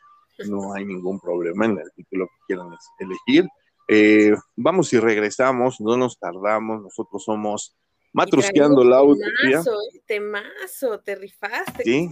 no 0.49 0.75
hay 0.75 0.85
ningún 0.85 1.21
problema 1.21 1.67
en 1.67 1.79
el 1.79 1.93
título 1.95 2.27
que 2.27 2.47
quieran 2.49 2.77
elegir. 2.99 3.49
Eh, 3.89 4.35
vamos 4.57 4.93
y 4.93 4.99
regresamos, 4.99 5.81
no 5.81 5.97
nos 5.97 6.19
tardamos, 6.19 6.83
nosotros 6.83 7.25
somos 7.25 7.77
Matrusqueando 8.13 8.85
la 8.85 9.03
utopía. 9.03 9.63
Temazo, 10.07 11.01
te 11.01 11.15
rifaste. 11.15 11.83
Sí, 11.83 12.11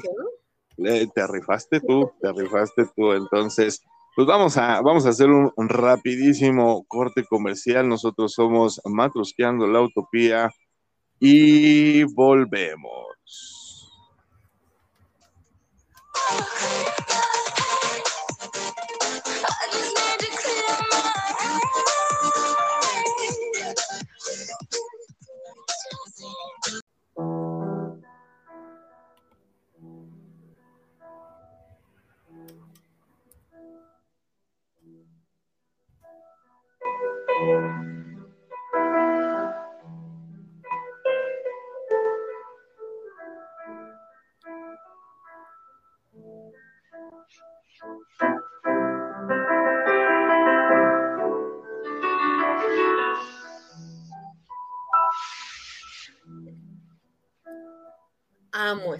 eh, 0.78 1.06
te 1.14 1.26
rifaste 1.26 1.80
tú, 1.80 2.10
te 2.20 2.32
rifaste 2.32 2.86
tú. 2.96 3.12
Entonces, 3.12 3.82
pues 4.16 4.26
vamos 4.26 4.56
a, 4.56 4.80
vamos 4.80 5.06
a 5.06 5.10
hacer 5.10 5.28
un, 5.28 5.52
rapidísimo 5.68 6.84
corte 6.88 7.24
comercial. 7.24 7.88
Nosotros 7.88 8.32
somos 8.32 8.80
Matrusqueando 8.84 9.66
la 9.66 9.82
Utopía 9.82 10.50
y 11.18 12.04
volvemos. 12.04 13.06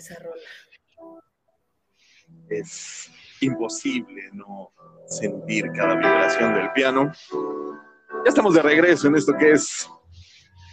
Esa 0.01 0.19
rola. 0.19 0.43
Es 2.49 3.11
imposible 3.41 4.31
no 4.33 4.73
sentir 5.07 5.71
cada 5.73 5.95
vibración 5.95 6.55
del 6.55 6.73
piano. 6.73 7.13
Ya 8.25 8.29
estamos 8.29 8.55
de 8.55 8.63
regreso 8.63 9.09
en 9.09 9.17
esto 9.17 9.35
que 9.39 9.53
es 9.53 9.89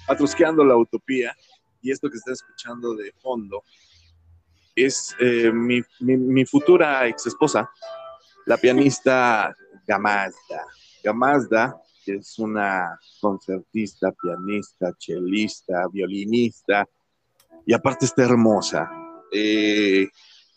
Atrusqueando 0.08 0.64
la 0.64 0.76
Utopía 0.76 1.36
y 1.82 1.92
esto 1.92 2.10
que 2.10 2.18
está 2.18 2.32
escuchando 2.32 2.96
de 2.96 3.12
fondo 3.22 3.64
es 4.76 5.16
eh, 5.20 5.52
mi, 5.52 5.82
mi, 6.00 6.46
futura 6.46 7.08
ex 7.08 7.26
esposa, 7.26 7.70
la 8.46 8.58
pianista 8.58 9.56
Gamazda. 9.88 10.66
Gamazda, 11.04 11.82
es 12.06 12.38
una 12.38 13.00
concertista, 13.20 14.12
pianista, 14.12 14.94
chelista, 14.98 15.88
violinista, 15.92 16.88
y 17.66 17.74
aparte 17.74 18.06
está 18.06 18.24
hermosa. 18.24 18.90
Eh, 19.32 20.08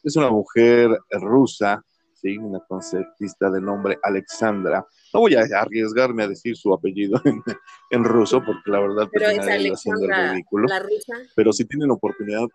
es 0.03 0.17
una 0.17 0.31
mujer 0.31 0.91
rusa, 1.11 1.85
¿sí? 2.15 2.37
una 2.39 2.61
concertista 2.61 3.51
de 3.51 3.61
nombre 3.61 3.99
Alexandra. 4.03 4.87
No 5.13 5.21
voy 5.21 5.35
a 5.35 5.45
arriesgarme 5.59 6.25
a 6.25 6.29
decir 6.29 6.57
su 6.57 6.73
apellido 6.73 7.21
en, 7.91 8.05
ruso, 8.05 8.43
porque 8.45 8.71
la 8.71 8.81
verdad 8.81 9.09
pero 9.13 9.29
es 9.29 9.39
Alexandra, 9.39 10.35
La 10.69 10.79
rusa. 10.79 11.15
Pero 11.35 11.53
si 11.53 11.65
tienen 11.65 11.91
oportunidad. 11.91 12.47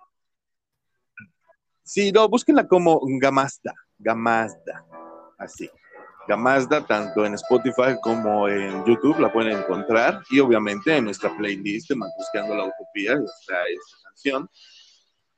Sí, 1.83 2.11
no, 2.11 2.27
búsquenla 2.27 2.67
como 2.67 2.99
Gamazda, 3.19 3.73
Gamazda, 3.99 4.85
así. 5.37 5.69
Gamazda, 6.27 6.85
tanto 6.85 7.23
en 7.25 7.35
Spotify 7.35 7.95
como 8.01 8.49
en 8.49 8.83
YouTube 8.85 9.19
la 9.19 9.31
pueden 9.31 9.59
encontrar. 9.59 10.23
Y 10.31 10.39
obviamente 10.39 10.97
en 10.97 11.05
nuestra 11.05 11.35
playlist 11.37 11.89
de 11.89 11.95
Buscando 11.95 12.55
la 12.55 12.63
Utopía 12.65 13.13
está 13.13 13.53
esta 13.67 13.97
canción. 14.03 14.49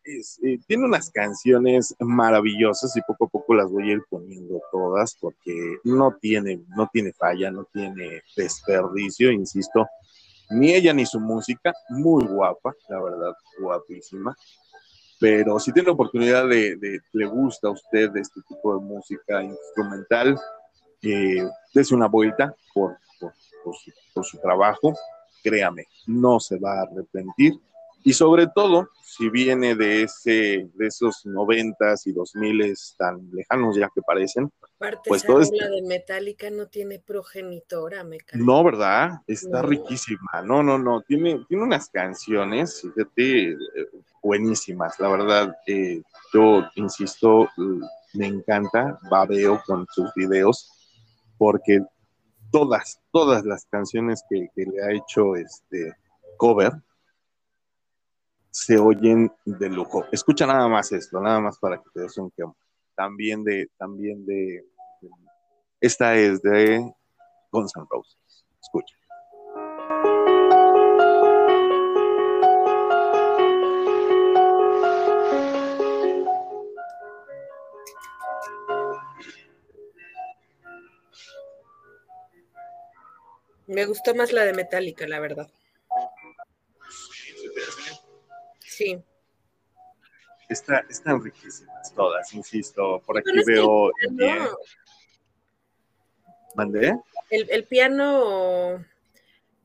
Eh, 0.07 0.59
tiene 0.65 0.85
unas 0.85 1.09
canciones 1.09 1.93
maravillosas 1.99 2.95
y 2.95 3.01
poco 3.01 3.25
a 3.25 3.27
poco 3.27 3.53
las 3.55 3.69
voy 3.69 3.89
a 3.89 3.93
ir 3.95 4.01
poniendo 4.09 4.61
todas 4.71 5.17
porque 5.19 5.79
no 5.83 6.15
tiene, 6.21 6.61
no 6.69 6.89
tiene 6.93 7.11
falla, 7.11 7.51
no 7.51 7.65
tiene 7.73 8.21
desperdicio, 8.37 9.31
insisto. 9.31 9.85
Ni 10.49 10.73
ella 10.73 10.93
ni 10.93 11.05
su 11.05 11.19
música, 11.19 11.73
muy 11.89 12.25
guapa, 12.25 12.73
la 12.87 13.03
verdad, 13.03 13.33
guapísima. 13.59 14.33
Pero 15.19 15.59
si 15.59 15.73
tiene 15.73 15.87
la 15.87 15.93
oportunidad 15.93 16.47
de, 16.47 17.01
le 17.11 17.25
gusta 17.25 17.67
a 17.67 17.71
usted 17.71 18.15
este 18.15 18.39
tipo 18.47 18.75
de 18.75 18.85
música 18.85 19.43
instrumental, 19.43 20.39
eh, 21.01 21.45
dése 21.73 21.93
una 21.93 22.07
vuelta 22.07 22.55
por, 22.73 22.97
por 24.13 24.23
su 24.23 24.37
trabajo, 24.37 24.93
créame, 25.43 25.83
no 26.05 26.39
se 26.39 26.57
va 26.57 26.79
a 26.79 26.83
arrepentir 26.83 27.59
y 28.07 28.13
sobre 28.13 28.47
todo, 28.47 28.89
si 29.03 29.29
viene 29.29 29.75
de, 29.75 30.03
ese, 30.03 30.69
de 30.75 30.87
esos 30.87 31.25
noventas 31.25 32.07
y 32.07 32.13
dos 32.13 32.33
miles 32.35 32.95
tan 32.97 33.29
lejanos 33.33 33.75
ya 33.75 33.89
que 33.93 34.01
parecen. 34.01 34.49
Aparte, 34.77 35.09
pues 35.09 35.23
todo 35.25 35.41
este... 35.41 35.57
de 35.57 35.81
Metallica 35.81 36.49
no 36.49 36.67
tiene 36.67 36.99
progenitora, 36.99 38.05
me 38.05 38.19
cae. 38.19 38.39
No, 38.39 38.63
¿verdad? 38.63 39.19
Está 39.27 39.61
riquísima. 39.61 40.41
No, 40.41 40.63
no, 40.63 40.77
no. 40.77 41.01
Tiene, 41.01 41.43
tiene 41.49 41.63
unas 41.65 41.89
canciones, 41.89 42.81
fíjate, 42.81 43.49
eh, 43.49 43.57
buenísimas. 44.23 44.97
La 45.01 45.09
verdad, 45.09 45.57
eh, 45.67 46.01
yo 46.33 46.63
insisto, 46.75 47.49
me 48.13 48.27
encanta, 48.27 48.97
babeo 49.11 49.61
con 49.65 49.85
sus 49.91 50.13
videos, 50.15 50.71
porque 51.37 51.81
todas, 52.53 53.01
todas 53.11 53.43
las 53.43 53.65
canciones 53.65 54.23
que, 54.29 54.47
que 54.55 54.63
le 54.63 54.81
ha 54.81 54.91
hecho 54.93 55.35
este 55.35 55.93
cover, 56.37 56.71
se 58.57 58.75
oyen 58.79 59.31
de 59.45 59.69
lujo. 59.69 60.05
Escucha 60.11 60.47
nada 60.47 60.67
más 60.67 60.91
esto, 60.91 61.21
nada 61.21 61.39
más 61.39 61.59
para 61.59 61.77
que 61.77 61.89
te 61.93 62.01
des 62.01 62.17
un. 62.17 62.33
También 62.95 63.43
de, 63.43 63.69
también 63.77 64.25
de, 64.25 64.65
esta 65.79 66.15
es 66.15 66.41
de 66.41 66.91
Guns 67.51 67.71
N' 67.75 67.85
Roses. 67.87 68.17
Escucha. 68.59 68.95
Me 83.67 83.85
gustó 83.85 84.15
más 84.15 84.31
la 84.31 84.45
de 84.45 84.53
Metallica, 84.53 85.07
la 85.07 85.19
verdad. 85.19 85.47
Sí. 88.77 89.01
están 90.49 91.23
riquísimas 91.23 91.91
todas, 91.95 92.31
insisto. 92.33 93.01
Por 93.05 93.17
aquí 93.17 93.31
veo. 93.43 93.91
¿Mandé? 96.55 96.95
El, 97.31 97.49
el 97.49 97.63
piano 97.65 98.85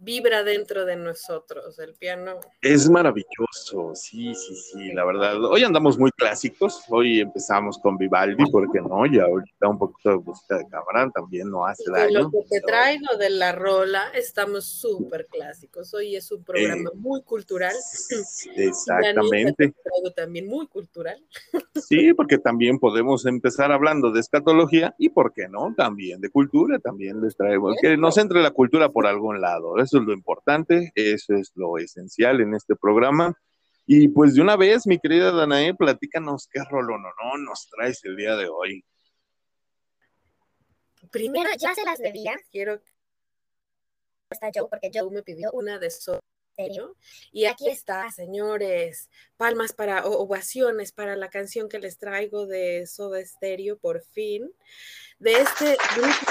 vibra 0.02 0.42
dentro 0.42 0.84
de 0.84 0.96
nosotros, 0.96 1.78
el 1.78 1.94
piano. 1.94 2.40
Es 2.60 2.90
maravilloso, 2.90 3.94
sí, 3.94 4.34
sí, 4.34 4.56
sí, 4.56 4.92
la 4.92 5.04
verdad. 5.04 5.42
Hoy 5.44 5.62
andamos 5.62 5.96
muy 5.98 6.10
clásicos, 6.10 6.82
hoy 6.88 7.20
empezamos 7.20 7.78
con 7.78 7.96
Vivaldi, 7.96 8.44
porque 8.50 8.80
no? 8.80 9.06
Y 9.06 9.20
ahorita 9.20 9.68
un 9.68 9.78
poquito 9.78 10.10
de 10.10 10.16
música 10.18 10.58
de 10.58 10.68
Camarán 10.68 11.12
también 11.12 11.48
no 11.48 11.64
hace 11.64 11.84
daño. 11.90 12.22
Lo 12.22 12.30
que 12.30 12.38
te 12.50 12.60
traigo 12.62 13.16
de 13.16 13.30
la 13.30 13.52
rola, 13.52 14.08
estamos 14.14 14.64
súper 14.64 15.26
clásicos. 15.26 15.94
Hoy 15.94 16.16
es 16.16 16.32
un 16.32 16.42
programa 16.42 16.90
eh, 16.92 16.96
muy 16.96 17.22
cultural. 17.22 17.74
Exactamente. 18.56 19.72
traigo 19.84 20.12
también 20.14 20.46
muy 20.46 20.66
cultural. 20.66 21.24
Sí, 21.74 22.12
porque 22.14 22.38
también 22.38 22.78
podemos 22.78 23.24
empezar 23.26 23.70
hablando 23.70 24.10
de 24.10 24.20
escatología 24.20 24.94
y, 24.98 25.10
¿por 25.10 25.32
qué 25.32 25.48
no? 25.48 25.74
También 25.76 26.20
de 26.20 26.28
cultura, 26.28 26.78
también 26.80 27.20
les 27.20 27.36
traemos. 27.36 27.76
Que 27.80 27.96
nos 27.96 28.18
entre 28.18 28.42
la 28.42 28.50
cultura 28.50 28.88
por 28.88 29.06
algún 29.06 29.40
lado. 29.40 29.78
Eso 29.92 30.00
es 30.00 30.07
lo 30.07 30.14
importante, 30.14 30.90
eso 30.94 31.35
es 31.35 31.52
lo 31.55 31.76
esencial 31.76 32.40
en 32.40 32.55
este 32.55 32.74
programa. 32.74 33.38
Y 33.85 34.09
pues 34.09 34.35
de 34.35 34.40
una 34.40 34.57
vez, 34.57 34.87
mi 34.87 34.98
querida 34.98 35.31
Danae, 35.31 35.74
platícanos 35.74 36.48
qué 36.50 36.61
rolo 36.70 36.96
no, 36.96 37.09
no 37.22 37.37
nos 37.44 37.68
traes 37.68 38.02
el 38.05 38.16
día 38.16 38.35
de 38.35 38.48
hoy. 38.48 38.83
Primero, 41.11 41.50
ya 41.59 41.74
se 41.74 41.85
las 41.85 41.98
debía. 41.98 42.35
Quiero 42.50 42.81
está 44.31 44.48
Joe, 44.55 44.66
porque 44.70 44.90
Joe 44.90 45.11
me 45.11 45.22
pidió 45.22 45.50
una 45.52 45.78
de 45.78 45.90
Y 47.32 47.46
aquí 47.46 47.68
está, 47.68 48.10
señores. 48.10 49.10
Palmas 49.36 49.72
para 49.72 50.06
ovaciones 50.06 50.92
para 50.92 51.16
la 51.16 51.30
canción 51.30 51.68
que 51.68 51.78
les 51.78 51.98
traigo 51.98 52.46
de 52.46 52.86
Soda 52.86 53.24
Stereo, 53.24 53.78
por 53.78 54.02
fin. 54.02 54.52
De 55.18 55.32
este 55.32 55.76
grupo 55.96 56.26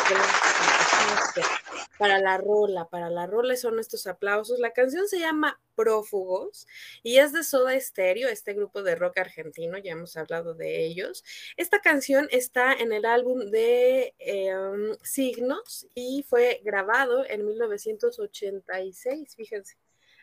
para 1.98 2.20
la 2.20 2.38
rola, 2.38 2.90
para 2.90 3.10
la 3.10 3.26
rola 3.28 3.56
son 3.56 3.80
estos 3.80 4.08
aplausos. 4.08 4.60
La 4.60 4.72
canción 4.74 5.08
se 5.08 5.20
llama 5.20 5.62
Prófugos 5.76 6.68
y 7.04 7.18
es 7.18 7.32
de 7.32 7.44
Soda 7.44 7.80
Stereo, 7.80 8.28
este 8.28 8.54
grupo 8.54 8.84
de 8.84 8.96
rock 8.96 9.20
argentino, 9.20 9.78
ya 9.78 9.94
hemos 9.94 10.18
hablado 10.18 10.54
de 10.54 10.86
ellos. 10.86 11.24
Esta 11.58 11.80
canción 11.80 12.28
está 12.32 12.74
en 12.74 12.92
el 12.92 13.06
álbum 13.06 13.52
de 13.52 14.14
em, 14.20 14.96
Signos 15.04 15.88
y 15.96 16.26
fue 16.28 16.62
grabado 16.64 17.26
en 17.30 17.46
1986, 17.46 19.36
fíjense 19.36 19.78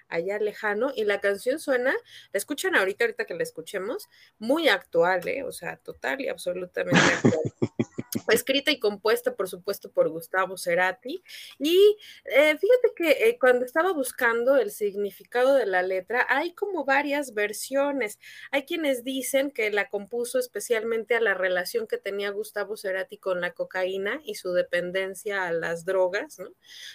allá 0.08 0.38
lejano 0.38 0.92
y 0.94 1.04
la 1.04 1.20
canción 1.20 1.58
suena, 1.58 1.92
la 1.92 2.38
escuchan 2.38 2.76
ahorita, 2.76 3.04
ahorita 3.04 3.24
que 3.24 3.34
la 3.34 3.42
escuchemos, 3.42 4.08
muy 4.38 4.68
actual, 4.68 5.26
¿eh? 5.28 5.42
o 5.42 5.52
sea, 5.52 5.76
total 5.76 6.20
y 6.20 6.28
absolutamente 6.28 6.98
actual. 7.24 7.52
Escrita 8.28 8.70
y 8.70 8.78
compuesta, 8.78 9.34
por 9.34 9.48
supuesto, 9.48 9.90
por 9.90 10.08
Gustavo 10.08 10.56
Cerati. 10.56 11.22
Y 11.58 11.96
eh, 12.24 12.56
fíjate 12.58 12.92
que 12.96 13.10
eh, 13.10 13.38
cuando 13.38 13.64
estaba 13.64 13.92
buscando 13.92 14.56
el 14.56 14.70
significado 14.70 15.54
de 15.54 15.66
la 15.66 15.82
letra, 15.82 16.26
hay 16.28 16.52
como 16.54 16.84
varias 16.84 17.34
versiones. 17.34 18.18
Hay 18.50 18.64
quienes 18.64 19.04
dicen 19.04 19.50
que 19.50 19.70
la 19.70 19.88
compuso 19.88 20.38
especialmente 20.38 21.14
a 21.14 21.20
la 21.20 21.34
relación 21.34 21.86
que 21.86 21.98
tenía 21.98 22.30
Gustavo 22.30 22.76
Cerati 22.76 23.18
con 23.18 23.40
la 23.40 23.52
cocaína 23.52 24.20
y 24.24 24.34
su 24.36 24.52
dependencia 24.52 25.46
a 25.46 25.52
las 25.52 25.84
drogas, 25.84 26.38
¿no? 26.38 26.50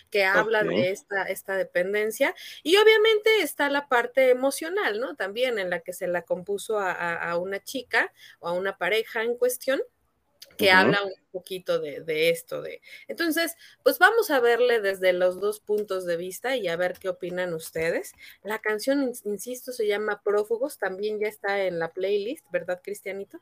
Que 0.09 0.25
habla 0.25 0.63
de 0.63 0.91
esta, 0.91 1.23
esta 1.23 1.55
dependencia. 1.55 2.35
Y 2.63 2.77
obviamente 2.77 3.41
está 3.41 3.69
la 3.69 3.87
parte 3.87 4.29
emocional, 4.29 4.99
¿no? 4.99 5.15
También 5.15 5.59
en 5.59 5.69
la 5.69 5.79
que 5.79 5.93
se 5.93 6.07
la 6.07 6.23
compuso 6.23 6.79
a, 6.79 6.91
a 6.91 7.37
una 7.37 7.63
chica 7.63 8.11
o 8.39 8.47
a 8.47 8.53
una 8.53 8.77
pareja 8.77 9.23
en 9.23 9.37
cuestión 9.37 9.81
que 10.57 10.71
habla 10.71 11.03
un 11.03 11.13
poquito 11.31 11.79
de, 11.79 12.29
esto. 12.29 12.61
De... 12.61 12.81
Entonces, 13.07 13.55
pues 13.83 13.99
vamos 13.99 14.31
a 14.31 14.39
verle 14.39 14.81
desde 14.81 15.13
los 15.13 15.39
dos 15.39 15.59
puntos 15.59 16.05
de 16.05 16.17
vista 16.17 16.55
y 16.55 16.67
a 16.67 16.75
ver 16.75 16.97
qué 16.99 17.09
opinan 17.09 17.53
ustedes. 17.53 18.13
La 18.43 18.59
canción, 18.59 19.11
insisto, 19.25 19.71
se 19.71 19.87
llama 19.87 20.21
Prófugos, 20.23 20.77
también 20.77 21.19
ya 21.19 21.27
está 21.27 21.63
en 21.63 21.79
la 21.79 21.91
playlist, 21.91 22.45
¿verdad, 22.51 22.81
Cristianito? 22.83 23.39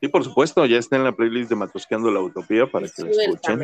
Sí, 0.00 0.08
por 0.08 0.24
supuesto, 0.24 0.66
ya 0.66 0.78
está 0.78 0.96
en 0.96 1.04
la 1.04 1.16
playlist 1.16 1.50
de 1.50 1.56
Matusqueando 1.56 2.10
la 2.10 2.20
Utopía 2.20 2.70
para 2.70 2.88
que 2.88 3.02
lo 3.02 3.10
escuchen. 3.10 3.60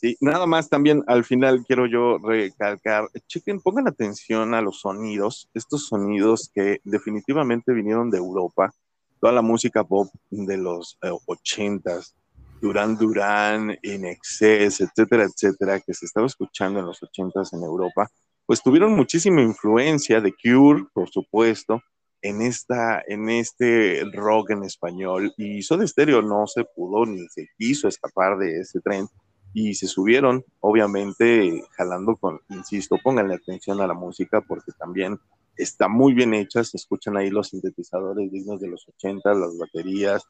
Sí, 0.00 0.16
nada 0.20 0.46
más 0.46 0.68
también 0.68 1.02
al 1.08 1.24
final 1.24 1.64
quiero 1.66 1.86
yo 1.86 2.18
recalcar, 2.18 3.08
chequen, 3.26 3.60
pongan 3.60 3.88
atención 3.88 4.54
a 4.54 4.62
los 4.62 4.80
sonidos, 4.80 5.50
estos 5.54 5.86
sonidos 5.86 6.52
que 6.54 6.80
definitivamente 6.84 7.72
vinieron 7.72 8.08
de 8.08 8.18
Europa, 8.18 8.72
toda 9.20 9.32
la 9.32 9.42
música 9.42 9.84
pop 9.84 10.08
de 10.30 10.56
los 10.56 10.98
eh, 11.02 11.10
ochentas, 11.26 12.14
Duran 12.60 12.96
Duran, 12.96 13.76
In 13.82 14.04
Excess, 14.04 14.80
etcétera, 14.80 15.24
etcétera, 15.24 15.80
que 15.80 15.94
se 15.94 16.06
estaba 16.06 16.26
escuchando 16.26 16.80
en 16.80 16.86
los 16.86 17.02
ochentas 17.02 17.52
en 17.52 17.62
Europa, 17.62 18.10
pues 18.46 18.62
tuvieron 18.62 18.96
muchísima 18.96 19.42
influencia 19.42 20.20
de 20.20 20.32
Cure, 20.32 20.86
por 20.92 21.08
supuesto, 21.08 21.82
en, 22.22 22.42
esta, 22.42 23.02
en 23.06 23.28
este 23.28 24.04
rock 24.12 24.50
en 24.50 24.64
español. 24.64 25.32
Y 25.36 25.62
Soda 25.62 25.86
Stereo 25.86 26.22
no 26.22 26.46
se 26.46 26.64
pudo 26.64 27.06
ni 27.06 27.28
se 27.28 27.48
quiso 27.56 27.88
escapar 27.88 28.38
de 28.38 28.60
ese 28.60 28.80
tren 28.80 29.06
y 29.54 29.74
se 29.74 29.86
subieron, 29.86 30.44
obviamente, 30.60 31.62
jalando 31.76 32.16
con, 32.16 32.40
insisto, 32.50 32.96
pónganle 33.02 33.34
atención 33.34 33.80
a 33.80 33.86
la 33.86 33.94
música 33.94 34.40
porque 34.40 34.72
también 34.72 35.18
está 35.58 35.88
muy 35.88 36.14
bien 36.14 36.32
hecha, 36.34 36.64
se 36.64 36.76
escuchan 36.76 37.16
ahí 37.16 37.30
los 37.30 37.48
sintetizadores 37.48 38.30
dignos 38.30 38.60
de 38.60 38.68
los 38.68 38.88
80, 38.88 39.34
las 39.34 39.58
baterías 39.58 40.22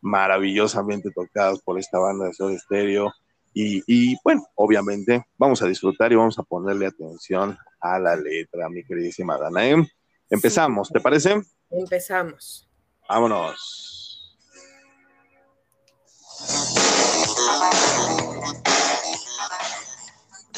maravillosamente 0.00 1.10
tocadas 1.10 1.60
por 1.60 1.78
esta 1.78 1.98
banda 1.98 2.26
de 2.26 2.34
Soda 2.34 2.56
Stereo. 2.58 3.12
Y, 3.58 4.16
bueno, 4.22 4.46
obviamente 4.54 5.24
vamos 5.38 5.62
a 5.62 5.66
disfrutar 5.66 6.12
y 6.12 6.16
vamos 6.16 6.38
a 6.38 6.42
ponerle 6.42 6.86
atención 6.86 7.56
a 7.80 7.98
la 7.98 8.14
letra, 8.14 8.68
mi 8.68 8.84
queridísima 8.84 9.38
Danae. 9.38 9.90
Empezamos, 10.28 10.90
¿te 10.90 11.00
parece? 11.00 11.40
Empezamos. 11.70 12.68
Vámonos. 13.08 14.36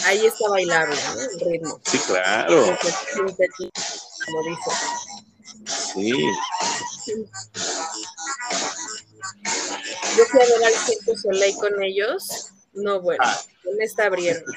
Ahí 0.04 0.26
está 0.26 0.48
bailando, 0.48 0.96
¿no? 0.96 1.20
El 1.20 1.52
ritmo. 1.52 1.80
Sí, 1.84 1.98
claro 1.98 2.76
como 4.28 4.42
dice. 4.42 4.70
Sí. 5.94 6.12
Yo 10.16 10.24
fui 10.26 10.40
a 10.40 10.44
ver 10.44 10.64
al 10.64 10.74
Circo 10.74 11.16
Soleil 11.16 11.56
con 11.56 11.82
ellos. 11.82 12.52
No, 12.74 13.00
bueno, 13.00 13.24
me 13.76 13.84
está 13.84 14.06
abriendo. 14.06 14.52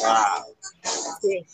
Wow. 0.00 0.56
Sí. 1.22 1.46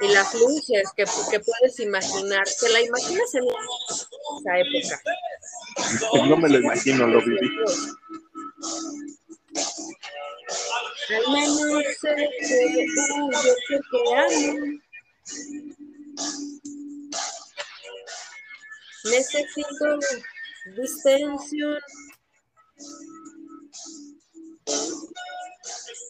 Y 0.00 0.08
las 0.08 0.34
luces 0.34 0.82
que, 0.96 1.04
que 1.30 1.40
puedes 1.40 1.80
imaginar, 1.80 2.44
¿te 2.60 2.68
la 2.70 2.80
imaginas 2.82 3.34
en 3.34 3.44
esa 3.44 4.58
época? 4.58 5.02
No 6.28 6.36
me 6.36 6.48
lo 6.48 6.58
imagino, 6.58 7.06
lo 7.06 7.20
viví. 7.20 7.50
Al 11.10 11.32
menos 11.32 11.84
sé 12.00 12.14
que 12.40 12.86
yo 12.86 13.54
que 13.68 13.76
te 13.90 14.00
amo. 14.16 14.80
Necesito 19.04 19.86
distensión. 20.76 21.80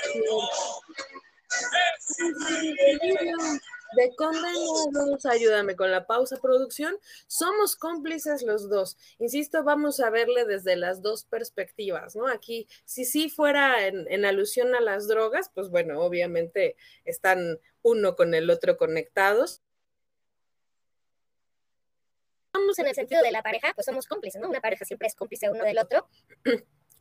de 3.96 4.16
condenados, 4.16 5.26
ayúdame 5.26 5.76
con 5.76 5.92
la 5.92 6.06
pausa 6.06 6.38
producción, 6.42 6.98
somos 7.28 7.76
cómplices 7.76 8.44
los 8.44 8.70
dos. 8.70 8.98
Insisto, 9.20 9.64
vamos 9.64 10.00
a 10.00 10.10
verle 10.10 10.46
desde 10.46 10.76
las 10.76 11.02
dos 11.02 11.24
perspectivas, 11.26 12.16
¿no? 12.16 12.28
Aquí, 12.28 12.68
si 12.86 13.06
sí 13.06 13.30
fuera 13.30 13.88
en, 13.88 14.26
alusión 14.26 14.76
a 14.76 14.82
las 14.82 15.08
drogas, 15.08 15.50
pues 15.54 15.70
bueno, 15.70 16.02
obviamente 16.02 16.76
están 17.06 17.60
uno 17.82 18.16
con 18.16 18.34
el 18.34 18.50
otro 18.50 18.78
conectados. 18.78 19.62
Vamos 22.52 22.80
en 22.80 22.88
el 22.88 22.96
sentido 22.96 23.22
de 23.22 23.32
la 23.32 23.44
pareja, 23.44 23.72
pues 23.74 23.86
somos 23.86 24.08
cómplices, 24.08 24.42
¿no? 24.42 24.50
Una 24.50 24.62
pareja 24.62 24.84
siempre 24.84 25.08
es 25.08 25.16
cómplice 25.16 25.50
uno 25.50 25.64
del 25.64 25.78
otro. 25.78 26.08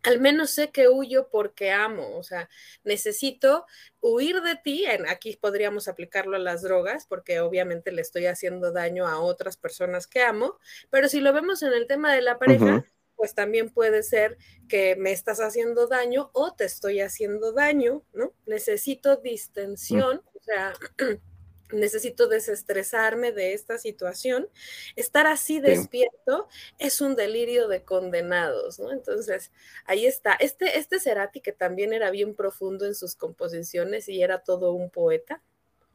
Al 0.07 0.21
menos 0.21 0.51
sé 0.51 0.71
que 0.71 0.88
huyo 0.88 1.29
porque 1.31 1.73
amo, 1.73 2.16
o 2.16 2.23
sea, 2.23 2.49
necesito 2.85 3.66
huir 4.01 4.40
de 4.40 4.55
ti, 4.55 4.87
aquí 4.87 5.37
podríamos 5.37 5.88
aplicarlo 5.88 6.37
a 6.37 6.38
las 6.40 6.62
drogas, 6.62 7.07
porque 7.07 7.40
obviamente 7.40 7.90
le 7.90 8.03
estoy 8.03 8.27
haciendo 8.27 8.71
daño 8.71 9.09
a 9.09 9.19
otras 9.19 9.57
personas 9.57 10.07
que 10.07 10.23
amo, 10.23 10.59
pero 10.90 11.09
si 11.09 11.21
lo 11.21 11.33
vemos 11.33 11.62
en 11.62 11.73
el 11.73 11.88
tema 11.88 12.14
de 12.14 12.23
la 12.23 12.38
pareja, 12.38 12.85
pues 13.16 13.35
también 13.35 13.69
puede 13.71 14.05
ser 14.05 14.38
que 14.69 14.95
me 14.95 15.11
estás 15.11 15.40
haciendo 15.40 15.88
daño 15.88 16.31
o 16.35 16.55
te 16.55 16.66
estoy 16.66 17.01
haciendo 17.01 17.53
daño, 17.53 18.05
¿no? 18.12 18.33
Necesito 18.47 19.16
distensión, 19.16 20.23
o 20.35 20.40
sea... 20.40 20.73
necesito 21.72 22.29
desestresarme 22.29 23.33
de 23.33 23.52
esta 23.52 23.79
situación, 23.79 24.48
estar 24.94 25.26
así 25.26 25.61
despierto 25.61 26.48
es 26.79 27.00
un 27.00 27.16
delirio 27.16 27.68
de 27.68 27.83
condenados, 27.83 28.79
¿no? 28.79 28.92
Entonces, 28.92 29.50
ahí 29.85 30.07
está. 30.07 30.35
Este, 30.35 30.79
este 30.79 31.00
Cerati 31.00 31.40
que 31.40 31.52
también 31.52 31.92
era 31.92 32.11
bien 32.11 32.35
profundo 32.35 32.87
en 32.87 32.94
sus 32.94 33.16
composiciones 33.16 34.09
y 34.09 34.22
era 34.22 34.38
todo 34.38 34.72
un 34.72 34.90
poeta, 34.90 35.42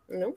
¿no? 0.07 0.35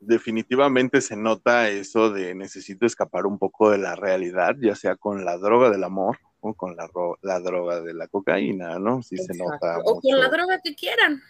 Definitivamente 0.00 1.00
se 1.00 1.16
nota 1.16 1.68
eso 1.70 2.10
de 2.10 2.34
necesito 2.34 2.84
escapar 2.84 3.26
un 3.26 3.38
poco 3.38 3.70
de 3.70 3.78
la 3.78 3.96
realidad, 3.96 4.54
ya 4.60 4.74
sea 4.74 4.96
con 4.96 5.24
la 5.24 5.38
droga 5.38 5.70
del 5.70 5.84
amor 5.84 6.18
o 6.40 6.52
con 6.52 6.76
la, 6.76 6.90
la 7.22 7.40
droga 7.40 7.80
de 7.80 7.94
la 7.94 8.06
cocaína, 8.08 8.78
¿no? 8.78 9.02
Sí 9.02 9.16
se 9.16 9.34
nota. 9.34 9.78
O 9.84 10.00
con 10.00 10.20
la 10.20 10.28
droga 10.28 10.60
que 10.62 10.74
quieran. 10.74 11.22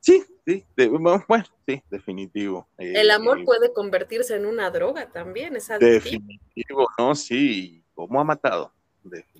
Sí, 0.00 0.24
sí, 0.46 0.64
bueno, 0.76 1.44
sí, 1.66 1.82
definitivo. 1.90 2.68
el 2.78 3.10
amor 3.10 3.40
eh, 3.40 3.44
puede 3.44 3.72
convertirse 3.72 4.36
en 4.36 4.46
una 4.46 4.70
droga 4.70 5.10
también, 5.10 5.56
es 5.56 5.68
Definitivo, 5.80 6.86
¿no? 6.98 7.14
Sí, 7.14 7.84
¿cómo 7.94 8.20
ha 8.20 8.24
matado? 8.24 8.72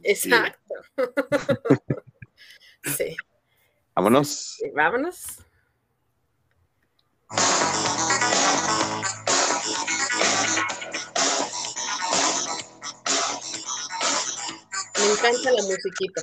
Exacto. 0.02 0.74
sí. 2.96 3.16
Vámonos. 3.94 4.58
vámonos. 4.74 5.38
Me 14.98 15.12
encanta 15.12 15.52
la 15.52 15.62
musiquita. 15.62 16.22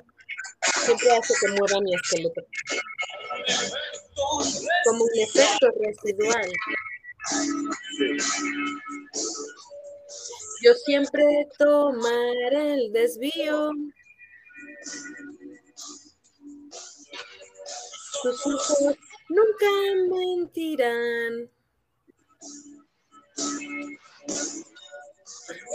Siempre 0.85 1.11
hace 1.11 1.33
que 1.39 1.51
mueva 1.53 1.81
mi 1.81 1.93
esqueleto 1.93 2.41
como 4.85 5.03
un 5.03 5.19
efecto 5.19 5.67
residual. 5.79 6.51
Yo 10.63 10.73
siempre 10.85 11.47
tomaré 11.57 12.73
el 12.73 12.93
desvío. 12.93 13.71
Tus 18.23 18.47
ojos 18.47 18.97
nunca 19.29 19.69
mentirán. 20.09 21.51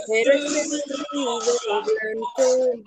Pero 0.07 0.31
ruido 0.33 1.39
blanco 1.83 2.83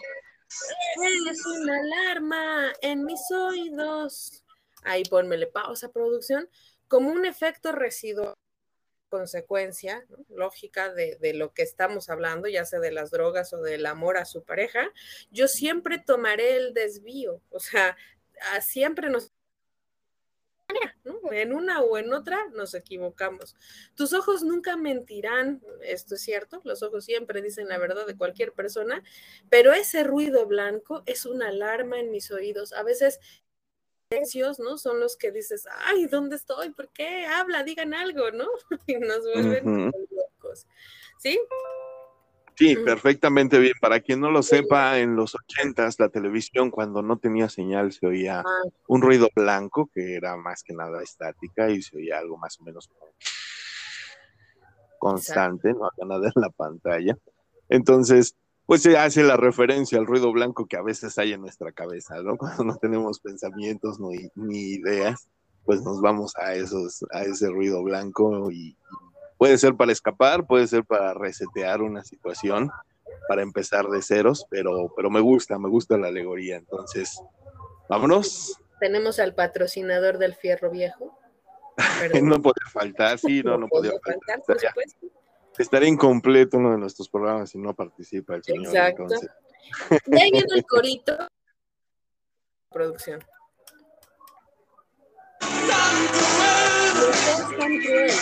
es 1.31 1.47
una 1.47 1.81
alarma 1.81 2.73
en 2.83 3.05
mis 3.05 3.21
oídos. 3.31 4.43
Ahí 4.85 5.05
ponmele 5.05 5.47
pausa, 5.47 5.91
producción, 5.91 6.49
como 6.89 7.11
un 7.11 7.24
efecto 7.24 7.72
residual 7.72 8.35
consecuencia 9.14 10.05
lógica 10.28 10.93
de, 10.93 11.35
lo 11.35 11.53
que 11.55 11.62
estamos 11.62 12.09
hablando, 12.09 12.49
ya 12.49 12.64
sea 12.64 12.80
de 12.80 12.91
las 12.91 13.12
drogas 13.12 13.53
o 13.53 13.62
del 13.62 13.87
amor 13.87 14.16
a 14.16 14.24
su 14.24 14.43
pareja, 14.43 14.91
yo 15.30 15.47
siempre 15.47 15.99
tomaré 15.99 16.57
el 16.57 16.74
desvío, 16.74 17.41
o 17.51 17.61
sea, 17.61 17.97
siempre 18.61 19.11
nos 19.11 19.30
en 21.30 21.53
una 21.53 21.80
o 21.80 21.97
en 21.97 22.12
otra 22.12 22.39
nos 22.55 22.74
equivocamos. 22.74 23.55
Tus 23.95 24.12
ojos 24.12 24.43
nunca 24.43 24.76
mentirán, 24.76 25.62
esto 25.82 26.16
es 26.16 26.22
cierto, 26.22 26.61
los 26.64 26.82
ojos 26.82 27.05
siempre 27.05 27.41
dicen 27.41 27.68
la 27.68 27.78
verdad 27.78 28.07
de 28.07 28.16
cualquier 28.16 28.53
persona, 28.53 29.03
pero 29.49 29.72
ese 29.72 30.03
ruido 30.03 30.47
blanco 30.47 31.05
es 31.07 31.24
una 31.24 31.49
alarma 31.49 32.01
en 32.01 32.11
mis 32.11 32.32
oídos. 32.32 32.72
A 32.72 32.82
veces 32.82 33.20
silencios, 34.15 34.59
¿no? 34.59 34.79
Son 34.79 35.01
los 35.01 35.17
que 35.17 35.33
dices, 35.33 35.67
ay, 35.87 36.07
¿dónde 36.07 36.37
estoy? 36.37 36.71
¿Por 36.71 36.89
qué? 36.91 37.27
Habla, 37.27 37.62
digan 37.65 37.95
algo, 37.95 38.31
¿no? 38.31 38.47
Y 38.87 38.97
nos 38.97 39.23
vuelven 39.23 39.93
locos. 40.11 40.67
¿Sí? 41.19 41.39
Sí, 42.57 42.77
perfectamente 42.77 43.59
bien. 43.59 43.75
Para 43.81 44.01
quien 44.01 44.21
no 44.21 44.31
lo 44.31 44.43
sepa, 44.43 44.99
en 45.01 45.17
los 45.17 45.35
ochentas 45.35 45.99
la 45.99 46.09
televisión 46.09 46.71
cuando 46.71 47.03
no 47.03 47.19
tenía 47.19 47.49
señal 47.49 47.93
se 47.93 48.07
oía 48.07 48.41
ah. 48.41 48.62
un 48.87 49.03
ruido 49.03 49.29
blanco 49.35 49.91
que 49.93 50.15
era 50.15 50.37
más 50.37 50.62
que 50.62 50.73
nada 50.73 51.03
estática 51.03 51.69
y 51.71 51.83
se 51.83 51.97
oía 51.97 52.19
algo 52.19 52.37
más 52.39 52.61
o 52.61 52.62
menos 52.62 52.89
constante, 54.99 55.73
no 55.73 55.87
había 55.87 56.07
nada 56.07 56.33
en 56.35 56.41
la 56.41 56.51
pantalla. 56.51 57.19
Entonces, 57.69 58.37
pues 58.67 58.83
se 58.83 58.97
hace 58.97 59.23
la 59.23 59.37
referencia 59.37 59.99
al 59.99 60.07
ruido 60.07 60.33
blanco 60.33 60.67
que 60.67 60.77
a 60.77 60.83
veces 60.83 61.19
hay 61.19 61.33
en 61.33 61.41
nuestra 61.43 61.73
cabeza, 61.73 62.23
¿no? 62.23 62.37
Cuando 62.39 62.65
no 62.65 62.77
tenemos 62.77 63.21
pensamientos 63.21 64.01
ni, 64.01 64.29
ni 64.35 64.75
ideas, 64.75 65.29
pues 65.65 65.83
nos 65.83 66.01
vamos 66.01 66.33
a 66.37 66.55
esos, 66.55 67.05
a 67.12 67.23
ese 67.23 67.49
ruido 67.49 67.83
blanco 67.83 68.51
y, 68.51 68.77
Puede 69.37 69.59
ser 69.59 69.75
para 69.75 69.93
escapar, 69.93 70.47
puede 70.47 70.67
ser 70.67 70.85
para 70.85 71.12
resetear 71.12 71.83
una 71.83 72.05
situación, 72.05 72.71
para 73.29 73.43
empezar 73.43 73.89
de 73.89 74.01
ceros, 74.01 74.47
pero, 74.49 74.93
pero 74.97 75.11
me 75.11 75.21
gusta, 75.21 75.59
me 75.59 75.69
gusta 75.69 75.99
la 75.99 76.09
alegoría. 76.09 76.57
Entonces, 76.57 77.21
vámonos. 77.89 78.59
Tenemos 78.81 79.19
al 79.19 79.35
patrocinador 79.35 80.19
del 80.19 80.35
fierro 80.35 80.71
viejo. 80.71 81.19
no 82.23 82.41
podía 82.41 82.71
faltar, 82.73 83.19
sí, 83.19 83.43
no, 83.43 83.59
no, 83.59 83.69
podía, 83.69 83.93
faltar. 84.03 84.41
Estaría, 85.59 85.89
incompleto 85.89 86.59
uno 86.59 86.73
de 86.73 86.79
nuestros 86.79 87.09
programas 87.09 87.51
si 87.51 87.59
no 87.59 87.75
participa 87.75 88.37
el 88.37 88.45
señor. 88.45 88.67
Exacto. 88.67 89.03
Entonces. 89.03 89.31
Y 90.07 90.21
ahí 90.21 90.31
viene 90.31 90.55
el 90.55 90.65
corito. 90.65 91.29
Producción 92.71 93.25
no 96.95 97.13
seas 97.13 97.51
tan 97.59 97.79
cruel, 97.81 98.13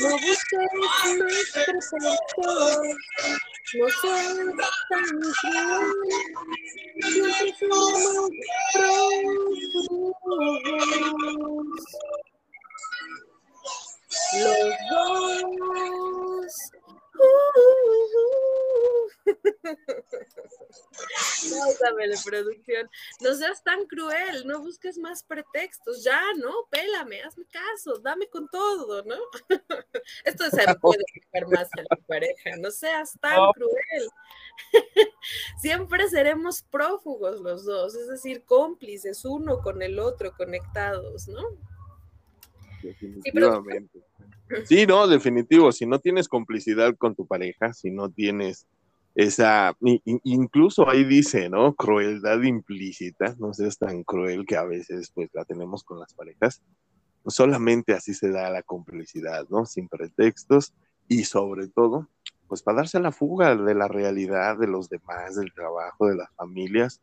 no 0.00 0.10
busques 0.10 0.68
más 0.80 1.14
pretextos, 1.54 1.98
no 3.74 3.86
seas 3.88 4.36
tan 4.90 5.06
cruel, 5.42 5.88
siempre 7.02 7.48
somos 7.58 8.30
prófugos. 8.74 9.46
Los 14.34 14.76
dos. 14.90 16.52
Uh, 17.14 17.22
uh, 17.22 17.66
uh. 18.14 18.36
No, 21.50 21.66
de 21.96 22.18
producción. 22.24 22.90
No 23.20 23.34
seas 23.34 23.62
tan 23.62 23.86
cruel, 23.86 24.46
no 24.46 24.60
busques 24.60 24.98
más 24.98 25.22
pretextos, 25.22 26.04
ya, 26.04 26.20
¿no? 26.36 26.50
Pélame, 26.70 27.22
hazme 27.22 27.44
caso, 27.46 27.98
dame 27.98 28.28
con 28.28 28.48
todo, 28.48 29.02
¿no? 29.04 29.16
Esto 30.24 30.44
se 30.50 30.74
puede 30.76 31.04
fijar 31.12 31.48
más 31.48 31.68
en 31.76 31.86
tu 31.86 32.02
pareja, 32.06 32.56
no 32.58 32.70
seas 32.70 33.18
tan 33.20 33.52
cruel. 33.52 34.08
Siempre 35.60 36.08
seremos 36.08 36.62
prófugos 36.62 37.40
los 37.40 37.64
dos, 37.64 37.94
es 37.94 38.08
decir, 38.08 38.44
cómplices 38.44 39.24
uno 39.24 39.60
con 39.60 39.82
el 39.82 39.98
otro, 39.98 40.32
conectados, 40.36 41.28
¿no? 41.28 41.42
Definitivamente. 42.86 44.00
Sí, 44.64 44.86
no, 44.86 45.08
definitivo. 45.08 45.72
Si 45.72 45.86
no 45.86 45.98
tienes 45.98 46.28
complicidad 46.28 46.94
con 46.96 47.14
tu 47.14 47.26
pareja, 47.26 47.72
si 47.72 47.90
no 47.90 48.10
tienes 48.10 48.66
esa, 49.14 49.76
incluso 50.24 50.88
ahí 50.88 51.04
dice, 51.04 51.48
¿no? 51.48 51.74
Crueldad 51.74 52.42
implícita, 52.42 53.34
no 53.38 53.52
seas 53.52 53.78
tan 53.78 54.04
cruel 54.04 54.44
que 54.46 54.56
a 54.56 54.64
veces 54.64 55.10
pues 55.12 55.30
la 55.32 55.44
tenemos 55.44 55.82
con 55.82 55.98
las 55.98 56.14
parejas. 56.14 56.62
Solamente 57.26 57.92
así 57.92 58.14
se 58.14 58.30
da 58.30 58.50
la 58.50 58.62
complicidad, 58.62 59.46
¿no? 59.48 59.66
Sin 59.66 59.88
pretextos 59.88 60.74
y 61.08 61.24
sobre 61.24 61.66
todo, 61.66 62.08
pues 62.46 62.62
para 62.62 62.78
darse 62.78 63.00
la 63.00 63.10
fuga 63.10 63.56
de 63.56 63.74
la 63.74 63.88
realidad 63.88 64.58
de 64.58 64.68
los 64.68 64.88
demás, 64.88 65.34
del 65.34 65.52
trabajo, 65.52 66.06
de 66.06 66.16
las 66.16 66.32
familias, 66.36 67.00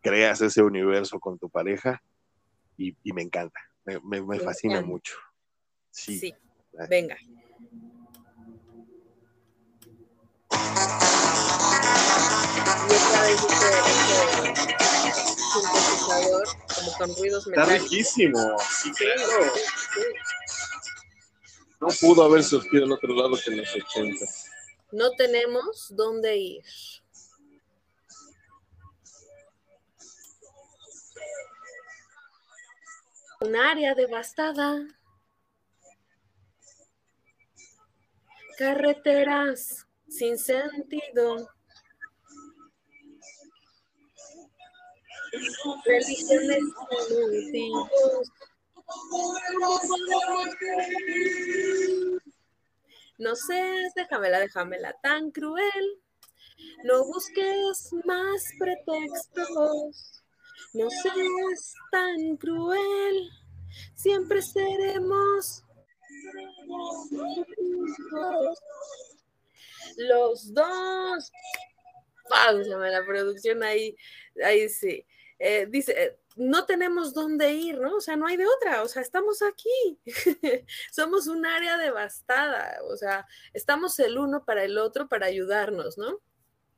creas 0.00 0.42
ese 0.42 0.62
universo 0.62 1.18
con 1.18 1.38
tu 1.38 1.48
pareja 1.48 2.02
y, 2.76 2.94
me 3.12 3.22
encanta, 3.22 3.58
me, 3.84 4.40
fascina 4.40 4.80
mucho. 4.80 5.14
Sí. 5.90 6.18
sí. 6.18 6.34
Venga. 6.88 7.16
Y 12.86 12.92
esta 12.92 13.22
vez 13.22 13.40
este, 13.42 13.74
sintetizador 15.52 16.48
como 16.74 16.92
con 16.98 17.16
ruidos 17.16 17.46
metálicos. 17.46 17.74
Está 17.74 17.84
riquísimo. 17.84 18.56
Sí, 18.82 18.90
claro. 18.92 19.52
No 21.80 21.88
pudo 22.00 22.24
haber 22.24 22.42
surgido 22.42 22.84
en 22.84 22.92
otro 22.92 23.14
lado 23.14 23.38
que 23.42 23.50
en 23.50 23.58
los 23.58 23.74
80. 23.74 24.26
No 24.92 25.10
tenemos 25.12 25.94
dónde 25.94 26.36
ir. 26.36 26.64
Un 33.44 33.56
área 33.56 33.94
devastada. 33.94 34.86
Carreteras 38.56 39.86
sin 40.08 40.38
sentido. 40.38 41.46
Religiones. 45.84 46.62
No 53.18 53.36
seas, 53.36 53.94
déjamela, 53.94 54.40
déjamela 54.40 54.94
tan 55.02 55.30
cruel. 55.30 56.02
No 56.84 57.04
busques 57.04 57.90
más 58.06 58.42
pretextos. 58.58 60.13
No 60.74 60.90
seas 60.90 61.74
tan 61.90 62.36
cruel. 62.36 63.30
Siempre 63.94 64.42
seremos 64.42 65.64
los 69.96 70.52
dos. 70.52 71.32
Páusame 72.28 72.90
la 72.90 73.04
producción 73.04 73.62
ahí, 73.62 73.96
ahí 74.42 74.68
sí. 74.68 75.06
Eh, 75.38 75.66
dice, 75.68 75.92
eh, 75.92 76.18
no 76.36 76.64
tenemos 76.64 77.12
dónde 77.12 77.52
ir, 77.52 77.78
¿no? 77.78 77.96
O 77.96 78.00
sea, 78.00 78.16
no 78.16 78.26
hay 78.26 78.36
de 78.36 78.46
otra, 78.46 78.82
o 78.82 78.88
sea, 78.88 79.02
estamos 79.02 79.42
aquí. 79.42 80.00
Somos 80.90 81.26
un 81.26 81.46
área 81.46 81.76
devastada, 81.76 82.78
o 82.90 82.96
sea, 82.96 83.26
estamos 83.52 83.98
el 83.98 84.18
uno 84.18 84.44
para 84.44 84.64
el 84.64 84.78
otro 84.78 85.08
para 85.08 85.26
ayudarnos, 85.26 85.98
¿no? 85.98 86.20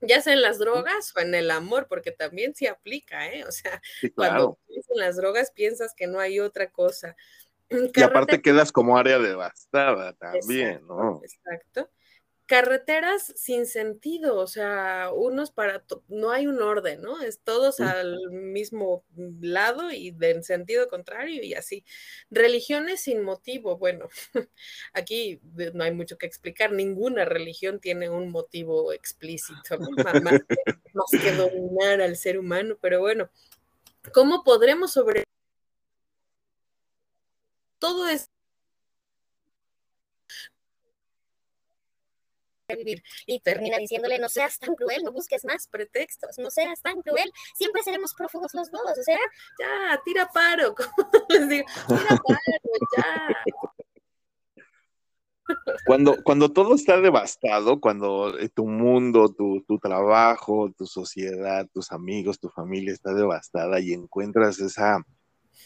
Ya 0.01 0.21
sea 0.21 0.35
en 0.35 0.43
las 0.43 0.59
drogas 0.59 1.13
o 1.17 1.21
en 1.21 1.35
el 1.35 1.51
amor, 1.51 1.87
porque 1.89 2.13
también 2.13 2.55
se 2.55 2.69
aplica, 2.69 3.29
¿eh? 3.29 3.45
O 3.45 3.53
sea, 3.53 3.81
cuando 4.15 4.59
piensas 4.67 4.91
en 4.91 5.01
las 5.01 5.17
drogas 5.17 5.51
piensas 5.51 5.95
que 5.97 6.07
no 6.07 6.21
hay 6.21 6.41
otra 6.41 6.71
cosa. 6.71 7.17
Y 7.69 8.03
aparte 8.03 8.43
quedas 8.43 8.71
como 8.71 8.97
área 8.97 9.19
devastada 9.19 10.13
también, 10.15 10.87
¿no? 10.87 11.21
Exacto. 11.23 11.91
Carreteras 12.47 13.33
sin 13.37 13.67
sentido, 13.67 14.37
o 14.37 14.47
sea, 14.47 15.11
unos 15.13 15.51
para, 15.51 15.85
no 16.09 16.31
hay 16.31 16.47
un 16.47 16.63
orden, 16.63 17.03
¿no? 17.03 17.21
Es 17.21 17.41
todos 17.41 17.81
al 17.81 18.17
mismo 18.31 19.05
lado 19.41 19.91
y 19.91 20.13
de 20.13 20.43
sentido 20.45 20.89
contrario 20.89 21.43
y 21.43 21.55
así. 21.55 21.85
Religiones 22.31 23.01
sin 23.01 23.23
motivo, 23.23 23.77
bueno, 23.79 24.09
aquí 24.93 25.41
no 25.75 25.83
hay 25.83 25.93
mucho 25.93 26.19
que 26.19 26.27
explicar, 26.27 26.71
ninguna 26.73 27.25
religión 27.25 27.81
tiene 27.81 28.09
un 28.09 28.31
motivo 28.31 28.93
explícito, 28.93 29.79
más, 30.23 30.41
que, 31.11 31.33
dominar 31.33 32.01
al 32.01 32.17
ser 32.17 32.39
humano, 32.39 32.79
pero 32.81 33.01
bueno, 33.01 33.29
¿cómo 34.15 34.45
podremos 34.45 34.93
sobre 34.93 35.25
todo 37.81 38.09
esto? 38.09 38.36
Vivir. 42.75 43.03
Y 43.27 43.41
termina 43.41 43.79
diciéndole, 43.79 44.19
no 44.19 44.29
seas 44.29 44.59
tan 44.59 44.75
cruel, 44.75 45.03
no 45.05 45.13
busques 45.13 45.45
más 45.45 45.69
pretextos, 45.69 46.39
no 46.39 46.51
seas 46.51 46.81
tan 46.83 47.01
cruel, 47.03 47.31
siempre 47.55 47.83
seremos 47.83 48.15
prófugos 48.15 48.55
los 48.55 48.71
dos, 48.71 48.99
o 48.99 49.03
sea, 49.03 49.19
ya, 49.59 50.01
tira 50.05 50.29
paro, 50.33 50.75
como 50.75 51.27
les 51.29 51.49
tira 51.49 51.67
paro, 52.09 52.41
ya. 52.97 53.35
Cuando, 55.87 56.23
cuando 56.25 56.53
todo 56.53 56.75
está 56.75 57.01
devastado, 57.01 57.81
cuando 57.81 58.37
eh, 58.37 58.49
tu 58.49 58.67
mundo, 58.67 59.33
tu, 59.33 59.63
tu 59.63 59.79
trabajo, 59.79 60.73
tu 60.77 60.87
sociedad, 60.87 61.69
tus 61.73 61.93
amigos, 61.93 62.41
tu 62.41 62.49
familia 62.49 62.93
está 62.93 63.15
devastada 63.15 63.79
y 63.79 63.93
encuentras 63.93 64.59
esa, 64.59 65.05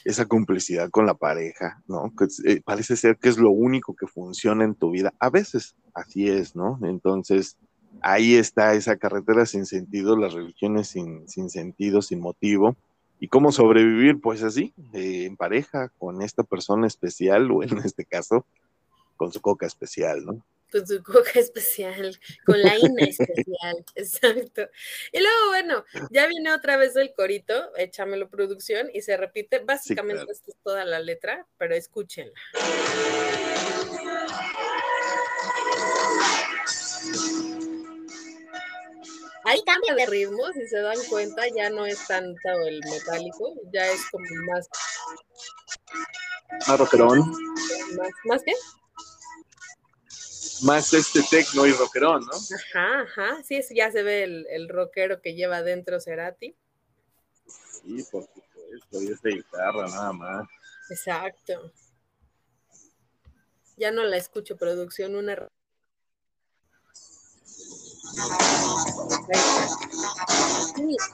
esa 0.05 0.27
complicidad 0.27 0.91
con 0.91 1.07
la 1.07 1.15
pareja, 1.15 1.83
¿no? 1.87 2.13
Eh, 2.45 2.61
parece 2.65 2.97
ser 2.97 3.19
que 3.19 3.29
es 3.29 3.39
lo 3.39 3.51
único 3.51 3.95
que 3.95 4.07
funciona 4.07 4.65
en 4.65 4.75
tu 4.75 4.91
vida. 4.91 5.13
A 5.19 5.31
veces 5.31 5.77
así 5.95 6.29
es, 6.29 6.57
¿no? 6.57 6.79
Entonces, 6.83 7.57
ahí 8.01 8.35
está 8.35 8.75
esa 8.75 8.97
carretera 8.97 9.47
sin 9.47 9.67
sentido, 9.67 10.17
las 10.17 10.33
religiones 10.33 10.89
sin, 10.89 11.29
sin 11.29 11.51
sentido, 11.51 12.03
sin 12.03 12.21
motivo. 12.21 12.77
¿Y 13.19 13.29
cómo 13.29 13.53
sobrevivir? 13.53 14.21
Pues 14.21 14.43
así, 14.43 14.73
eh, 14.95 15.27
en 15.27 15.37
pareja, 15.37 15.91
con 15.99 16.23
esta 16.23 16.43
persona 16.43 16.87
especial, 16.87 17.51
o 17.51 17.63
en 17.63 17.79
este 17.79 18.05
caso, 18.07 18.47
con 19.17 19.33
su 19.33 19.41
coca 19.43 19.67
especial, 19.67 20.25
¿no? 20.25 20.43
Con 20.71 20.87
su 20.87 21.03
coca 21.03 21.33
especial, 21.35 22.19
con 22.45 22.61
la 22.61 22.77
INA 22.77 23.05
especial, 23.05 23.85
exacto. 23.95 24.69
Y 25.13 25.21
luego, 25.21 25.49
bueno, 25.49 25.85
ya 26.11 26.27
viene 26.27 26.53
otra 26.53 26.77
vez 26.77 26.97
el 26.97 27.13
corito, 27.13 27.75
échamelo 27.77 28.29
producción, 28.29 28.91
y 28.93 29.03
se 29.03 29.17
repite, 29.17 29.61
básicamente 29.61 30.25
esto 30.31 30.51
es 30.51 30.57
toda 30.63 30.85
la 30.85 31.01
letra, 31.01 31.47
pero 31.59 31.75
escúchenla. 31.75 32.33
Ahí 39.45 39.63
cambia 39.65 39.95
de 39.95 40.07
ritmo, 40.07 40.53
si 40.53 40.69
se 40.69 40.81
dan 40.81 40.99
cuenta, 41.09 41.43
ya 41.57 41.71
no 41.71 41.87
es 41.87 42.07
tanto 42.07 42.51
el 42.67 42.81
metálico, 42.85 43.55
ya 43.73 43.87
es 43.91 44.09
como 44.11 44.27
más... 44.53 44.69
Más 46.69 46.79
rockerón. 46.79 47.21
¿Más, 47.97 48.11
¿Más 48.25 48.43
qué? 48.45 48.53
Más 50.63 50.93
este 50.93 51.21
tecno 51.31 51.67
y 51.67 51.73
rockerón, 51.73 52.25
¿no? 52.27 52.33
Ajá, 52.33 53.01
ajá, 53.03 53.43
sí, 53.43 53.61
ya 53.75 53.91
se 53.91 54.03
ve 54.03 54.25
el, 54.25 54.47
el 54.51 54.69
rockero 54.69 55.21
que 55.21 55.35
lleva 55.35 55.63
dentro 55.63 56.01
Cerati. 56.01 56.57
Sí, 57.47 58.05
por 58.11 58.25
supuesto, 58.25 59.03
y 59.03 59.13
esta 59.13 59.29
guitarra 59.29 59.89
nada 59.89 60.13
más. 60.13 60.49
Exacto. 60.91 61.73
Ya 63.77 63.91
no 63.91 64.05
la 64.05 64.17
escucho, 64.17 64.57
producción, 64.57 65.15
una 65.15 65.49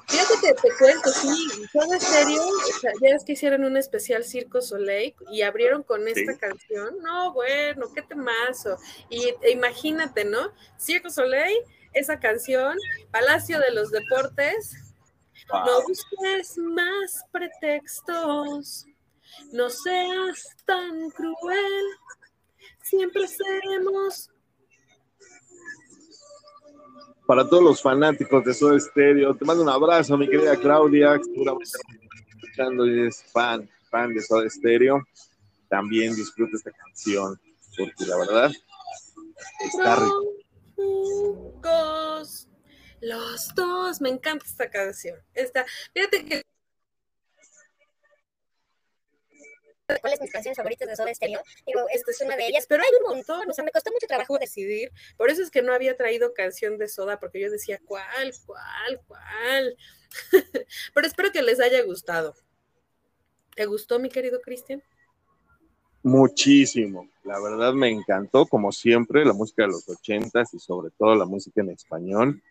fíjate 0.08 0.34
que 0.40 0.54
te 0.54 0.68
cuento, 0.78 1.10
sí, 1.10 1.48
todo 1.72 2.00
serio, 2.00 2.42
ya 3.02 3.14
es 3.14 3.24
que 3.24 3.32
hicieron 3.32 3.64
un 3.64 3.76
especial 3.76 4.24
Circo 4.24 4.62
Soleil 4.62 5.14
y 5.30 5.42
abrieron 5.42 5.82
con 5.82 6.06
esta 6.08 6.36
canción, 6.36 6.98
no, 7.02 7.32
bueno, 7.32 7.86
qué 7.94 8.02
temazo, 8.02 8.78
y 9.10 9.34
e 9.42 9.50
imagínate, 9.50 10.24
¿no? 10.24 10.52
Circo 10.78 11.10
Soleil, 11.10 11.58
esa 11.92 12.18
canción, 12.18 12.76
Palacio 13.10 13.58
de 13.60 13.72
los 13.72 13.90
Deportes, 13.90 14.76
no 15.48 15.82
busques 15.86 16.58
más 16.58 17.24
pretextos, 17.30 18.86
no 19.52 19.70
seas 19.70 20.56
tan 20.64 21.10
cruel, 21.10 21.84
siempre 22.82 23.26
seremos 23.28 24.30
para 27.26 27.48
todos 27.48 27.62
los 27.62 27.82
fanáticos 27.82 28.44
de 28.44 28.54
Soda 28.54 28.78
Stereo. 28.78 29.34
Te 29.34 29.44
mando 29.44 29.62
un 29.62 29.68
abrazo, 29.68 30.16
mi 30.16 30.28
querida 30.28 30.56
Claudia, 30.56 31.18
seguramente 31.22 31.78
escuchando 32.42 32.86
y 32.86 33.06
es 33.08 33.24
fan, 33.32 33.68
fan 33.90 34.14
de 34.14 34.22
Soda 34.22 34.48
Stereo. 34.48 35.02
También 35.68 36.14
disfruta 36.14 36.56
esta 36.56 36.70
canción, 36.70 37.40
porque 37.76 38.06
la 38.06 38.16
verdad 38.18 38.52
está 39.64 39.96
rico. 39.96 40.36
Los 43.00 43.54
dos, 43.54 44.00
me 44.00 44.08
encanta 44.08 44.44
esta 44.46 44.70
canción. 44.70 45.18
Esta, 45.34 45.64
fíjate 45.92 46.24
que 46.24 46.42
cuáles 50.00 50.20
mis 50.20 50.32
canciones 50.32 50.56
favoritas 50.56 50.88
de 50.88 50.96
Soda 50.96 51.14
Stereo. 51.14 51.40
Esta 51.92 52.10
es 52.10 52.20
una 52.20 52.36
de 52.36 52.46
ellas, 52.46 52.66
pero 52.68 52.82
hay 52.82 52.90
un 53.00 53.16
montón, 53.16 53.48
o 53.48 53.52
sea, 53.52 53.64
me 53.64 53.70
costó 53.70 53.92
mucho 53.92 54.06
trabajo 54.06 54.38
decidir. 54.38 54.90
Por 55.16 55.30
eso 55.30 55.42
es 55.42 55.50
que 55.50 55.62
no 55.62 55.72
había 55.72 55.96
traído 55.96 56.34
canción 56.34 56.78
de 56.78 56.88
Soda, 56.88 57.20
porque 57.20 57.40
yo 57.40 57.50
decía, 57.50 57.80
¿cuál, 57.84 58.32
cuál, 58.44 59.00
cuál? 59.06 59.76
pero 60.94 61.06
espero 61.06 61.30
que 61.30 61.42
les 61.42 61.60
haya 61.60 61.82
gustado. 61.82 62.34
¿Te 63.54 63.66
gustó, 63.66 63.98
mi 63.98 64.08
querido 64.08 64.40
Cristian? 64.40 64.82
Muchísimo, 66.02 67.08
la 67.24 67.40
verdad 67.40 67.72
me 67.72 67.90
encantó, 67.90 68.46
como 68.46 68.70
siempre, 68.70 69.24
la 69.24 69.32
música 69.32 69.62
de 69.62 69.70
los 69.70 69.88
ochentas 69.88 70.54
y 70.54 70.58
sobre 70.60 70.90
todo 70.96 71.16
la 71.16 71.24
música 71.24 71.62
en 71.62 71.70
español. 71.70 72.42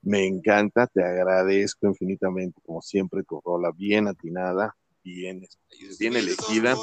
Me 0.00 0.26
encanta, 0.26 0.86
te 0.86 1.02
agradezco 1.04 1.86
infinitamente, 1.86 2.60
como 2.64 2.80
siempre, 2.80 3.22
tu 3.22 3.40
rola 3.40 3.70
bien 3.70 4.08
atinada, 4.08 4.74
bien, 5.02 5.46
bien 5.98 6.16
elegida. 6.16 6.76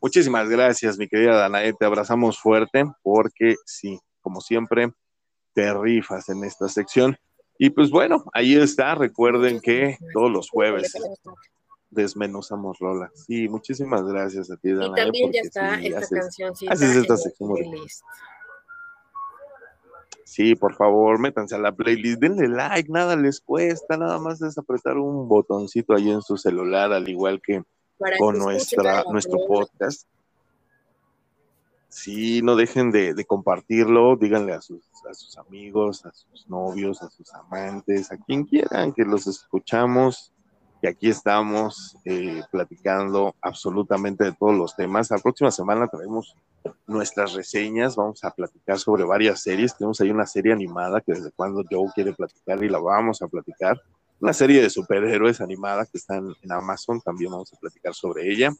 Muchísimas 0.00 0.48
gracias, 0.48 0.96
mi 0.96 1.08
querida 1.08 1.36
Danae, 1.36 1.72
te 1.72 1.84
abrazamos 1.84 2.38
fuerte 2.38 2.84
porque 3.02 3.56
sí, 3.66 3.98
como 4.20 4.40
siempre, 4.40 4.92
te 5.54 5.74
rifas 5.74 6.28
en 6.28 6.44
esta 6.44 6.68
sección. 6.68 7.16
Y 7.58 7.70
pues 7.70 7.90
bueno, 7.90 8.24
ahí 8.32 8.54
está, 8.54 8.94
recuerden 8.94 9.60
que 9.60 9.96
todos 10.12 10.30
los 10.30 10.48
jueves 10.48 10.92
desmenuzamos 11.90 12.80
Lola. 12.80 13.10
Sí, 13.14 13.48
muchísimas 13.48 14.04
gracias 14.04 14.50
a 14.50 14.56
ti, 14.56 14.72
Danae. 14.72 14.90
Y 14.90 15.04
también 15.04 15.32
ya 15.32 15.40
está 15.40 15.80
esta 15.80 16.20
canción. 16.20 16.54
Haces 16.68 16.96
esta 16.96 17.16
sección. 17.16 17.56
Sí, 20.28 20.54
por 20.54 20.74
favor, 20.74 21.18
métanse 21.18 21.54
a 21.54 21.58
la 21.58 21.72
playlist, 21.72 22.20
denle 22.20 22.48
like, 22.48 22.92
nada 22.92 23.16
les 23.16 23.40
cuesta, 23.40 23.96
nada 23.96 24.18
más 24.18 24.42
es 24.42 24.58
apretar 24.58 24.98
un 24.98 25.26
botoncito 25.26 25.94
ahí 25.94 26.10
en 26.10 26.20
su 26.20 26.36
celular, 26.36 26.92
al 26.92 27.08
igual 27.08 27.40
que 27.40 27.62
con 28.18 28.36
nuestra, 28.36 29.04
nuestro 29.10 29.38
podcast. 29.48 30.06
Sí, 31.88 32.42
no 32.42 32.56
dejen 32.56 32.90
de, 32.90 33.24
compartirlo, 33.24 34.16
díganle 34.16 34.52
a 34.52 34.60
sus, 34.60 34.82
a 35.10 35.14
sus 35.14 35.38
amigos, 35.38 36.04
a 36.04 36.12
sus 36.12 36.46
novios, 36.46 37.02
a 37.02 37.08
sus 37.08 37.32
amantes, 37.32 38.12
a 38.12 38.18
quien 38.18 38.44
quieran 38.44 38.92
que 38.92 39.04
los 39.04 39.26
escuchamos 39.26 40.34
y 40.80 40.86
aquí 40.86 41.08
estamos 41.08 41.96
eh, 42.04 42.42
platicando 42.50 43.34
absolutamente 43.40 44.24
de 44.24 44.32
todos 44.32 44.54
los 44.54 44.76
temas. 44.76 45.10
La 45.10 45.18
próxima 45.18 45.50
semana 45.50 45.88
traemos 45.88 46.36
nuestras 46.86 47.32
reseñas, 47.32 47.96
vamos 47.96 48.22
a 48.24 48.30
platicar 48.30 48.78
sobre 48.78 49.04
varias 49.04 49.42
series. 49.42 49.76
Tenemos 49.76 50.00
ahí 50.00 50.10
una 50.10 50.26
serie 50.26 50.52
animada 50.52 51.00
que 51.00 51.14
desde 51.14 51.32
cuando 51.32 51.64
Joe 51.68 51.90
quiere 51.94 52.12
platicar 52.12 52.62
y 52.62 52.68
la 52.68 52.78
vamos 52.78 53.22
a 53.22 53.28
platicar. 53.28 53.80
Una 54.20 54.32
serie 54.32 54.62
de 54.62 54.70
superhéroes 54.70 55.40
animada 55.40 55.86
que 55.86 55.98
está 55.98 56.16
en 56.16 56.52
Amazon, 56.52 57.00
también 57.00 57.30
vamos 57.30 57.52
a 57.52 57.56
platicar 57.56 57.94
sobre 57.94 58.30
ella. 58.30 58.52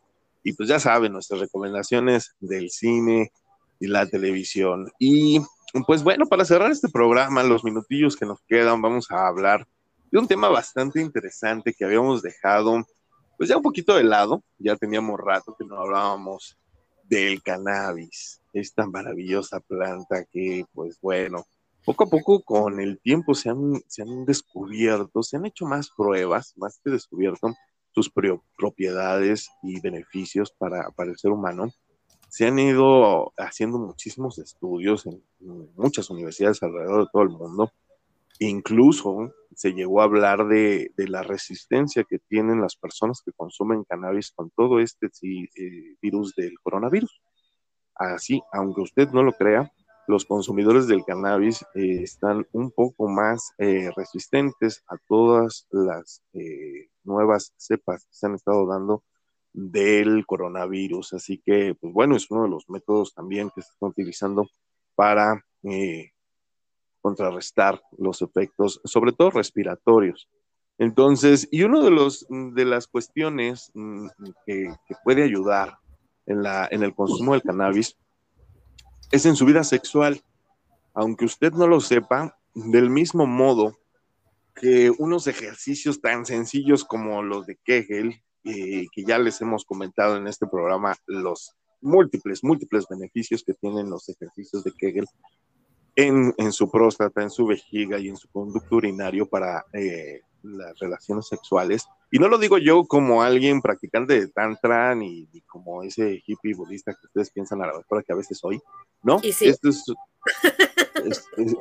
Y 0.42 0.52
pues 0.52 0.68
ya 0.68 0.78
saben, 0.78 1.12
nuestras 1.12 1.40
recomendaciones 1.40 2.34
del 2.40 2.70
cine 2.70 3.32
y 3.80 3.86
la 3.86 4.06
televisión. 4.06 4.90
Y 4.98 5.40
pues 5.86 6.02
bueno, 6.02 6.26
para 6.26 6.44
cerrar 6.44 6.70
este 6.70 6.88
programa, 6.88 7.42
los 7.42 7.64
minutillos 7.64 8.16
que 8.16 8.26
nos 8.26 8.40
quedan, 8.42 8.80
vamos 8.82 9.10
a 9.10 9.26
hablar 9.26 9.66
de 10.10 10.18
un 10.18 10.26
tema 10.26 10.48
bastante 10.48 11.00
interesante 11.00 11.74
que 11.74 11.84
habíamos 11.84 12.22
dejado, 12.22 12.84
pues 13.36 13.48
ya 13.48 13.56
un 13.56 13.62
poquito 13.62 13.94
de 13.96 14.04
lado, 14.04 14.42
ya 14.58 14.76
teníamos 14.76 15.18
rato 15.20 15.54
que 15.58 15.64
no 15.64 15.80
hablábamos 15.80 16.58
del 17.04 17.42
cannabis, 17.42 18.42
esta 18.52 18.86
maravillosa 18.86 19.60
planta 19.60 20.24
que, 20.24 20.64
pues 20.72 20.98
bueno, 21.00 21.44
poco 21.84 22.04
a 22.04 22.06
poco 22.08 22.42
con 22.42 22.80
el 22.80 23.00
tiempo 23.00 23.34
se 23.34 23.48
han, 23.48 23.80
se 23.86 24.02
han 24.02 24.24
descubierto, 24.24 25.22
se 25.22 25.36
han 25.36 25.46
hecho 25.46 25.64
más 25.64 25.90
pruebas, 25.96 26.52
más 26.56 26.80
que 26.84 26.90
descubierto 26.90 27.54
sus 27.94 28.12
propiedades 28.56 29.48
y 29.62 29.80
beneficios 29.80 30.52
para, 30.52 30.90
para 30.90 31.10
el 31.10 31.18
ser 31.18 31.30
humano. 31.30 31.72
se 32.28 32.46
han 32.46 32.58
ido 32.58 33.32
haciendo 33.38 33.78
muchísimos 33.78 34.38
estudios 34.38 35.06
en, 35.06 35.22
muchas 35.76 36.10
universidades 36.10 36.62
alrededor 36.62 37.04
de 37.04 37.10
todo 37.10 37.22
el 37.22 37.30
mundo. 37.30 37.72
Incluso 38.38 39.32
se 39.54 39.72
llegó 39.72 40.00
a 40.00 40.04
hablar 40.04 40.46
de, 40.46 40.90
la 40.96 41.22
resistencia 41.22 42.04
que 42.04 42.18
tienen 42.18 42.60
las 42.60 42.76
personas 42.76 43.22
que 43.24 43.32
consumen 43.32 43.84
cannabis 43.84 44.32
con 44.32 44.50
todo 44.50 44.80
este 44.80 45.06
eh, 45.06 45.96
virus 46.00 46.34
del 46.34 46.54
coronavirus. 46.62 47.20
Así, 47.94 48.42
aunque 48.52 48.82
usted 48.82 49.08
no 49.10 49.22
lo 49.22 49.32
crea, 49.32 49.72
los 50.06 50.24
consumidores 50.24 50.86
del 50.86 51.04
cannabis 51.04 51.62
eh, 51.74 52.02
están 52.02 52.46
un 52.52 52.70
poco 52.70 53.08
más 53.08 53.52
eh, 53.58 53.90
resistentes 53.96 54.82
a 54.88 54.96
todas 55.08 55.66
las 55.70 56.22
nuevas 57.04 57.52
cepas 57.56 58.04
que 58.04 58.14
se 58.14 58.26
han 58.26 58.34
estado 58.34 58.66
dando 58.66 59.02
del 59.52 60.24
coronavirus. 60.26 61.14
Así 61.14 61.42
que, 61.44 61.74
pues 61.80 61.92
bueno, 61.92 62.16
es 62.16 62.30
uno 62.30 62.44
de 62.44 62.50
los 62.50 62.68
métodos 62.68 63.14
también 63.14 63.50
que 63.54 63.62
se 63.62 63.72
están 63.72 63.90
utilizando 63.90 64.48
para 64.94 65.44
eh, 65.62 66.12
contrarrestar 67.08 67.80
los 67.96 68.20
efectos, 68.20 68.82
sobre 68.84 69.12
todo 69.12 69.30
respiratorios. 69.30 70.28
Entonces, 70.76 71.48
y 71.50 71.62
uno 71.62 71.82
de 71.82 71.90
los 71.90 72.26
de 72.28 72.64
las 72.66 72.86
cuestiones 72.86 73.70
mm, 73.72 74.08
que, 74.44 74.74
puede 75.04 75.22
ayudar 75.22 75.78
en, 76.26 76.42
la, 76.42 76.68
en 76.70 76.82
el 76.82 76.94
consumo 76.94 77.32
del 77.32 77.42
cannabis 77.42 77.96
es 79.10 79.24
en 79.24 79.36
su 79.36 79.46
vida 79.46 79.64
sexual. 79.64 80.20
Aunque 80.92 81.24
usted 81.24 81.52
no 81.52 81.66
lo 81.66 81.80
sepa, 81.80 82.38
del 82.54 82.90
mismo 82.90 83.26
modo 83.26 83.78
que 84.54 84.90
unos 84.98 85.28
ejercicios 85.28 86.02
tan 86.02 86.26
sencillos 86.26 86.84
como 86.84 87.22
los 87.22 87.46
de 87.46 87.56
Kegel 87.64 88.22
eh, 88.44 88.86
que 88.92 89.04
ya 89.04 89.18
les 89.18 89.40
hemos 89.40 89.64
comentado 89.64 90.16
en 90.16 90.26
este 90.26 90.46
programa 90.46 90.94
los 91.06 91.54
múltiples, 91.80 92.44
múltiples 92.44 92.86
beneficios 92.88 93.42
que 93.44 93.54
tienen 93.54 93.88
los 93.88 94.08
ejercicios 94.08 94.62
de 94.64 94.72
Kegel 94.72 95.06
en, 95.98 96.32
en 96.38 96.52
su 96.52 96.70
próstata, 96.70 97.22
en 97.22 97.30
su 97.30 97.44
vejiga 97.44 97.98
y 97.98 98.08
en 98.08 98.16
su 98.16 98.28
conducto 98.28 98.76
urinario 98.76 99.26
para 99.26 99.64
eh, 99.72 100.20
las 100.44 100.78
relaciones 100.78 101.26
sexuales. 101.26 101.86
Y 102.12 102.20
no 102.20 102.28
lo 102.28 102.38
digo 102.38 102.56
yo 102.56 102.84
como 102.84 103.20
alguien 103.20 103.60
practicante 103.60 104.20
de 104.20 104.28
tantra 104.28 104.94
ni, 104.94 105.26
como 105.48 105.82
ese 105.82 106.22
hippie 106.24 106.54
budista 106.54 106.92
que 106.92 107.06
ustedes 107.06 107.32
piensan 107.32 107.62
a 107.62 107.66
la 107.66 107.76
mejor 107.76 108.04
que 108.04 108.12
a 108.12 108.16
veces 108.16 108.38
soy, 108.38 108.60
¿no? 109.02 109.20
Esto 109.24 109.68
es, 109.68 109.84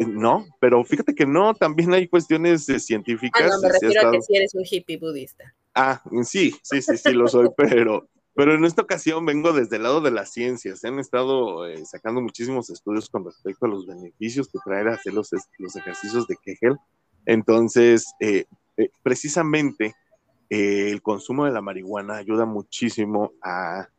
no, 0.07 0.45
pero 0.59 0.83
fíjate 0.83 1.15
que 1.15 1.25
no, 1.25 1.55
también 1.55 1.91
hay 1.93 2.07
cuestiones 2.07 2.69
eh, 2.69 2.79
científicas. 2.79 3.41
Ah, 3.43 3.55
no, 3.55 3.61
me 3.61 3.73
refiero 3.73 4.07
a 4.07 4.11
que 4.11 4.21
si 4.21 4.35
eres 4.35 4.53
un 4.53 4.63
hippie 4.69 4.97
budista. 4.97 5.51
Ah, 5.73 5.99
sí, 6.23 6.53
sí, 6.61 6.81
sí, 6.83 6.95
sí 6.95 7.11
lo 7.11 7.27
soy, 7.27 7.49
pero, 7.57 8.07
pero 8.37 8.53
en 8.53 8.65
esta 8.65 8.83
ocasión 8.83 9.25
vengo 9.25 9.51
desde 9.51 9.77
el 9.77 9.83
lado 9.83 9.99
de 9.99 10.11
las 10.11 10.31
ciencias. 10.31 10.85
Han 10.85 10.99
estado 10.99 11.65
eh, 11.65 11.83
sacando 11.87 12.21
muchísimos 12.21 12.69
estudios 12.69 13.09
con 13.09 13.25
respecto 13.25 13.65
a 13.65 13.69
los 13.69 13.87
beneficios 13.87 14.47
que 14.47 14.59
trae 14.63 14.87
hacer 14.87 15.15
los, 15.15 15.33
ejercicios 15.33 16.27
de 16.27 16.37
Kegel. 16.37 16.77
Entonces, 17.25 18.13
eh, 18.19 18.45
eh, 18.77 18.91
precisamente 19.01 19.95
el 20.49 21.01
consumo 21.01 21.45
de 21.45 21.51
la 21.51 21.63
marihuana 21.63 22.17
ayuda 22.17 22.45
muchísimo 22.45 23.33
a, 23.41 23.89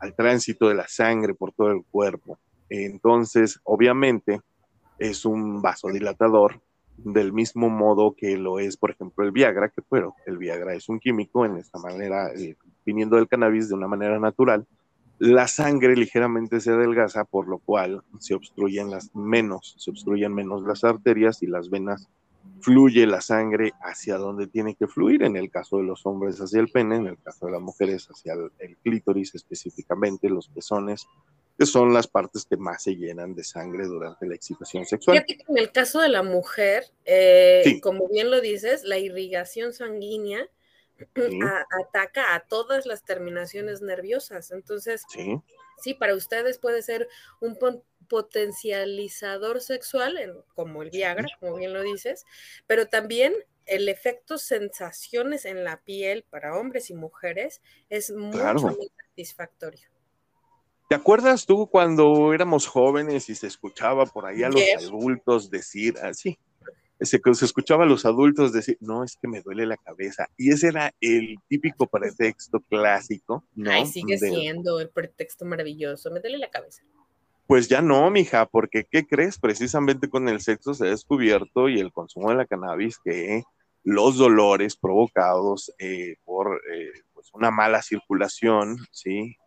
al 0.00 0.16
tránsito 0.16 0.68
de 0.68 0.74
la 0.74 0.88
sangre 0.88 1.34
por 1.34 1.52
todo 1.52 1.70
el 1.70 1.84
cuerpo. 1.84 2.36
Entonces, 2.68 3.60
obviamente, 3.62 4.40
es 4.98 5.24
un 5.24 5.62
vasodilatador 5.62 6.60
del 6.98 7.32
mismo 7.32 7.68
modo 7.68 8.14
que 8.16 8.36
lo 8.36 8.58
es, 8.58 8.76
por 8.76 8.90
ejemplo, 8.90 9.24
el 9.24 9.32
Viagra, 9.32 9.70
que 9.70 9.82
bueno, 9.88 10.14
el 10.26 10.38
Viagra 10.38 10.74
es 10.74 10.88
un 10.88 11.00
químico 11.00 11.44
en 11.44 11.56
esta 11.56 11.78
manera, 11.78 12.32
eh, 12.34 12.56
viniendo 12.84 13.16
del 13.16 13.28
cannabis 13.28 13.68
de 13.68 13.74
una 13.74 13.88
manera 13.88 14.18
natural, 14.18 14.66
la 15.18 15.46
sangre 15.46 15.94
ligeramente 15.96 16.60
se 16.60 16.72
adelgaza, 16.72 17.24
por 17.24 17.46
lo 17.46 17.58
cual 17.58 18.02
se 18.18 18.34
obstruyen 18.34 18.90
las 18.90 19.14
menos, 19.14 19.76
se 19.78 19.90
obstruyen 19.90 20.34
menos 20.34 20.62
las 20.64 20.82
arterias 20.84 21.42
y 21.42 21.46
las 21.46 21.70
venas 21.70 22.08
fluye 22.60 23.06
la 23.06 23.20
sangre 23.20 23.72
hacia 23.82 24.18
donde 24.18 24.46
tiene 24.46 24.74
que 24.74 24.86
fluir, 24.86 25.22
en 25.22 25.36
el 25.36 25.50
caso 25.50 25.78
de 25.78 25.84
los 25.84 26.06
hombres 26.06 26.40
hacia 26.40 26.60
el 26.60 26.68
pene, 26.68 26.96
en 26.96 27.06
el 27.06 27.18
caso 27.18 27.46
de 27.46 27.52
las 27.52 27.60
mujeres 27.60 28.08
hacia 28.08 28.34
el 28.58 28.76
clítoris 28.78 29.34
específicamente, 29.34 30.28
los 30.28 30.48
pezones, 30.48 31.06
que 31.62 31.66
son 31.66 31.94
las 31.94 32.08
partes 32.08 32.44
que 32.44 32.56
más 32.56 32.82
se 32.82 32.96
llenan 32.96 33.36
de 33.36 33.44
sangre 33.44 33.86
durante 33.86 34.26
la 34.26 34.34
excitación 34.34 34.84
sexual. 34.84 35.24
en 35.28 35.58
el 35.58 35.70
caso 35.70 36.00
de 36.00 36.08
la 36.08 36.24
mujer, 36.24 36.86
eh, 37.04 37.78
como 37.80 38.08
bien 38.08 38.32
lo 38.32 38.40
dices, 38.40 38.82
la 38.82 38.98
irrigación 38.98 39.72
sanguínea 39.72 40.48
ataca 41.86 42.34
a 42.34 42.40
todas 42.40 42.84
las 42.84 43.04
terminaciones 43.04 43.80
nerviosas. 43.80 44.50
Entonces, 44.50 45.04
sí, 45.80 45.94
para 45.94 46.16
ustedes 46.16 46.58
puede 46.58 46.82
ser 46.82 47.08
un 47.40 47.56
potencializador 48.08 49.60
sexual, 49.60 50.18
como 50.56 50.82
el 50.82 50.90
Viagra, 50.90 51.28
como 51.38 51.54
bien 51.54 51.72
lo 51.72 51.82
dices, 51.82 52.24
pero 52.66 52.88
también 52.88 53.34
el 53.66 53.88
efecto 53.88 54.36
sensaciones 54.36 55.44
en 55.44 55.62
la 55.62 55.80
piel 55.80 56.24
para 56.28 56.56
hombres 56.56 56.90
y 56.90 56.94
mujeres 56.94 57.62
es 57.88 58.10
mucho 58.10 58.54
muy 58.54 58.90
satisfactorio. 59.10 59.91
¿Te 60.92 60.96
acuerdas 60.96 61.46
tú 61.46 61.68
cuando 61.68 62.34
éramos 62.34 62.66
jóvenes 62.66 63.30
y 63.30 63.34
se 63.34 63.46
escuchaba 63.46 64.04
por 64.04 64.26
ahí 64.26 64.42
a 64.42 64.50
los 64.50 64.62
adultos 64.76 65.50
decir 65.50 65.94
así? 66.02 66.38
se, 67.00 67.18
se 67.32 67.44
escuchaba 67.46 67.84
a 67.84 67.86
los 67.86 68.04
adultos 68.04 68.52
decir, 68.52 68.76
no, 68.78 69.02
es 69.02 69.16
que 69.16 69.26
me 69.26 69.40
duele 69.40 69.64
la 69.64 69.78
cabeza. 69.78 70.28
Y 70.36 70.52
ese 70.52 70.68
era 70.68 70.92
el 71.00 71.38
típico 71.48 71.86
pretexto 71.86 72.60
clásico, 72.60 73.42
¿no? 73.54 73.70
Ay, 73.70 73.86
sigue 73.86 74.18
siendo 74.18 74.80
el 74.80 74.90
pretexto 74.90 75.46
maravilloso, 75.46 76.10
me 76.10 76.20
duele 76.20 76.36
la 76.36 76.50
cabeza. 76.50 76.82
Pues 77.46 77.70
ya 77.70 77.80
no, 77.80 78.10
mija, 78.10 78.44
porque 78.44 78.84
¿qué 78.84 79.06
crees? 79.06 79.38
Precisamente 79.38 80.10
con 80.10 80.28
el 80.28 80.42
sexo 80.42 80.74
se 80.74 80.88
ha 80.88 80.90
descubierto 80.90 81.70
y 81.70 81.80
el 81.80 81.90
consumo 81.90 82.28
de 82.28 82.36
la 82.36 82.44
cannabis 82.44 82.98
que 83.02 83.44
los 83.82 84.18
dolores 84.18 84.76
provocados 84.76 85.72
eh, 85.78 86.16
por 86.26 86.60
eh, 86.70 86.92
pues 87.14 87.30
una 87.32 87.50
mala 87.50 87.80
circulación, 87.80 88.76
¿sí? 88.90 89.38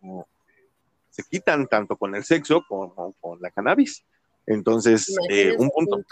Se 1.15 1.23
quitan 1.23 1.67
tanto 1.67 1.95
con 1.95 2.13
el 2.15 2.23
sexo 2.25 2.63
como 2.67 3.13
con 3.21 3.41
la 3.41 3.49
cannabis. 3.51 4.03
Entonces, 4.45 5.15
eh, 5.29 5.55
un 5.57 5.69
punto. 5.69 6.03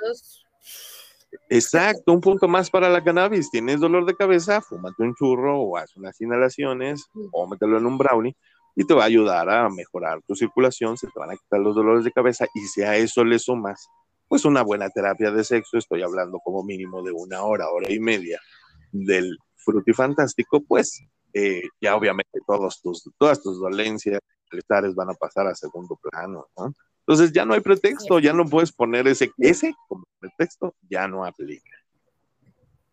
Exacto, 1.50 2.14
un 2.14 2.22
punto 2.22 2.48
más 2.48 2.70
para 2.70 2.90
la 2.90 3.04
cannabis. 3.04 3.52
Tienes 3.52 3.80
dolor 3.80 4.06
de 4.06 4.16
cabeza, 4.16 4.62
fúmate 4.62 5.04
un 5.04 5.14
churro 5.16 5.60
o 5.60 5.78
haz 5.78 5.96
unas 5.98 6.20
inhalaciones 6.22 7.06
o 7.32 7.48
mételo 7.48 7.78
en 7.78 7.86
un 7.86 7.98
brownie 7.98 8.36
y 8.76 8.86
te 8.86 8.94
va 8.94 9.04
a 9.04 9.08
ayudar 9.08 9.50
a 9.50 9.70
mejorar 9.70 10.22
tu 10.26 10.36
circulación, 10.36 10.98
se 10.98 11.08
te 11.08 11.20
van 11.20 11.32
a 11.32 11.36
quitar 11.36 11.60
los 11.60 11.76
dolores 11.76 12.06
de 12.06 12.12
cabeza 12.12 12.46
y 12.56 12.62
si 12.62 12.82
a 12.82 12.96
eso 12.96 13.24
le 13.24 13.38
sumas, 13.40 13.88
pues 14.28 14.46
una 14.46 14.64
buena 14.64 14.90
terapia 14.90 15.32
de 15.32 15.44
sexo, 15.44 15.78
estoy 15.78 16.02
hablando 16.02 16.40
como 16.44 16.64
mínimo 16.64 17.04
de 17.04 17.12
una 17.12 17.44
hora, 17.44 17.70
hora 17.70 17.92
y 17.92 18.00
media 18.00 18.40
del 18.92 19.38
fantástico, 19.96 20.62
pues 20.62 21.04
eh, 21.34 21.64
ya 21.82 21.96
obviamente 21.96 22.40
todos 22.46 22.82
tus, 22.82 23.10
todas 23.18 23.42
tus 23.42 23.60
dolencias, 23.60 24.20
militares 24.54 24.96
van 24.96 25.10
a 25.10 25.14
pasar 25.14 25.48
a 25.48 25.56
segundo 25.56 25.98
plano, 25.98 26.48
¿no? 26.58 26.74
Entonces 27.00 27.34
ya 27.34 27.44
no 27.44 27.54
hay 27.54 27.60
pretexto, 27.60 28.20
ya 28.20 28.32
no 28.32 28.46
puedes 28.46 28.72
poner 28.72 29.08
ese, 29.08 29.32
ese 29.38 29.74
como 29.88 30.06
pretexto, 30.20 30.74
ya 30.90 31.08
no 31.08 31.26
aplica. 31.26 31.72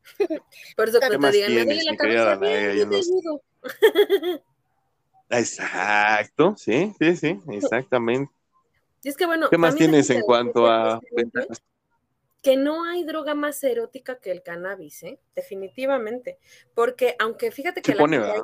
Por 0.77 0.89
eso 0.89 0.99
que 0.99 1.17
te 1.17 1.31
digan, 1.31 1.69
la 1.85 1.97
cabeza, 1.97 2.41
Exacto, 5.33 6.57
sí, 6.57 6.93
sí, 6.99 7.17
sí, 7.17 7.41
exactamente. 7.53 8.33
Y 9.05 9.11
es 9.11 9.17
que 9.17 9.27
bueno, 9.27 9.49
¿qué 9.49 9.59
más 9.59 9.77
tienes 9.77 10.11
en 10.11 10.23
cuanto 10.23 10.67
a 10.67 11.01
que 12.43 12.57
no 12.57 12.85
hay 12.85 13.05
droga 13.05 13.35
más 13.35 13.63
erótica 13.63 14.19
que 14.19 14.31
el 14.31 14.43
cannabis, 14.43 15.03
¿eh? 15.03 15.19
definitivamente. 15.35 16.39
Porque 16.75 17.15
aunque 17.19 17.51
fíjate 17.51 17.83
que 17.83 17.95
la, 17.95 18.43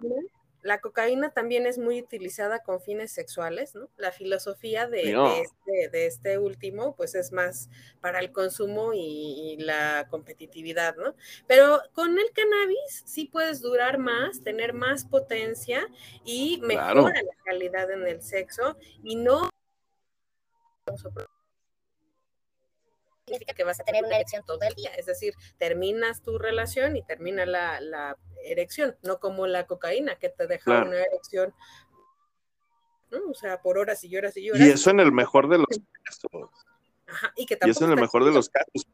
la 0.66 0.80
cocaína 0.80 1.30
también 1.30 1.66
es 1.66 1.78
muy 1.78 2.00
utilizada 2.00 2.62
con 2.62 2.80
fines 2.80 3.12
sexuales, 3.12 3.74
¿no? 3.74 3.88
La 3.96 4.10
filosofía 4.10 4.88
de, 4.88 5.16
este, 5.40 6.06
este, 6.06 6.38
último, 6.38 6.96
pues 6.96 7.14
es 7.14 7.32
más 7.32 7.70
para 8.00 8.18
el 8.18 8.32
consumo 8.32 8.92
y, 8.92 9.56
la 9.58 10.06
competitividad, 10.10 10.96
¿no? 10.96 11.14
Pero 11.46 11.80
con 11.92 12.18
el 12.18 12.30
cannabis 12.32 13.04
sí 13.06 13.26
puedes 13.26 13.60
durar 13.60 13.98
más, 13.98 14.42
tener 14.42 14.74
más 14.74 15.04
potencia 15.04 15.86
y 16.24 16.60
mejora 16.62 17.22
la 17.22 17.44
calidad 17.44 17.90
en 17.90 18.06
el 18.06 18.20
sexo 18.20 18.76
y 19.02 19.16
no 19.16 19.48
significa 23.26 23.54
que 23.54 23.64
vas 23.64 23.80
a 23.80 23.84
tener 23.84 24.04
una 24.04 24.16
erección 24.16 24.44
todo 24.46 24.60
el 24.62 24.74
día, 24.74 24.90
es 24.96 25.06
decir, 25.06 25.34
terminas 25.58 26.22
tu 26.22 26.38
relación 26.38 26.96
y 26.96 27.02
termina 27.02 27.44
la, 27.44 28.16
erección, 28.44 28.96
no 29.02 29.18
como 29.18 29.48
la 29.48 29.66
cocaína 29.66 30.14
que 30.16 30.28
te 30.28 30.46
deja 30.46 30.84
una 30.84 31.00
erección, 31.00 31.52
¿no? 33.10 33.18
o 33.28 33.34
sea, 33.34 33.60
por 33.60 33.76
horas 33.78 34.04
y 34.04 34.16
horas 34.16 34.36
y 34.36 34.50
horas. 34.50 34.62
Y 34.62 34.70
eso 34.70 34.90
en 34.90 35.00
el 35.00 35.10
mejor 35.10 35.48
de 35.48 35.58
los 35.58 35.80
casos. 36.04 36.50
Ajá, 37.08 37.32
y, 37.36 37.46
que 37.46 37.58
y 37.60 37.70
eso 37.70 37.84
en 37.84 37.92
el 37.92 38.00
mejor 38.00 38.24
de 38.24 38.30
los 38.30 38.48
casos. 38.48 38.86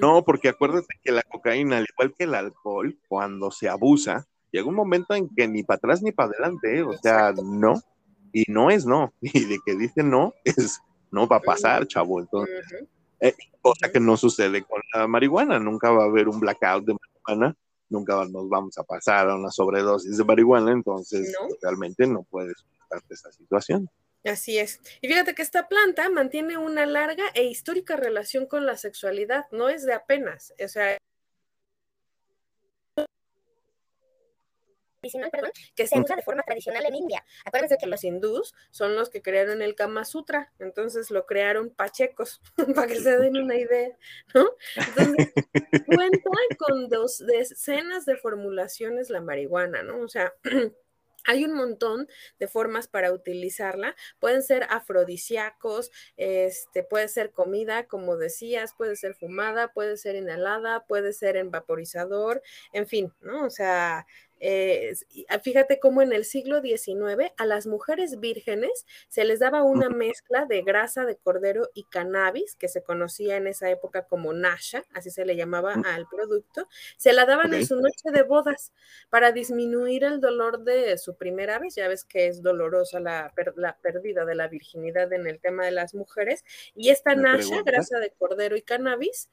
No, 0.00 0.24
porque 0.24 0.48
acuérdate 0.48 0.94
que 1.02 1.10
la 1.10 1.22
cocaína, 1.22 1.78
al 1.78 1.86
igual 1.90 2.14
que 2.16 2.24
el 2.24 2.34
alcohol, 2.36 2.96
cuando 3.08 3.50
se 3.50 3.68
abusa, 3.68 4.28
llega 4.52 4.68
un 4.68 4.76
momento 4.76 5.14
en 5.14 5.28
que 5.34 5.48
ni 5.48 5.64
para 5.64 5.78
atrás 5.78 6.02
ni 6.02 6.12
para 6.12 6.30
adelante, 6.30 6.78
¿eh? 6.78 6.82
o 6.84 6.96
sea, 6.98 7.32
no, 7.32 7.82
y 8.32 8.44
no 8.46 8.70
es 8.70 8.86
no, 8.86 9.12
y 9.20 9.44
de 9.46 9.58
que 9.66 9.74
dice 9.74 10.04
no, 10.04 10.32
es 10.44 10.80
no 11.10 11.26
va 11.26 11.36
a 11.36 11.40
pasar, 11.40 11.88
chavo, 11.88 12.20
entonces, 12.20 12.64
eh, 13.22 13.34
cosa 13.60 13.92
que 13.92 14.00
no 14.00 14.16
sucede 14.16 14.62
con 14.64 14.80
la 14.92 15.06
marihuana, 15.06 15.60
nunca 15.60 15.90
va 15.90 16.02
a 16.02 16.06
haber 16.06 16.28
un 16.28 16.40
blackout 16.40 16.84
de 16.84 16.94
marihuana, 16.94 17.56
nunca 17.88 18.24
nos 18.24 18.48
vamos 18.48 18.76
a 18.78 18.82
pasar 18.82 19.30
a 19.30 19.36
una 19.36 19.50
sobredosis 19.50 20.16
de 20.16 20.24
marihuana, 20.24 20.72
entonces 20.72 21.32
realmente 21.62 22.06
no 22.06 22.24
puedes 22.24 22.56
esa 23.08 23.30
situación. 23.30 23.88
Así 24.24 24.58
es. 24.58 24.80
Y 25.00 25.08
fíjate 25.08 25.34
que 25.34 25.42
esta 25.42 25.68
planta 25.68 26.08
mantiene 26.10 26.56
una 26.56 26.84
larga 26.84 27.24
e 27.34 27.44
histórica 27.44 27.96
relación 27.96 28.46
con 28.46 28.66
la 28.66 28.76
sexualidad, 28.76 29.46
no 29.52 29.68
es 29.68 29.84
de 29.84 29.94
apenas, 29.94 30.52
o 30.62 30.68
sea, 30.68 30.98
que 35.74 35.86
se 35.86 35.98
usa 35.98 36.16
de 36.16 36.22
forma 36.22 36.42
tradicional 36.42 36.84
en 36.86 36.94
India. 36.94 37.24
Acuérdense 37.44 37.76
que 37.76 37.86
los 37.86 38.04
hindús 38.04 38.54
son 38.70 38.94
los 38.94 39.10
que 39.10 39.20
crearon 39.20 39.60
el 39.60 39.74
Kama 39.74 40.04
Sutra, 40.04 40.52
entonces 40.60 41.10
lo 41.10 41.26
crearon 41.26 41.70
pachecos, 41.70 42.40
para 42.76 42.86
que 42.86 43.00
se 43.00 43.18
den 43.18 43.36
una 43.36 43.56
idea, 43.56 43.96
¿no? 44.34 44.50
Entonces, 44.76 45.32
cuenta 45.86 46.30
con 46.58 46.88
dos 46.88 47.18
decenas 47.18 48.04
de 48.06 48.16
formulaciones 48.16 49.10
la 49.10 49.20
marihuana, 49.20 49.82
¿no? 49.82 50.00
O 50.00 50.08
sea, 50.08 50.32
Hay 51.24 51.44
un 51.44 51.54
montón 51.54 52.08
de 52.38 52.48
formas 52.48 52.88
para 52.88 53.12
utilizarla. 53.12 53.94
Pueden 54.18 54.42
ser 54.42 54.64
afrodisíacos, 54.70 55.90
este, 56.16 56.82
puede 56.82 57.08
ser 57.08 57.30
comida, 57.30 57.86
como 57.86 58.16
decías, 58.16 58.74
puede 58.76 58.96
ser 58.96 59.14
fumada, 59.14 59.72
puede 59.72 59.96
ser 59.96 60.16
inhalada, 60.16 60.84
puede 60.86 61.12
ser 61.12 61.36
en 61.36 61.50
vaporizador, 61.50 62.42
en 62.72 62.86
fin, 62.86 63.12
¿no? 63.20 63.44
O 63.46 63.50
sea, 63.50 64.06
eh, 64.44 64.92
ah, 65.28 65.38
fíjate 65.38 65.78
cómo 65.78 66.02
en 66.02 66.12
el 66.12 66.24
siglo 66.24 66.60
XIX 66.60 67.32
a 67.36 67.46
las 67.46 67.68
mujeres 67.68 68.18
vírgenes 68.18 68.86
se 69.06 69.24
les 69.24 69.38
daba 69.38 69.62
una 69.62 69.88
mezcla 69.88 70.46
de 70.46 70.62
grasa 70.62 71.04
de 71.04 71.16
cordero 71.16 71.70
y 71.74 71.84
cannabis, 71.84 72.56
que 72.56 72.66
se 72.66 72.82
conocía 72.82 73.36
en 73.36 73.46
esa 73.46 73.70
época 73.70 74.06
como 74.06 74.32
nasha, 74.32 74.84
así 74.94 75.10
se 75.10 75.24
le 75.24 75.36
llamaba 75.36 75.74
al 75.74 76.08
producto, 76.08 76.68
se 76.96 77.12
la 77.12 77.24
daban 77.24 77.54
en 77.54 77.64
su 77.64 77.76
noche 77.76 78.10
de 78.12 78.22
bodas 78.24 78.72
para 79.10 79.30
disminuir 79.30 80.02
el 80.02 80.20
dolor 80.20 80.64
de 80.64 80.98
su 80.98 81.14
primera 81.14 81.60
vez, 81.60 81.76
ya 81.76 81.86
ves 81.86 82.04
que 82.04 82.26
es 82.26 82.42
dolorosa 82.42 82.98
la, 82.98 83.32
la 83.54 83.78
pérdida 83.78 84.24
de 84.24 84.34
la 84.34 84.48
virginidad 84.48 85.12
en 85.12 85.28
el 85.28 85.38
tema 85.38 85.64
de 85.64 85.70
las 85.70 85.94
mujeres, 85.94 86.44
y 86.74 86.90
esta 86.90 87.14
nasha, 87.14 87.62
grasa 87.62 88.00
de 88.00 88.10
cordero 88.10 88.56
y 88.56 88.62
cannabis, 88.62 89.30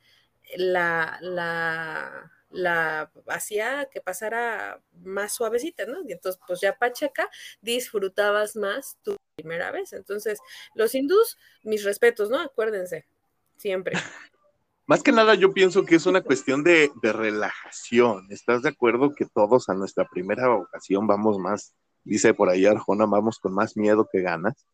la, 0.55 1.17
la 1.21 2.31
la 2.49 3.11
hacía 3.27 3.87
que 3.91 4.01
pasara 4.01 4.81
más 5.03 5.33
suavecita, 5.33 5.85
¿no? 5.85 6.01
Y 6.07 6.11
entonces, 6.11 6.41
pues 6.47 6.61
ya 6.61 6.77
Pacheca 6.77 7.29
disfrutabas 7.61 8.55
más 8.55 8.97
tu 9.03 9.15
primera 9.35 9.71
vez. 9.71 9.93
Entonces, 9.93 10.39
los 10.73 10.93
hindús, 10.95 11.37
mis 11.63 11.83
respetos, 11.83 12.29
¿no? 12.29 12.39
Acuérdense, 12.39 13.05
siempre. 13.57 13.93
Más 14.85 15.03
que 15.03 15.11
nada, 15.11 15.35
yo 15.35 15.53
pienso 15.53 15.85
que 15.85 15.93
es 15.93 16.07
una 16.07 16.21
cuestión 16.21 16.63
de, 16.63 16.91
de 17.03 17.13
relajación. 17.13 18.25
¿Estás 18.31 18.63
de 18.63 18.69
acuerdo 18.69 19.13
que 19.13 19.27
todos 19.27 19.69
a 19.69 19.75
nuestra 19.75 20.03
primera 20.05 20.51
ocasión 20.51 21.05
vamos 21.05 21.37
más, 21.37 21.75
dice 22.03 22.33
por 22.33 22.49
ahí 22.49 22.65
Arjona, 22.65 23.05
vamos 23.05 23.37
con 23.37 23.53
más 23.53 23.77
miedo 23.77 24.09
que 24.11 24.23
ganas? 24.23 24.65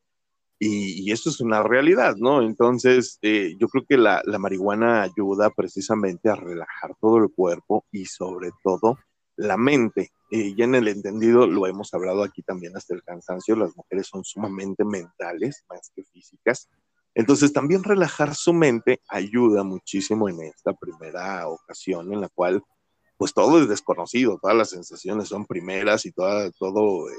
Y, 0.57 1.11
esto 1.11 1.29
es 1.29 1.41
una 1.41 1.63
realidad, 1.63 2.15
¿no? 2.17 2.41
Entonces, 2.41 3.19
eh, 3.21 3.55
yo 3.59 3.67
creo 3.67 3.83
que 3.87 3.97
la, 3.97 4.21
marihuana 4.39 5.01
ayuda 5.01 5.49
precisamente 5.49 6.29
a 6.29 6.35
relajar 6.35 6.95
todo 7.01 7.17
el 7.17 7.29
cuerpo 7.33 7.85
y 7.91 8.05
sobre 8.05 8.51
todo 8.63 8.97
la 9.35 9.57
mente. 9.57 10.11
Y 10.31 10.55
ya 10.55 10.63
en 10.63 10.75
el 10.75 10.87
entendido, 10.87 11.45
lo 11.45 11.67
hemos 11.67 11.93
hablado 11.93 12.23
aquí 12.23 12.41
también 12.41 12.75
hasta 12.77 12.95
el 12.95 13.03
cansancio, 13.03 13.55
las 13.55 13.75
mujeres 13.75 14.07
son 14.07 14.23
sumamente 14.23 14.85
mentales 14.85 15.65
más 15.69 15.91
que 15.93 16.03
físicas. 16.05 16.69
Entonces, 17.13 17.51
también 17.51 17.83
relajar 17.83 18.33
su 18.33 18.53
mente 18.53 19.01
ayuda 19.09 19.63
muchísimo 19.63 20.29
en 20.29 20.41
esta 20.41 20.73
primera 20.73 21.47
ocasión 21.47 22.13
en 22.13 22.21
la 22.21 22.29
cual 22.29 22.63
pues 23.17 23.33
todo 23.33 23.61
es 23.61 23.69
desconocido, 23.69 24.37
todas 24.41 24.57
las 24.57 24.69
sensaciones 24.69 25.29
son 25.29 25.45
primeras 25.45 26.05
y 26.05 26.11
toda, 26.11 26.51
todo 26.51 27.09
eh, 27.09 27.13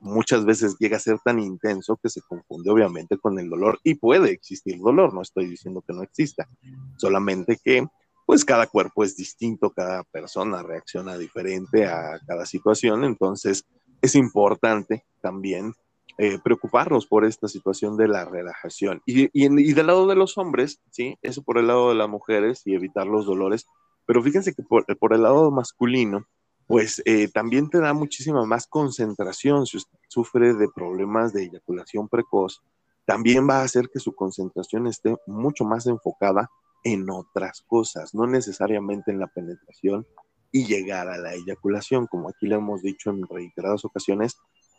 muchas 0.00 0.44
veces 0.44 0.76
llega 0.78 0.98
a 0.98 1.00
ser 1.00 1.18
tan 1.24 1.38
intenso 1.38 1.98
que 2.02 2.10
se 2.10 2.20
confunde 2.22 2.70
obviamente 2.70 3.16
con 3.16 3.38
el 3.38 3.48
dolor 3.48 3.78
y 3.82 3.94
puede 3.94 4.30
existir 4.30 4.78
dolor, 4.78 5.14
no 5.14 5.22
estoy 5.22 5.46
diciendo 5.46 5.82
que 5.86 5.94
no 5.94 6.02
exista, 6.02 6.48
solamente 6.96 7.58
que 7.62 7.86
pues 8.26 8.44
cada 8.44 8.66
cuerpo 8.66 9.02
es 9.02 9.16
distinto, 9.16 9.70
cada 9.70 10.04
persona 10.04 10.62
reacciona 10.62 11.18
diferente 11.18 11.86
a 11.86 12.20
cada 12.26 12.46
situación, 12.46 13.04
entonces 13.04 13.64
es 14.02 14.14
importante 14.14 15.04
también 15.20 15.74
eh, 16.18 16.38
preocuparnos 16.42 17.06
por 17.06 17.24
esta 17.24 17.48
situación 17.48 17.96
de 17.96 18.06
la 18.06 18.26
relajación. 18.26 19.00
Y, 19.06 19.24
y, 19.24 19.46
y, 19.46 19.72
del 19.72 19.86
lado 19.86 20.06
de 20.06 20.16
los 20.16 20.36
hombres, 20.36 20.80
¿sí? 20.90 21.16
Eso 21.22 21.42
por 21.42 21.56
el 21.56 21.66
lado 21.66 21.88
de 21.88 21.94
las 21.94 22.08
mujeres 22.08 22.62
y 22.66 22.74
evitar 22.74 23.06
los 23.06 23.24
dolores, 23.24 23.66
pero 24.10 24.24
fíjense 24.24 24.52
que 24.52 24.64
por, 24.64 25.14
el 25.14 25.22
lado 25.22 25.52
masculino, 25.52 26.26
pues 26.66 27.00
eh, 27.04 27.28
también 27.28 27.70
te 27.70 27.78
da 27.78 27.94
muchísima 27.94 28.44
más 28.44 28.66
concentración. 28.66 29.66
Si 29.66 29.76
usted 29.76 29.96
sufre 30.08 30.52
de 30.54 30.66
problemas 30.68 31.32
de 31.32 31.44
eyaculación 31.44 32.08
precoz, 32.08 32.60
también 33.04 33.48
va 33.48 33.58
a 33.58 33.62
hacer 33.62 33.88
que 33.88 34.00
su 34.00 34.12
concentración 34.12 34.88
esté 34.88 35.14
mucho 35.28 35.64
más 35.64 35.86
enfocada 35.86 36.50
en 36.82 37.08
otras 37.08 37.62
cosas, 37.68 38.12
no 38.12 38.26
necesariamente 38.26 39.12
en 39.12 39.20
la 39.20 39.28
penetración 39.28 40.04
y 40.50 40.66
llegar 40.66 41.06
a 41.08 41.16
la 41.16 41.34
eyaculación, 41.34 42.08
como 42.08 42.30
aquí 42.30 42.48
le 42.48 42.56
hemos 42.56 42.82
dicho 42.82 43.10
en 43.10 43.22
reiteradas 43.28 43.84
ocasiones, 43.84 44.38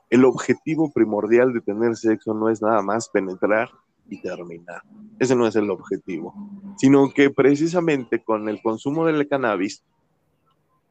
el 0.10 0.26
objetivo 0.26 0.92
primordial 0.92 1.54
de 1.54 1.62
tener 1.62 1.96
sexo 1.96 2.34
no 2.34 2.50
es 2.50 2.62
nada 2.62 2.82
más 2.82 3.08
penetrar 3.08 3.70
y 4.10 4.22
terminar. 4.22 4.82
Ese 5.20 5.36
no 5.36 5.48
es 5.48 5.56
el 5.56 5.70
objetivo, 5.70 6.34
sino 6.78 7.12
que 7.14 7.30
precisamente 7.30 8.24
con 8.24 8.50
el 8.50 8.62
consumo 8.62 9.06
del 9.06 9.28
cannabis, 9.28 9.84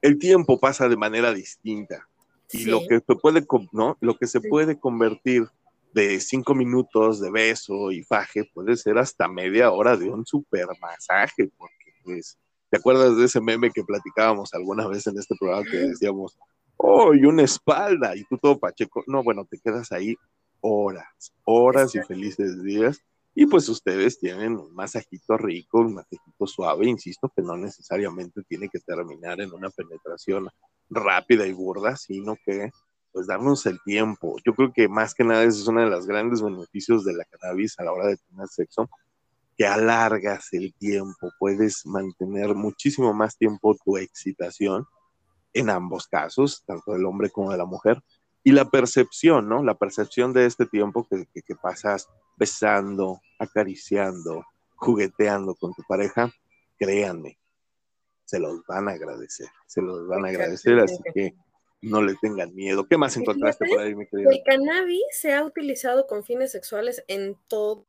el 0.02 0.18
tiempo 0.18 0.58
pasa 0.58 0.88
de 0.88 0.96
manera 0.96 1.32
distinta. 1.32 2.06
Y 2.52 2.64
lo 2.64 2.80
que 2.88 3.00
se 3.06 3.14
puede, 3.16 3.46
¿no? 3.72 3.96
Lo 4.00 4.16
que 4.16 4.26
se 4.26 4.40
puede 4.40 4.78
convertir 4.78 5.46
de 5.92 6.20
cinco 6.20 6.54
minutos 6.54 7.20
de 7.20 7.30
beso 7.30 7.92
y 7.92 8.02
faje 8.02 8.44
puede 8.52 8.76
ser 8.76 8.98
hasta 8.98 9.28
media 9.28 9.70
hora 9.70 9.96
de 9.96 10.08
un 10.08 10.24
super 10.26 10.66
masaje, 10.80 11.50
porque 11.56 11.74
pues, 12.04 12.38
¿te 12.70 12.78
acuerdas 12.78 13.16
de 13.16 13.24
ese 13.24 13.40
meme 13.40 13.70
que 13.70 13.84
platicábamos 13.84 14.52
alguna 14.54 14.86
vez 14.88 15.06
en 15.06 15.18
este 15.18 15.34
programa 15.38 15.64
que 15.70 15.78
decíamos, 15.78 16.38
oh, 16.76 17.14
y 17.14 17.24
una 17.24 17.42
espalda, 17.42 18.16
y 18.16 18.24
tú 18.24 18.38
todo 18.38 18.58
pacheco? 18.58 19.04
No, 19.06 19.22
bueno, 19.22 19.44
te 19.44 19.58
quedas 19.58 19.92
ahí 19.92 20.16
horas, 20.60 21.32
horas 21.44 21.94
y 21.94 22.00
felices 22.00 22.62
días. 22.62 23.00
Y 23.34 23.46
pues 23.46 23.68
ustedes 23.68 24.18
tienen 24.18 24.56
un 24.56 24.74
masajito 24.74 25.36
rico, 25.36 25.78
un 25.80 25.94
masajito 25.94 26.46
suave, 26.46 26.86
insisto, 26.88 27.32
que 27.34 27.42
no 27.42 27.56
necesariamente 27.56 28.42
tiene 28.48 28.68
que 28.68 28.80
terminar 28.80 29.40
en 29.40 29.52
una 29.52 29.70
penetración 29.70 30.48
rápida 30.88 31.46
y 31.46 31.52
burda, 31.52 31.96
sino 31.96 32.36
que 32.44 32.70
pues 33.12 33.26
darnos 33.26 33.66
el 33.66 33.80
tiempo. 33.84 34.36
Yo 34.44 34.54
creo 34.54 34.72
que 34.72 34.88
más 34.88 35.14
que 35.14 35.24
nada 35.24 35.42
ese 35.44 35.60
es 35.60 35.66
uno 35.68 35.80
de 35.80 35.90
los 35.90 36.06
grandes 36.06 36.42
beneficios 36.42 37.04
de 37.04 37.14
la 37.14 37.24
cannabis 37.24 37.78
a 37.78 37.84
la 37.84 37.92
hora 37.92 38.06
de 38.08 38.16
tener 38.16 38.48
sexo, 38.48 38.88
que 39.56 39.66
alargas 39.66 40.52
el 40.52 40.72
tiempo, 40.74 41.30
puedes 41.38 41.84
mantener 41.86 42.54
muchísimo 42.54 43.12
más 43.12 43.36
tiempo 43.36 43.76
tu 43.84 43.96
excitación 43.96 44.86
en 45.52 45.70
ambos 45.70 46.06
casos, 46.06 46.62
tanto 46.64 46.92
del 46.92 47.04
hombre 47.04 47.30
como 47.30 47.50
de 47.50 47.58
la 47.58 47.66
mujer, 47.66 48.00
y 48.42 48.52
la 48.52 48.70
percepción, 48.70 49.48
¿no? 49.48 49.62
La 49.62 49.74
percepción 49.74 50.32
de 50.32 50.46
este 50.46 50.66
tiempo 50.66 51.06
que, 51.08 51.26
que, 51.42 51.54
pasas 51.54 52.08
besando, 52.36 53.20
acariciando, 53.38 54.44
jugueteando 54.76 55.54
con 55.54 55.74
tu 55.74 55.82
pareja, 55.86 56.32
créanme, 56.78 57.38
se 58.24 58.38
los 58.38 58.64
van 58.66 58.88
a 58.88 58.92
agradecer, 58.92 59.48
se 59.66 59.82
los 59.82 60.06
van 60.06 60.24
a 60.24 60.28
agradecer, 60.28 60.78
así 60.78 60.98
que 61.14 61.34
no 61.82 62.02
le 62.02 62.14
tengan 62.16 62.54
miedo. 62.54 62.86
¿Qué 62.86 62.96
más 62.96 63.16
encontraste 63.16 63.66
por 63.66 63.80
ahí, 63.80 63.94
mi 63.94 64.06
querido? 64.06 64.30
El 64.30 64.42
cannabis 64.44 65.02
se 65.12 65.34
ha 65.34 65.44
utilizado 65.44 66.06
con 66.06 66.24
fines 66.24 66.52
sexuales 66.52 67.04
en 67.08 67.36
todo 67.48 67.86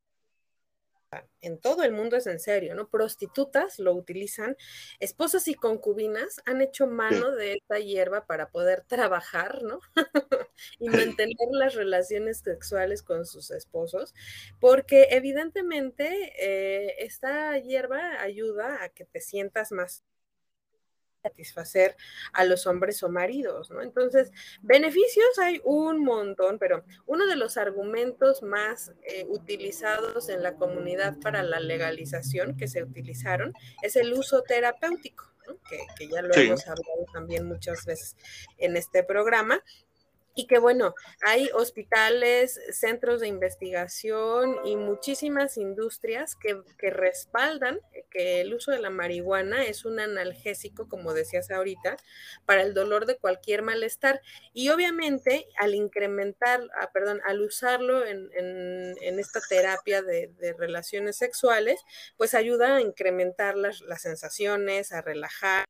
en 1.41 1.59
todo 1.59 1.83
el 1.83 1.91
mundo 1.91 2.15
es 2.15 2.27
en 2.27 2.39
serio, 2.39 2.75
¿no? 2.75 2.89
Prostitutas 2.89 3.79
lo 3.79 3.93
utilizan, 3.93 4.55
esposas 4.99 5.47
y 5.47 5.55
concubinas 5.55 6.41
han 6.45 6.61
hecho 6.61 6.87
mano 6.87 7.31
de 7.31 7.53
esta 7.53 7.79
hierba 7.79 8.25
para 8.25 8.49
poder 8.49 8.83
trabajar, 8.87 9.61
¿no? 9.63 9.79
y 10.79 10.89
mantener 10.89 11.49
las 11.51 11.75
relaciones 11.75 12.39
sexuales 12.39 13.03
con 13.03 13.25
sus 13.25 13.51
esposos, 13.51 14.13
porque 14.59 15.07
evidentemente 15.11 16.33
eh, 16.39 16.95
esta 16.99 17.57
hierba 17.57 18.21
ayuda 18.21 18.83
a 18.83 18.89
que 18.89 19.05
te 19.05 19.19
sientas 19.19 19.71
más 19.71 20.03
satisfacer 21.21 21.95
a 22.33 22.45
los 22.45 22.67
hombres 22.67 23.01
o 23.03 23.09
maridos, 23.09 23.69
¿no? 23.71 23.81
Entonces, 23.81 24.31
beneficios 24.61 25.39
hay 25.39 25.61
un 25.63 26.03
montón, 26.03 26.57
pero 26.59 26.83
uno 27.05 27.27
de 27.27 27.35
los 27.35 27.57
argumentos 27.57 28.43
más 28.43 28.93
eh, 29.03 29.25
utilizados 29.27 30.29
en 30.29 30.43
la 30.43 30.55
comunidad 30.55 31.17
para 31.19 31.43
la 31.43 31.59
legalización 31.59 32.57
que 32.57 32.67
se 32.67 32.83
utilizaron 32.83 33.53
es 33.81 33.95
el 33.95 34.13
uso 34.13 34.43
terapéutico. 34.43 35.29
que, 35.69 35.79
que, 35.97 36.07
ya 36.07 36.21
lo 36.21 36.33
hemos 36.33 36.65
hablado 36.67 37.05
también 37.11 37.45
muchas 37.45 37.85
veces 37.85 38.15
en 38.57 38.77
este 38.77 39.03
programa. 39.03 39.61
Y 40.33 40.47
que 40.47 40.59
bueno, 40.59 40.93
hay 41.21 41.49
hospitales, 41.53 42.59
centros 42.71 43.19
de 43.19 43.27
investigación 43.27 44.57
y 44.63 44.75
muchísimas 44.75 45.57
industrias 45.57 46.35
que, 46.35 46.61
que, 46.77 46.89
respaldan 46.89 47.79
que 48.09 48.41
el 48.41 48.53
uso 48.53 48.71
de 48.71 48.79
la 48.79 48.89
marihuana 48.89 49.65
es 49.65 49.85
un 49.85 49.99
analgésico, 49.99 50.87
como 50.87 51.13
decías 51.13 51.51
ahorita, 51.51 51.97
para 52.45 52.61
el 52.61 52.73
dolor 52.73 53.05
de 53.05 53.17
cualquier 53.17 53.61
malestar. 53.61 54.21
Y 54.53 54.69
obviamente 54.69 55.47
al 55.59 55.75
incrementar, 55.75 56.61
ah, 56.79 56.91
perdón, 56.93 57.21
al 57.25 57.41
usarlo 57.41 58.05
en, 58.05 58.29
en, 58.33 59.19
esta 59.19 59.39
terapia 59.47 60.01
de, 60.01 60.31
de, 60.39 60.53
relaciones 60.53 61.17
sexuales, 61.17 61.79
pues 62.17 62.33
ayuda 62.33 62.77
a 62.77 62.81
incrementar 62.81 63.55
las, 63.55 63.81
las 63.81 64.01
sensaciones, 64.01 64.91
a 64.91 65.01
relajar 65.01 65.65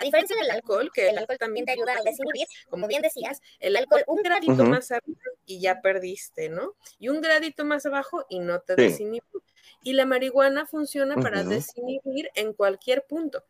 A 0.00 0.04
diferencia 0.04 0.36
del 0.36 0.50
alcohol, 0.50 0.90
que 0.92 1.10
el 1.10 1.18
alcohol 1.18 1.38
también 1.38 1.66
te 1.66 1.72
ayuda 1.72 1.92
a 1.92 2.02
desinhibir, 2.02 2.46
como 2.68 2.86
bien 2.86 3.02
decías, 3.02 3.40
el 3.60 3.76
alcohol 3.76 4.04
un 4.06 4.22
gradito 4.22 4.64
más 4.64 4.90
arriba 4.90 5.20
y 5.46 5.60
ya 5.60 5.80
perdiste, 5.80 6.48
¿no? 6.48 6.74
Y 6.98 7.08
un 7.08 7.20
gradito 7.20 7.64
más 7.64 7.86
abajo 7.86 8.24
y 8.28 8.38
no 8.38 8.60
te 8.60 8.90
sí. 8.90 9.20
Y 9.84 9.94
la 9.94 10.06
marihuana 10.06 10.66
funciona 10.66 11.16
para 11.16 11.42
desinhibir 11.42 12.30
en 12.34 12.52
cualquier 12.52 13.04
punto 13.04 13.44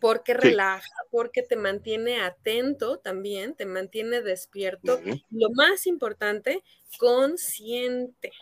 porque 0.00 0.34
relaja, 0.34 0.86
sí. 0.86 1.08
porque 1.10 1.42
te 1.42 1.56
mantiene 1.56 2.20
atento 2.20 2.98
también, 2.98 3.54
te 3.54 3.66
mantiene 3.66 4.22
despierto. 4.22 5.00
Lo 5.30 5.50
más 5.50 5.86
importante, 5.86 6.62
consciente. 6.98 8.32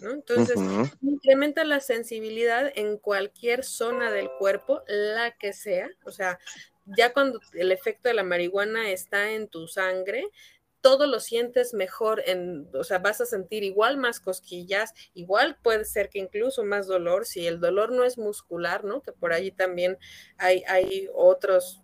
¿No? 0.00 0.10
Entonces, 0.10 0.56
uh 0.56 0.60
-huh. 0.60 0.98
incrementa 1.02 1.64
la 1.64 1.80
sensibilidad 1.80 2.70
en 2.74 2.98
cualquier 2.98 3.64
zona 3.64 4.10
del 4.10 4.30
cuerpo, 4.38 4.82
la 4.86 5.32
que 5.32 5.52
sea. 5.52 5.90
O 6.04 6.10
sea, 6.10 6.38
ya 6.96 7.12
cuando 7.12 7.40
el 7.54 7.72
efecto 7.72 8.08
de 8.08 8.14
la 8.14 8.22
marihuana 8.22 8.90
está 8.90 9.32
en 9.32 9.48
tu 9.48 9.68
sangre, 9.68 10.24
todo 10.80 11.06
lo 11.06 11.20
sientes 11.20 11.74
mejor, 11.74 12.22
en, 12.26 12.68
o 12.72 12.84
sea, 12.84 12.98
vas 12.98 13.20
a 13.20 13.26
sentir 13.26 13.64
igual 13.64 13.98
más 13.98 14.18
cosquillas, 14.18 14.94
igual 15.14 15.58
puede 15.62 15.84
ser 15.84 16.08
que 16.08 16.18
incluso 16.18 16.64
más 16.64 16.86
dolor, 16.86 17.26
si 17.26 17.46
el 17.46 17.60
dolor 17.60 17.92
no 17.92 18.04
es 18.04 18.16
muscular, 18.16 18.84
¿no? 18.84 19.02
Que 19.02 19.12
por 19.12 19.32
allí 19.32 19.50
también 19.50 19.98
hay, 20.38 20.64
hay 20.66 21.08
otros 21.14 21.82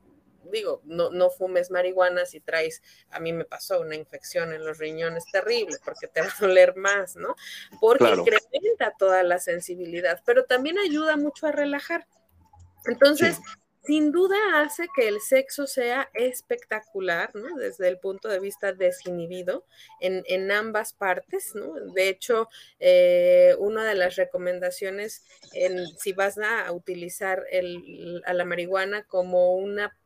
digo, 0.51 0.83
no, 0.85 1.11
no 1.11 1.31
fumes 1.31 1.71
marihuana 1.71 2.27
si 2.27 2.41
traes, 2.41 2.83
a 3.11 3.21
mí 3.21 3.33
me 3.33 3.45
pasó 3.45 3.81
una 3.81 3.95
infección 3.95 4.53
en 4.53 4.65
los 4.65 4.79
riñones 4.79 5.25
terrible, 5.31 5.77
porque 5.85 6.09
te 6.09 6.21
va 6.21 6.29
a 6.29 6.41
doler 6.41 6.77
más, 6.77 7.17
¿no? 7.17 7.35
Porque 7.81 8.05
claro. 8.05 8.21
incrementa 8.23 8.93
toda 8.99 9.23
la 9.23 9.39
sensibilidad, 9.39 10.21
pero 10.25 10.45
también 10.45 10.79
ayuda 10.79 11.17
mucho 11.17 11.47
a 11.47 11.53
relajar. 11.53 12.07
Entonces, 12.87 13.37
sí. 13.37 13.43
sin 13.85 14.13
duda 14.13 14.37
hace 14.55 14.87
que 14.95 15.09
el 15.09 15.21
sexo 15.21 15.67
sea 15.67 16.09
espectacular, 16.15 17.35
¿no? 17.35 17.57
Desde 17.57 17.89
el 17.89 17.99
punto 17.99 18.29
de 18.29 18.41
vista 18.41 18.73
desinhibido 18.73 19.65
en, 20.01 20.23
en 20.27 20.51
ambas 20.51 20.93
partes, 20.93 21.55
¿no? 21.55 21.75
De 21.93 22.09
hecho, 22.09 22.49
eh, 22.79 23.55
una 23.59 23.85
de 23.85 23.95
las 23.95 24.17
recomendaciones, 24.17 25.25
en, 25.53 25.87
si 25.99 26.13
vas 26.13 26.39
a 26.39 26.71
utilizar 26.73 27.45
el, 27.51 28.23
a 28.25 28.33
la 28.35 28.45
marihuana 28.45 29.05
como 29.05 29.57
una 29.57 29.97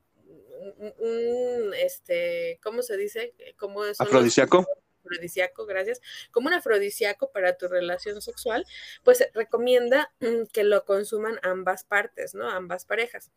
un, 0.98 1.74
este, 1.74 2.58
¿cómo 2.62 2.82
se 2.82 2.96
dice? 2.96 3.34
¿Cómo 3.56 3.82
afrodisíaco. 3.82 4.66
Afrodisíaco, 5.04 5.66
gracias. 5.66 6.00
Como 6.30 6.48
un 6.48 6.54
afrodisíaco 6.54 7.30
para 7.30 7.56
tu 7.56 7.68
relación 7.68 8.20
sexual, 8.20 8.64
pues 9.02 9.26
recomienda 9.34 10.12
mm, 10.20 10.44
que 10.52 10.64
lo 10.64 10.84
consuman 10.84 11.38
ambas 11.42 11.84
partes, 11.84 12.34
¿no? 12.34 12.48
Ambas 12.48 12.84
parejas. 12.84 13.30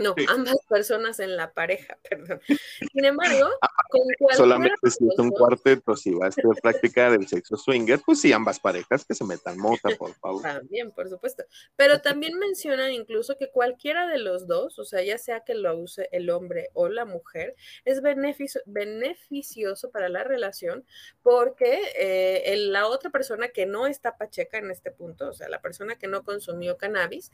No, 0.00 0.14
sí. 0.16 0.24
ambas 0.28 0.56
personas 0.66 1.20
en 1.20 1.36
la 1.36 1.52
pareja, 1.52 1.98
perdón. 2.08 2.40
Sin 2.46 3.04
embargo, 3.04 3.48
ah, 3.60 3.68
con 3.90 4.02
solamente 4.34 4.90
si 4.90 5.06
es 5.06 5.18
un 5.18 5.30
cuarteto, 5.30 5.94
si 5.94 6.12
vas 6.12 6.36
a 6.38 6.42
practicar 6.62 7.12
el 7.12 7.28
sexo 7.28 7.56
swinger, 7.56 8.00
pues 8.04 8.20
sí, 8.20 8.32
ambas 8.32 8.58
parejas 8.58 9.04
que 9.04 9.14
se 9.14 9.24
metan 9.24 9.58
mota, 9.58 9.90
por 9.98 10.14
favor. 10.14 10.42
También, 10.42 10.90
por 10.90 11.08
supuesto. 11.08 11.44
Pero 11.76 12.00
también 12.00 12.38
mencionan 12.38 12.92
incluso 12.92 13.36
que 13.36 13.50
cualquiera 13.50 14.06
de 14.06 14.18
los 14.18 14.46
dos, 14.46 14.78
o 14.78 14.84
sea, 14.84 15.02
ya 15.02 15.18
sea 15.18 15.40
que 15.40 15.54
lo 15.54 15.76
use 15.76 16.08
el 16.12 16.30
hombre 16.30 16.70
o 16.72 16.88
la 16.88 17.04
mujer, 17.04 17.54
es 17.84 18.00
beneficio, 18.00 18.62
beneficioso 18.64 19.90
para 19.90 20.08
la 20.08 20.24
relación 20.24 20.84
porque 21.22 21.80
eh, 21.98 22.56
la 22.56 22.86
otra 22.86 23.10
persona 23.10 23.48
que 23.48 23.66
no 23.66 23.86
está 23.86 24.16
pacheca 24.16 24.58
en 24.58 24.70
este 24.70 24.90
punto, 24.90 25.28
o 25.28 25.32
sea, 25.34 25.48
la 25.48 25.60
persona 25.60 25.96
que 25.96 26.06
no 26.06 26.24
consumió 26.24 26.78
cannabis, 26.78 27.30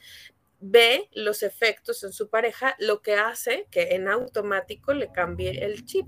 ve 0.60 1.08
los 1.12 1.42
efectos 1.42 2.02
en 2.04 2.12
su 2.12 2.28
pareja, 2.28 2.74
lo 2.78 3.02
que 3.02 3.14
hace 3.14 3.66
que 3.70 3.94
en 3.94 4.08
automático 4.08 4.94
le 4.94 5.12
cambie 5.12 5.64
el 5.64 5.84
chip. 5.84 6.06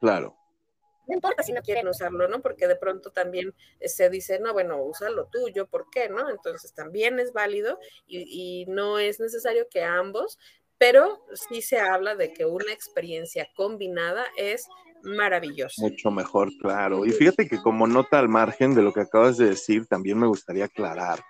Claro. 0.00 0.36
No 1.08 1.14
importa 1.14 1.42
si 1.42 1.52
no 1.52 1.62
quieren 1.62 1.88
usarlo, 1.88 2.28
¿no? 2.28 2.40
Porque 2.40 2.68
de 2.68 2.76
pronto 2.76 3.10
también 3.10 3.54
se 3.80 4.08
dice, 4.08 4.38
no, 4.38 4.52
bueno, 4.52 4.82
usa 4.82 5.10
lo 5.10 5.26
tuyo, 5.26 5.66
¿por 5.66 5.90
qué? 5.90 6.08
¿No? 6.08 6.30
Entonces 6.30 6.72
también 6.74 7.18
es 7.18 7.32
válido 7.32 7.78
y, 8.06 8.62
y 8.62 8.66
no 8.66 8.98
es 8.98 9.18
necesario 9.18 9.66
que 9.68 9.82
ambos, 9.82 10.38
pero 10.78 11.24
sí 11.34 11.60
se 11.60 11.78
habla 11.78 12.14
de 12.14 12.32
que 12.32 12.44
una 12.46 12.72
experiencia 12.72 13.48
combinada 13.54 14.24
es 14.36 14.66
maravillosa. 15.02 15.82
Mucho 15.82 16.10
mejor, 16.10 16.50
claro. 16.60 17.04
Y 17.04 17.10
fíjate 17.10 17.48
que 17.48 17.60
como 17.60 17.86
nota 17.86 18.18
al 18.18 18.28
margen 18.28 18.74
de 18.74 18.82
lo 18.82 18.92
que 18.92 19.00
acabas 19.00 19.36
de 19.36 19.50
decir, 19.50 19.86
también 19.86 20.18
me 20.18 20.26
gustaría 20.26 20.66
aclarar. 20.66 21.20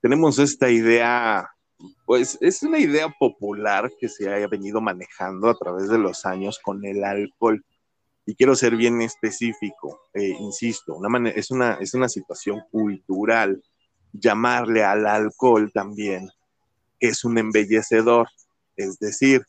Tenemos 0.00 0.38
esta 0.38 0.68
idea 0.68 1.48
pues 2.04 2.38
es 2.40 2.62
una 2.62 2.78
idea 2.78 3.08
popular 3.18 3.90
que 3.98 4.08
se 4.08 4.32
haya 4.32 4.48
venido 4.48 4.80
manejando 4.80 5.48
a 5.48 5.54
través 5.54 5.88
de 5.88 5.98
los 5.98 6.24
años 6.26 6.58
con 6.58 6.84
el 6.84 7.04
alcohol. 7.04 7.64
Y 8.24 8.36
quiero 8.36 8.54
ser 8.54 8.76
bien 8.76 9.02
específico, 9.02 10.00
eh, 10.14 10.36
insisto, 10.38 10.94
una 10.94 11.30
es, 11.30 11.50
una, 11.50 11.74
es 11.74 11.94
una 11.94 12.08
situación 12.08 12.62
cultural 12.70 13.62
llamarle 14.12 14.84
al 14.84 15.06
alcohol 15.06 15.72
también 15.72 16.28
que 17.02 17.08
es 17.08 17.24
un 17.24 17.36
embellecedor, 17.36 18.28
es 18.76 18.96
decir, 19.00 19.44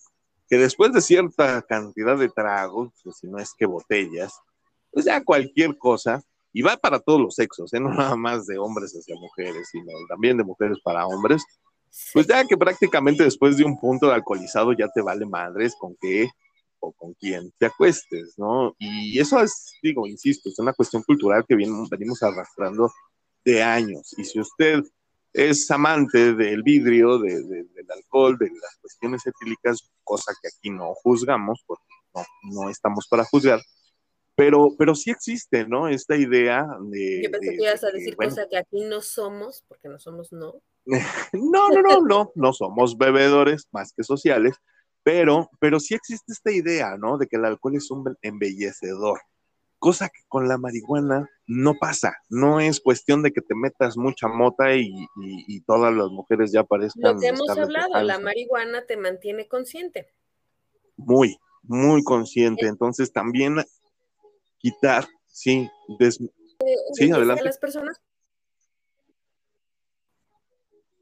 que 0.49 0.57
después 0.57 0.91
de 0.91 1.01
cierta 1.01 1.61
cantidad 1.61 2.17
de 2.17 2.27
tragos, 2.29 2.89
si 3.15 3.27
no 3.27 3.37
es 3.37 3.53
que 3.55 3.67
botellas, 3.67 4.33
pues 4.91 5.05
ya 5.05 5.23
cualquier 5.23 5.77
cosa, 5.77 6.23
y 6.51 6.63
va 6.63 6.77
para 6.77 6.99
todos 6.99 7.21
los 7.21 7.35
sexos, 7.35 7.71
¿eh? 7.75 7.79
no 7.79 7.93
nada 7.93 8.15
más 8.15 8.47
de 8.47 8.57
hombres 8.57 8.93
hacia 8.93 9.15
mujeres, 9.15 9.69
sino 9.71 9.91
también 10.09 10.37
de 10.37 10.43
mujeres 10.43 10.79
para 10.83 11.05
hombres, 11.05 11.45
pues 12.13 12.27
ya 12.27 12.45
que 12.45 12.57
prácticamente 12.57 13.23
después 13.23 13.57
de 13.57 13.65
un 13.65 13.79
punto 13.79 14.07
de 14.07 14.15
alcoholizado 14.15 14.73
ya 14.73 14.87
te 14.89 15.01
vale 15.01 15.25
madres 15.25 15.75
con 15.77 15.95
qué 16.01 16.29
o 16.79 16.91
con 16.91 17.13
quién 17.13 17.51
te 17.57 17.67
acuestes, 17.67 18.33
¿no? 18.37 18.75
Y 18.77 19.17
eso 19.19 19.39
es, 19.39 19.73
digo, 19.81 20.05
insisto, 20.05 20.49
es 20.49 20.59
una 20.59 20.73
cuestión 20.73 21.03
cultural 21.03 21.45
que 21.47 21.55
bien, 21.55 21.71
venimos 21.89 22.21
arrastrando 22.23 22.91
de 23.45 23.63
años. 23.63 24.13
Y 24.17 24.25
si 24.25 24.39
usted 24.39 24.83
es 25.31 25.69
amante 25.71 26.33
del 26.33 26.61
vidrio, 26.61 27.19
de, 27.19 27.43
de, 27.43 27.63
del 27.63 27.91
alcohol, 27.91 28.37
de 28.37 28.49
las 28.49 28.75
cuestiones 28.81 29.25
etílicas, 29.25 29.89
cosa 30.03 30.33
que 30.41 30.49
aquí 30.49 30.69
no 30.69 30.93
juzgamos, 30.95 31.63
porque 31.65 31.83
no, 32.13 32.23
no 32.51 32.69
estamos 32.69 33.07
para 33.07 33.23
juzgar, 33.23 33.61
pero, 34.35 34.75
pero 34.77 34.95
sí 34.95 35.11
existe, 35.11 35.65
¿no? 35.67 35.87
Esta 35.87 36.17
idea 36.17 36.67
de... 36.81 37.23
Yo 37.23 37.31
pensé 37.31 37.51
de, 37.51 37.57
que 37.57 37.63
ibas 37.63 37.83
a 37.83 37.91
decir 37.91 38.15
bueno, 38.15 38.31
cosas 38.31 38.47
que 38.49 38.57
aquí 38.57 38.81
no 38.81 39.01
somos, 39.01 39.63
porque 39.67 39.87
no 39.87 39.99
somos 39.99 40.31
no. 40.33 40.61
no, 41.33 41.69
no, 41.69 41.81
no, 41.81 42.01
no, 42.01 42.31
no 42.35 42.53
somos 42.53 42.97
bebedores 42.97 43.67
más 43.71 43.93
que 43.93 44.03
sociales, 44.03 44.55
pero, 45.03 45.49
pero 45.59 45.79
sí 45.79 45.95
existe 45.95 46.31
esta 46.31 46.51
idea, 46.51 46.97
¿no? 46.97 47.17
De 47.17 47.27
que 47.27 47.37
el 47.37 47.45
alcohol 47.45 47.75
es 47.75 47.91
un 47.91 48.17
embellecedor, 48.21 49.19
cosa 49.79 50.09
que 50.09 50.21
con 50.27 50.47
la 50.47 50.57
marihuana 50.57 51.29
no 51.45 51.73
pasa, 51.79 52.15
no 52.29 52.59
es 52.59 52.79
cuestión 52.79 53.21
de 53.21 53.31
que 53.31 53.41
te 53.41 53.55
metas 53.55 53.97
mucha 53.97 54.27
mota 54.27 54.75
y, 54.75 54.87
y, 54.87 55.07
y 55.47 55.61
todas 55.61 55.93
las 55.93 56.07
mujeres 56.07 56.51
ya 56.51 56.63
parezcan... 56.63 57.15
Lo 57.15 57.19
que 57.19 57.27
hemos 57.27 57.49
hablado, 57.49 58.01
la 58.01 58.19
marihuana 58.19 58.85
te 58.85 58.95
mantiene 58.97 59.47
consciente. 59.47 60.07
Muy, 60.95 61.37
muy 61.63 62.03
consciente, 62.03 62.67
entonces 62.67 63.11
también 63.11 63.57
quitar, 64.57 65.05
sí, 65.27 65.69
des... 65.99 66.17
sí, 66.93 67.11
adelante. 67.11 67.43
las 67.43 67.57
personas 67.57 67.99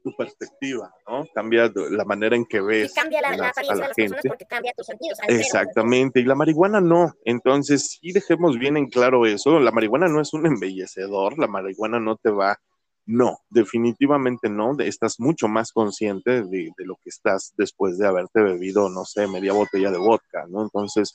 tu 0.02 0.14
perspectiva, 0.16 0.92
¿no? 1.08 1.24
Cambia 1.34 1.70
la 1.74 2.04
manera 2.04 2.36
en 2.36 2.44
que 2.44 2.60
ves 2.60 2.90
y 2.90 2.94
cambia 2.94 3.20
la, 3.20 3.36
la 3.36 3.48
apariencia 3.48 3.74
de 3.74 3.88
las 3.88 3.96
gente. 3.96 4.14
personas 4.14 4.24
porque 4.28 4.46
cambia 4.46 4.72
tus 4.76 4.86
sentidos. 4.86 5.18
Exactamente, 5.28 6.20
y 6.20 6.24
la 6.24 6.34
marihuana 6.34 6.80
no. 6.80 7.12
Entonces, 7.24 7.98
sí 8.00 8.12
dejemos 8.12 8.58
bien 8.58 8.76
en 8.76 8.88
claro 8.88 9.26
eso. 9.26 9.60
La 9.60 9.70
marihuana 9.70 10.08
no 10.08 10.20
es 10.20 10.32
un 10.32 10.46
embellecedor, 10.46 11.38
la 11.38 11.46
marihuana 11.46 12.00
no 12.00 12.16
te 12.16 12.30
va. 12.30 12.58
No, 13.04 13.38
definitivamente 13.50 14.48
no. 14.48 14.76
Estás 14.78 15.18
mucho 15.18 15.48
más 15.48 15.72
consciente 15.72 16.42
de, 16.42 16.70
de 16.76 16.86
lo 16.86 16.96
que 16.96 17.10
estás 17.10 17.52
después 17.56 17.98
de 17.98 18.06
haberte 18.06 18.40
bebido, 18.40 18.88
no 18.88 19.04
sé, 19.04 19.26
media 19.26 19.52
botella 19.52 19.90
de 19.90 19.98
vodka, 19.98 20.46
¿no? 20.48 20.62
Entonces, 20.62 21.12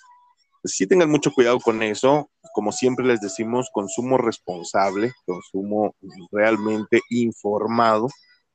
sí 0.64 0.88
tengan 0.88 1.10
mucho 1.10 1.32
cuidado 1.32 1.60
con 1.60 1.82
eso. 1.84 2.30
Como 2.54 2.72
siempre 2.72 3.06
les 3.06 3.22
decimos, 3.22 3.70
consumo 3.72 4.18
responsable, 4.18 5.14
consumo 5.26 5.96
realmente 6.32 7.00
informado 7.10 8.08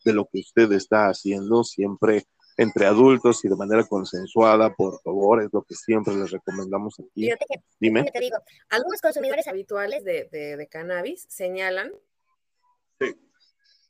de 0.04 0.12
lo 0.12 0.26
que 0.26 0.40
usted 0.40 0.70
está 0.72 1.08
haciendo, 1.08 1.64
siempre 1.64 2.26
entre 2.56 2.86
adultos 2.86 3.44
y 3.44 3.48
de 3.48 3.56
manera 3.56 3.84
consensuada, 3.84 4.74
por 4.74 5.00
favor, 5.02 5.42
es 5.42 5.48
lo 5.52 5.62
que 5.62 5.74
siempre 5.74 6.14
les 6.14 6.30
recomendamos 6.30 7.00
aquí. 7.00 7.30
Dime. 7.80 8.04
Te 8.04 8.20
digo, 8.20 8.38
algunos 8.68 9.00
consumidores 9.00 9.46
habituales 9.48 10.04
de, 10.04 10.28
de, 10.30 10.68
cannabis 10.68 11.26
señalan 11.28 11.92
sí. 13.00 13.14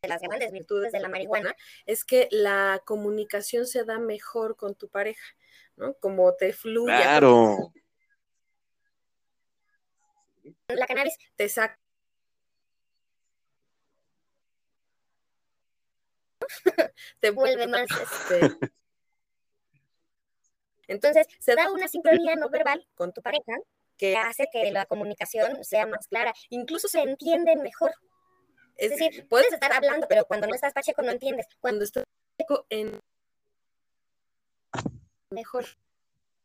de 0.03 0.09
las 0.09 0.23
grandes 0.23 0.53
virtudes 0.53 0.93
de 0.93 1.01
la 1.01 1.09
marihuana 1.09 1.55
es 1.87 2.05
que 2.05 2.29
la 2.31 2.81
comunicación 2.85 3.67
se 3.67 3.85
da 3.85 3.99
mejor 3.99 4.57
con 4.57 4.75
tu 4.75 4.89
pareja, 4.89 5.25
¿no? 5.77 5.95
Como 5.95 6.33
te 6.35 6.53
fluye. 6.53 6.95
Claro. 6.95 7.73
La 10.69 10.87
cannabis 10.87 11.17
te 11.37 11.49
saca 11.49 11.82
te 17.21 17.31
vuelve 17.31 17.67
más 17.67 17.87
este. 17.91 18.57
Entonces, 20.89 21.27
se 21.39 21.55
da 21.55 21.71
una 21.73 21.89
sincronía 21.89 22.37
no 22.37 22.49
verbal 22.51 22.87
con 22.95 23.13
tu 23.13 23.23
pareja 23.23 23.55
que 23.97 24.17
hace 24.17 24.49
que 24.53 24.71
la 24.73 24.87
comunicación 24.87 25.63
sea 25.65 25.87
más 25.87 26.07
clara, 26.09 26.33
incluso 26.51 26.89
se 26.89 27.01
entienden 27.01 27.63
mejor. 27.63 27.93
Es 28.77 28.91
decir, 28.91 29.27
puedes 29.29 29.53
estar 29.53 29.73
hablando, 29.73 30.07
pero 30.09 30.25
cuando 30.25 30.47
no 30.47 30.55
estás 30.55 30.73
pacheco 30.73 31.03
no 31.03 31.11
entiendes. 31.11 31.47
Cuando 31.61 31.85
estás 31.85 32.05
pacheco 32.37 32.67
en 32.69 32.99
mejor. 35.31 35.65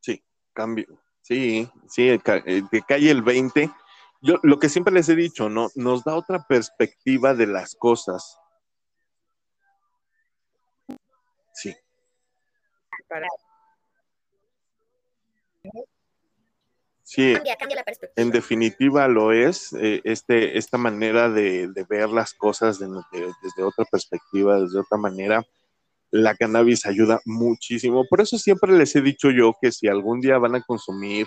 Sí, 0.01 0.23
cambio. 0.53 1.01
Sí, 1.21 1.69
sí, 1.87 2.19
que 2.23 2.81
cae 2.87 3.11
el 3.11 3.21
20. 3.21 3.69
Yo 4.21 4.35
lo 4.43 4.59
que 4.59 4.69
siempre 4.69 4.93
les 4.93 5.09
he 5.09 5.15
dicho, 5.15 5.49
¿no? 5.49 5.69
Nos 5.75 6.03
da 6.03 6.15
otra 6.15 6.45
perspectiva 6.47 7.33
de 7.33 7.47
las 7.47 7.75
cosas. 7.75 8.37
Sí. 11.57 11.73
Sí, 17.01 17.33
en 18.15 18.29
definitiva 18.31 19.07
lo 19.07 19.31
es, 19.31 19.73
eh, 19.73 20.01
este, 20.03 20.57
esta 20.57 20.77
manera 20.77 21.29
de, 21.29 21.71
ver 21.89 22.09
las 22.09 22.33
cosas 22.33 22.77
desde 22.79 23.63
otra 23.63 23.85
perspectiva, 23.85 24.59
desde 24.59 24.79
otra 24.79 24.97
manera, 24.99 25.43
la 26.11 26.35
cannabis 26.35 26.85
ayuda 26.85 27.21
muchísimo. 27.25 28.05
Por 28.07 28.21
eso 28.21 28.37
siempre 28.37 28.77
les 28.77 28.95
he 28.95 29.01
dicho 29.01 29.31
yo 29.31 29.55
que 29.59 29.71
si 29.71 29.87
algún 29.87 30.21
día 30.21 30.37
van 30.37 30.55
a 30.55 30.61
consumir, 30.61 31.25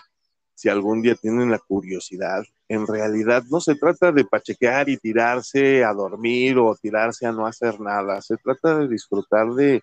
si 0.55 0.68
algún 0.68 1.03
día 1.03 1.16
tienen 1.16 1.51
la 1.51 1.59
curiosidad, 1.59 2.45
en 2.68 2.87
realidad 2.87 3.43
no 3.51 3.61
se 3.61 3.74
trata 3.74 4.12
de 4.12 4.24
pachequear 4.26 4.91
y 4.91 4.99
tirarse 4.99 5.83
a 5.83 5.93
dormir 5.93 6.59
o 6.59 6.76
tirarse 6.76 7.26
a 7.26 7.33
no 7.33 7.47
hacer 7.47 7.81
nada, 7.81 8.20
se 8.22 8.37
trata 8.37 8.78
de 8.78 8.87
disfrutar 8.87 9.49
de, 9.55 9.83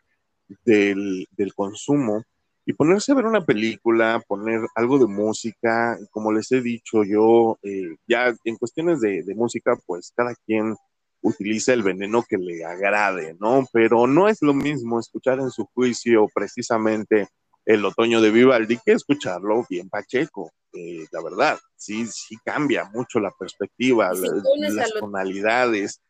del, 0.65 1.27
consumo 1.55 2.23
y 2.65 2.73
ponerse 2.73 3.11
a 3.11 3.15
ver 3.15 3.25
una 3.25 3.45
película, 3.45 4.21
poner 4.27 4.61
algo 4.75 4.99
de 4.99 5.07
música, 5.07 5.97
como 6.11 6.31
les 6.31 6.51
he 6.51 6.61
dicho 6.61 7.03
yo, 7.03 7.57
eh, 7.63 7.95
ya 8.07 8.35
en 8.43 8.57
cuestiones 8.57 8.99
de, 8.99 9.23
música, 9.35 9.77
pues 9.85 10.11
cada 10.15 10.35
quien 10.45 10.75
utiliza 11.21 11.73
el 11.73 11.83
veneno 11.83 12.23
que 12.27 12.37
le 12.37 12.65
agrade, 12.65 13.35
¿no? 13.39 13.65
Pero 13.71 14.05
no 14.05 14.27
es 14.27 14.41
lo 14.41 14.53
mismo 14.53 14.99
escuchar 14.99 15.39
en 15.39 15.49
su 15.49 15.65
juicio 15.73 16.27
precisamente 16.33 17.27
el 17.65 17.83
otoño 17.83 18.21
de 18.21 18.31
Vivaldi 18.31 18.77
que 18.85 18.93
escucharlo 18.93 19.65
bien 19.69 19.89
Pacheco, 19.89 20.51
eh, 20.73 21.05
la 21.11 21.21
verdad, 21.21 21.59
sí, 21.75 22.05
sí 22.07 22.37
cambia 22.43 22.85
mucho 22.85 23.19
la 23.19 23.31
perspectiva, 23.31 24.11
las 24.13 24.93
tonalidades. 24.99 26.01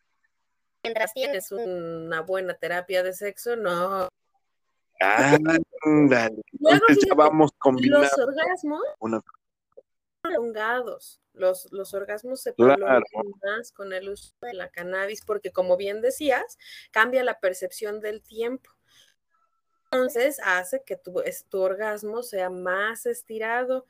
Mientras 0.84 1.14
tienes 1.14 1.52
una 1.52 2.22
buena 2.22 2.54
terapia 2.54 3.04
de 3.04 3.14
sexo, 3.14 3.56
no, 3.56 4.08
Ándale. 5.00 6.42
Entonces 6.52 7.10
vamos 7.16 7.52
combinando. 7.58 8.04
Los 8.04 8.18
orgasmos 8.18 8.82
prolongados. 10.22 11.22
Los, 11.34 11.72
los 11.72 11.94
orgasmos 11.94 12.42
se 12.42 12.54
prolongan 12.54 13.04
más 13.44 13.72
con 13.72 13.94
el 13.94 14.10
uso 14.10 14.34
de 14.42 14.54
la 14.54 14.70
cannabis 14.70 15.22
porque, 15.24 15.52
como 15.52 15.78
bien 15.78 16.02
decías, 16.02 16.58
cambia 16.92 17.24
la 17.24 17.40
percepción 17.40 18.00
del 18.00 18.24
tiempo. 18.24 18.72
Entonces 19.92 20.40
hace 20.44 20.84
que 20.84 20.98
tu, 20.98 21.22
tu 21.50 21.62
orgasmo 21.62 22.24
sea 22.24 22.50
más 22.50 23.06
estirado. 23.06 23.86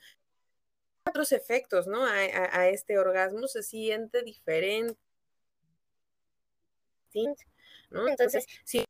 Otros 1.08 1.32
efectos, 1.32 1.88
¿no? 1.88 2.06
A, 2.06 2.12
a 2.12 2.68
este 2.68 3.00
orgasmo 3.00 3.48
se 3.48 3.64
siente 3.64 4.24
diferente. 4.24 5.00
¿no? 7.90 8.08
Entonces, 8.08 8.46
si 8.64 8.86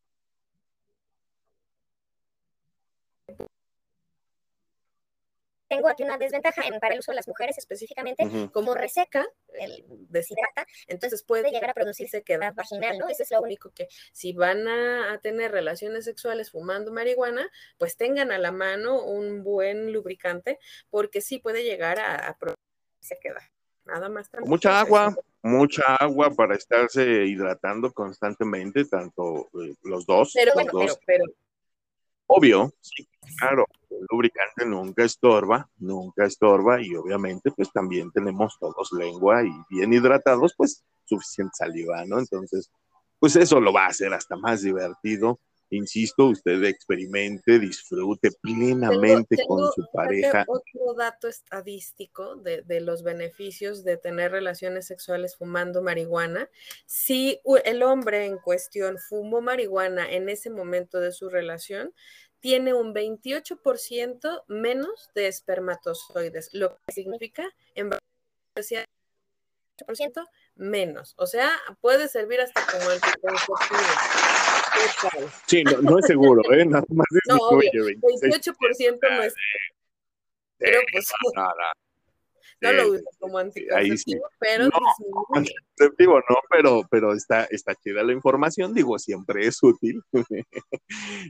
tengo 5.67 5.89
aquí 5.89 6.03
una 6.03 6.17
desventaja 6.17 6.63
en, 6.65 6.79
para 6.79 6.93
el 6.93 6.99
uso 6.99 7.11
de 7.11 7.17
las 7.17 7.27
mujeres 7.27 7.57
específicamente, 7.57 8.49
como 8.51 8.73
reseca, 8.73 9.25
el 9.59 9.85
deshidrata, 10.09 10.65
entonces 10.87 11.23
puede 11.23 11.51
llegar 11.51 11.69
a 11.69 11.73
producirse 11.73 12.23
quedad 12.23 12.53
vaginal, 12.53 12.97
¿no? 12.97 13.07
Ese 13.07 13.23
es 13.23 13.31
lo 13.31 13.41
único 13.41 13.71
que 13.71 13.87
si 14.11 14.33
van 14.33 14.67
a, 14.67 15.19
tener 15.21 15.51
relaciones 15.51 16.05
sexuales 16.05 16.51
fumando 16.51 16.91
marihuana, 16.91 17.49
pues 17.77 17.97
tengan 17.97 18.31
a 18.31 18.37
la 18.37 18.51
mano 18.51 19.01
un 19.01 19.43
buen 19.43 19.91
lubricante, 19.91 20.59
porque 20.89 21.21
sí 21.21 21.39
puede 21.39 21.63
llegar 21.63 21.99
a, 21.99 22.27
a 22.27 22.37
producirse 22.37 23.17
quedad. 23.21 23.41
Nada 23.85 24.09
más. 24.09 24.29
Mucha 24.41 24.79
agua, 24.81 25.15
mucha 25.41 25.95
agua 25.95 26.29
para 26.31 26.55
estarse 26.55 27.25
hidratando 27.25 27.91
constantemente, 27.93 28.85
tanto 28.85 29.49
eh, 29.63 29.75
los 29.83 30.05
dos. 30.05 30.31
Pero 30.33 30.51
los 30.55 30.67
dos. 30.71 30.99
pero 31.05 31.23
Obvio, 32.27 32.73
sí, 32.81 33.07
claro, 33.37 33.65
el 33.89 34.05
lubricante 34.09 34.65
nunca 34.65 35.03
estorba, 35.03 35.69
nunca 35.77 36.25
estorba 36.25 36.81
y 36.81 36.95
obviamente 36.95 37.51
pues 37.51 37.71
también 37.71 38.11
tenemos 38.11 38.57
todos 38.59 38.91
lengua 38.91 39.43
y 39.43 39.51
bien 39.69 39.93
hidratados, 39.93 40.53
pues 40.55 40.83
suficiente 41.05 41.53
saliva, 41.55 42.05
¿no? 42.05 42.19
Entonces, 42.19 42.69
pues 43.19 43.35
eso 43.35 43.59
lo 43.59 43.73
va 43.73 43.85
a 43.85 43.89
hacer 43.89 44.13
hasta 44.13 44.35
más 44.35 44.61
divertido. 44.61 45.39
Insisto, 45.69 46.27
usted 46.27 46.63
experimente, 46.63 47.59
disfrute 47.59 48.31
plenamente 48.41 49.35
con 49.45 49.69
su 49.73 49.85
pareja. 49.91 50.45
Otro 50.47 50.93
dato 50.93 51.27
estadístico 51.27 52.37
de, 52.37 52.61
de, 52.61 52.79
los 52.79 53.03
beneficios 53.03 53.83
de 53.83 53.97
tener 53.97 54.31
relaciones 54.31 54.87
sexuales 54.87 55.35
fumando 55.35 55.81
marihuana. 55.81 56.49
Si 56.85 57.41
el 57.65 57.83
hombre 57.83 58.27
en 58.27 58.37
cuestión 58.37 58.97
fumó 58.97 59.41
marihuana 59.41 60.09
en 60.09 60.29
ese 60.29 60.49
momento 60.49 61.01
de 61.01 61.11
su 61.11 61.29
relación, 61.29 61.93
tiene 62.47 62.73
un 62.73 62.95
28% 62.95 64.45
menos 64.47 65.11
de 65.13 65.27
espermatozoides, 65.27 66.53
lo 66.53 66.77
que 66.77 66.93
significa 66.93 67.45
en 67.75 67.89
8% 68.55 70.25
menos. 70.55 71.13
O 71.17 71.27
sea, 71.27 71.51
puede 71.81 72.07
servir 72.07 72.39
hasta 72.39 72.65
como 72.71 72.89
anticonceptivo. 72.89 73.81
Sí, 75.45 75.65
no, 75.65 75.81
no, 75.81 75.99
es 75.99 76.05
seguro, 76.05 76.41
¿eh? 76.53 76.65
Nada 76.65 76.85
más 76.87 77.07
es 77.11 77.19
no, 77.27 77.35
obvio, 77.35 77.69
28% 77.69 78.97
no 79.01 79.23
es. 79.23 79.33
Pero 80.57 80.79
pues. 80.93 81.11
No, 82.59 82.71
lo 82.71 82.91
uso 82.91 83.03
como 83.19 83.37
anticonceptivo, 83.37 84.23
pero 84.39 84.65
no, 84.65 84.69
anticonceptivo 85.35 86.15
no, 86.17 86.35
pero, 86.49 86.81
pero 86.89 87.13
está, 87.13 87.45
está 87.45 87.75
chida 87.75 88.03
la 88.03 88.13
información, 88.13 88.73
digo, 88.73 88.97
siempre 88.97 89.45
es 89.45 89.61
útil, 89.61 90.01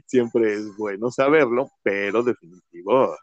siempre 0.06 0.54
es 0.54 0.76
bueno 0.76 1.10
saberlo, 1.10 1.70
pero 1.82 2.22
definitivo, 2.22 3.14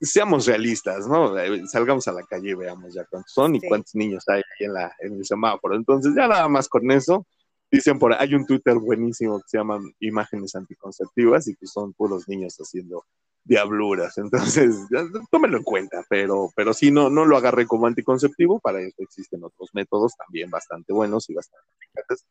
seamos 0.00 0.46
realistas, 0.46 1.06
¿no? 1.06 1.38
Eh, 1.38 1.62
salgamos 1.66 2.06
a 2.08 2.12
la 2.12 2.22
calle 2.24 2.50
y 2.50 2.54
veamos 2.54 2.94
ya 2.94 3.04
cuántos 3.04 3.32
son 3.32 3.54
y 3.54 3.60
cuántos 3.60 3.94
niños 3.94 4.24
hay 4.28 4.38
ahí 4.38 4.66
en, 4.66 4.74
la, 4.74 4.94
en 5.00 5.14
el 5.14 5.24
semáforo. 5.24 5.76
Entonces, 5.76 6.12
ya 6.14 6.28
nada 6.28 6.48
más 6.48 6.68
con 6.68 6.90
eso, 6.90 7.26
dicen 7.70 7.98
por 7.98 8.12
hay 8.14 8.34
un 8.34 8.46
Twitter 8.46 8.74
buenísimo 8.74 9.38
que 9.38 9.48
se 9.48 9.58
llama 9.58 9.80
Imágenes 10.00 10.54
Anticonceptivas 10.54 11.48
y 11.48 11.56
que 11.56 11.66
son 11.66 11.92
puros 11.94 12.28
niños 12.28 12.56
haciendo 12.56 13.04
diabluras. 13.46 14.18
Entonces, 14.18 14.76
tómelo 15.30 15.56
en 15.58 15.62
cuenta, 15.62 16.04
pero, 16.08 16.50
pero 16.54 16.74
sí, 16.74 16.90
no, 16.90 17.08
no 17.08 17.24
lo 17.24 17.36
agarré 17.36 17.66
como 17.66 17.86
anticonceptivo, 17.86 18.60
para 18.60 18.80
eso 18.80 18.96
existen 18.98 19.42
otros 19.44 19.70
métodos 19.72 20.14
también 20.16 20.50
bastante 20.50 20.92
buenos 20.92 21.30
y 21.30 21.34
bastante 21.34 21.66
eficaces. 21.80 22.26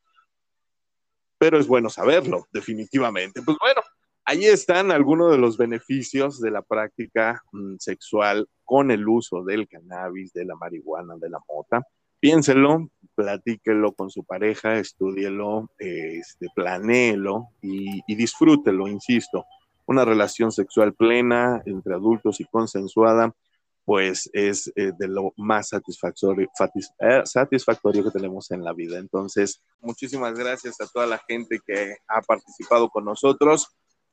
Pero 1.38 1.59
es 1.59 1.68
bueno 1.68 1.89
saberlo, 1.89 2.47
definitivamente. 2.51 3.41
Pues 3.41 3.57
bueno, 3.59 3.82
ahí 4.26 4.45
están 4.45 4.91
algunos 4.91 5.32
de 5.32 5.38
los 5.38 5.57
beneficios 5.57 6.39
de 6.39 6.51
la 6.51 6.61
práctica 6.61 7.41
mm, 7.51 7.76
sexual 7.80 8.47
con 8.63 8.91
el 8.91 9.07
uso 9.07 9.43
del 9.43 9.68
cannabis, 9.68 10.34
de 10.34 10.45
la 10.45 10.55
marihuana, 10.55 11.16
de 11.18 11.30
la 11.30 11.39
mota. 11.47 11.82
Piénselo, 12.20 12.89
platíquelo 13.13 13.93
con 13.93 14.09
su 14.09 14.24
pareja, 14.24 14.78
estúdielo, 14.78 15.70
este, 15.78 16.47
planéelo 16.55 17.49
y 17.61 18.16
disfrútelo, 18.16 18.88
insisto. 18.88 19.45
Una 19.88 20.05
relación 20.05 20.51
sexual 20.51 20.93
plena 20.93 21.61
entre 21.65 21.93
adultos 21.93 22.39
y 22.39 22.45
consensuada 22.45 23.33
pues 23.86 24.29
es 24.33 24.71
eh, 24.75 24.91
de 24.97 25.07
lo 25.07 25.31
más 25.38 25.69
satisfactorio, 25.69 26.49
eh, 26.99 27.21
satisfactorio 27.23 28.03
que 28.03 28.11
tenemos 28.11 28.49
en 28.51 28.63
la 28.63 28.73
vida. 28.73 28.97
Entonces, 28.97 29.61
muchísimas 29.79 30.33
gracias 30.33 30.81
a 30.81 30.88
toda 30.88 31.05
la 31.05 31.21
gente 31.27 31.59
que 31.65 31.95
ha 32.07 32.21
participado 32.21 32.89
con 32.89 33.05
nosotros. 33.05 33.67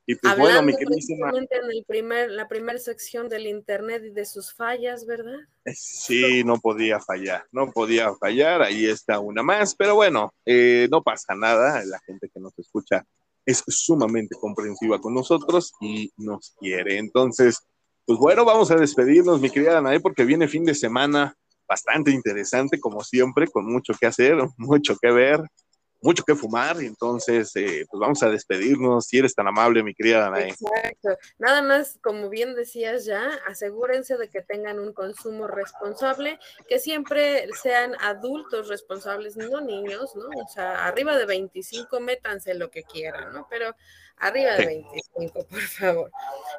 Y 0.05 0.15
pues 0.15 0.37
bueno, 0.37 0.61
mi 0.61 0.75
queridísima. 0.75 1.29
En 1.29 1.47
el 1.71 1.85
primer, 1.87 2.29
la 2.29 2.47
primera 2.47 2.77
sección 2.77 3.29
del 3.29 3.47
internet 3.47 4.03
y 4.05 4.09
de 4.09 4.25
sus 4.25 4.53
fallas, 4.53 5.05
¿verdad? 5.05 5.39
Eh, 5.65 5.73
sí, 5.73 6.43
no 6.43 6.59
podía 6.59 6.99
fallar, 6.99 7.45
no 7.51 7.71
podía 7.71 8.13
fallar, 8.15 8.61
ahí 8.61 8.85
está 8.85 9.19
una 9.19 9.43
más, 9.43 9.75
pero 9.75 9.95
bueno, 9.95 10.33
no 10.45 11.01
pasa 11.01 11.35
nada, 11.35 11.83
la 11.85 11.99
gente 12.01 12.29
que 12.31 12.39
nos 12.39 12.57
escucha 12.59 13.07
es 13.45 13.63
sumamente 13.67 14.35
comprensiva 14.39 14.99
con 14.99 15.13
nosotros 15.13 15.73
y 15.81 16.11
nos 16.17 16.53
quiere. 16.59 16.97
Entonces, 16.97 17.59
pues 18.05 18.19
bueno, 18.19 18.45
vamos 18.45 18.71
a 18.71 18.75
despedirnos, 18.75 19.41
mi 19.41 19.49
querida 19.49 19.77
Anaí, 19.77 19.99
porque 19.99 20.25
viene 20.25 20.47
fin 20.47 20.65
de 20.65 20.75
semana 20.75 21.35
bastante 21.67 22.11
interesante, 22.11 22.79
como 22.79 23.03
siempre, 23.03 23.47
con 23.47 23.65
mucho 23.65 23.93
que 23.99 24.07
hacer, 24.07 24.35
mucho 24.57 24.97
que 25.01 25.11
ver, 25.11 25.41
mucho 26.03 26.23
que 26.23 26.35
fumar, 26.35 26.81
y 26.83 26.85
entonces, 26.85 27.55
eh, 27.55 27.85
pues 27.89 27.99
vamos 27.99 28.21
a 28.21 28.29
despedirnos, 28.29 29.05
si 29.05 29.19
eres 29.19 29.33
tan 29.33 29.47
amable, 29.47 29.83
mi 29.83 29.95
querida 29.95 30.19
Danae. 30.19 30.49
Exacto. 30.49 31.17
Nada 31.39 31.61
más, 31.61 31.97
como 32.01 32.29
bien 32.29 32.55
decías 32.55 33.05
ya, 33.05 33.39
asegúrense 33.47 34.17
de 34.17 34.29
que 34.29 34.41
tengan 34.41 34.79
un 34.79 34.91
consumo 34.91 35.47
responsable, 35.47 36.37
que 36.67 36.79
siempre 36.79 37.47
sean 37.61 37.95
adultos 38.01 38.67
responsables, 38.67 39.37
no 39.37 39.61
niños, 39.61 40.13
¿no? 40.15 40.27
O 40.43 40.47
sea, 40.47 40.85
arriba 40.85 41.17
de 41.17 41.25
25, 41.25 41.99
métanse 42.01 42.53
lo 42.53 42.69
que 42.69 42.83
quieran, 42.83 43.33
¿no? 43.33 43.47
Pero 43.49 43.73
arriba 44.17 44.55
de 44.55 44.65
25, 44.65 45.45
por 45.47 45.61
favor. 45.61 46.11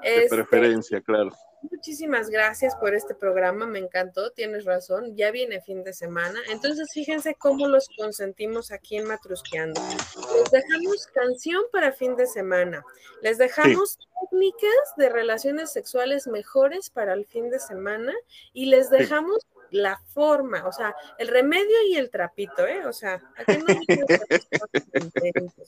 De 0.02 0.24
este, 0.24 0.36
preferencia, 0.36 1.00
claro. 1.02 1.30
Muchísimas 1.70 2.28
gracias 2.28 2.76
por 2.76 2.94
este 2.94 3.14
programa, 3.14 3.66
me 3.66 3.78
encantó, 3.78 4.30
tienes 4.32 4.64
razón, 4.64 5.16
ya 5.16 5.30
viene 5.30 5.62
fin 5.62 5.82
de 5.82 5.94
semana, 5.94 6.38
entonces 6.50 6.90
fíjense 6.92 7.34
cómo 7.34 7.68
los 7.68 7.88
consentimos 7.96 8.70
aquí 8.70 8.96
en 8.96 9.06
Matrusqueando. 9.06 9.80
Les 10.34 10.50
dejamos 10.50 11.06
canción 11.06 11.62
para 11.72 11.92
fin 11.92 12.16
de 12.16 12.26
semana, 12.26 12.84
les 13.22 13.38
dejamos 13.38 13.98
técnicas 14.30 14.96
de 14.98 15.08
relaciones 15.08 15.72
sexuales 15.72 16.26
mejores 16.26 16.90
para 16.90 17.14
el 17.14 17.24
fin 17.24 17.48
de 17.48 17.58
semana 17.58 18.12
y 18.52 18.66
les 18.66 18.90
dejamos 18.90 19.38
la 19.70 20.00
forma, 20.12 20.66
o 20.66 20.72
sea, 20.72 20.94
el 21.18 21.28
remedio 21.28 21.76
y 21.88 21.96
el 21.96 22.10
trapito, 22.10 22.66
¿eh? 22.66 22.86
O 22.86 22.92
sea, 22.92 23.20
aquí 23.36 23.58
no 23.58 23.66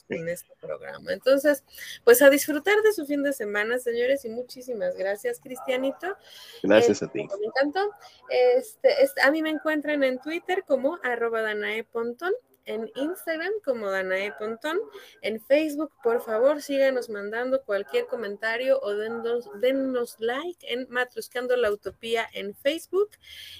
en 0.09 0.28
este 0.28 0.53
programa. 0.61 1.12
Entonces, 1.12 1.64
pues 2.05 2.22
a 2.22 2.30
disfrutar 2.30 2.80
de 2.82 2.92
su 2.92 3.07
fin 3.07 3.22
de 3.22 3.32
semana, 3.32 3.78
señores, 3.78 4.24
y 4.24 4.28
muchísimas 4.28 4.97
gracias, 4.97 5.40
Cristianito. 5.40 6.16
Gracias 6.62 7.03
a 7.03 7.09
ti. 7.09 7.22
Este, 7.22 7.38
me 7.38 7.47
encantó. 7.47 7.90
Este, 8.30 9.03
este, 9.03 9.22
a 9.22 9.30
mí 9.30 9.42
me 9.42 9.51
encuentran 9.51 10.03
en 10.03 10.18
Twitter 10.18 10.64
como 10.66 10.99
arroba 11.03 11.42
Danae 11.42 11.84
Pontón 11.84 12.32
en 12.67 12.91
Instagram 12.95 13.53
como 13.64 13.91
Danae 13.91 14.33
Pontón. 14.39 14.79
En 15.23 15.41
Facebook, 15.41 15.93
por 16.03 16.21
favor, 16.21 16.61
síganos 16.61 17.09
mandando 17.09 17.62
cualquier 17.64 18.07
comentario 18.07 18.79
o 18.81 18.95
dennos, 18.95 20.17
like 20.19 20.73
en 20.73 20.87
Matruscando 20.91 21.57
la 21.57 21.73
Utopía 21.73 22.29
en 22.33 22.55
Facebook. 22.55 23.11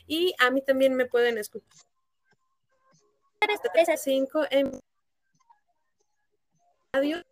Y 0.07 0.35
a 0.39 0.51
mí 0.51 0.61
también 0.61 0.95
me 0.95 1.07
pueden 1.07 1.39
escuchar. 1.39 1.87
3 3.73 3.89
a 3.91 3.97
5 3.97 4.47
en 4.51 4.81
radio 6.93 7.23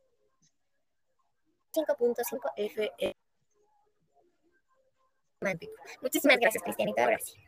5.5 1.73 2.53
FM. 2.57 3.17
Muchísimas 6.01 6.39
gracias, 6.39 6.63
Cristianito. 6.63 7.03
Gracias. 7.03 7.44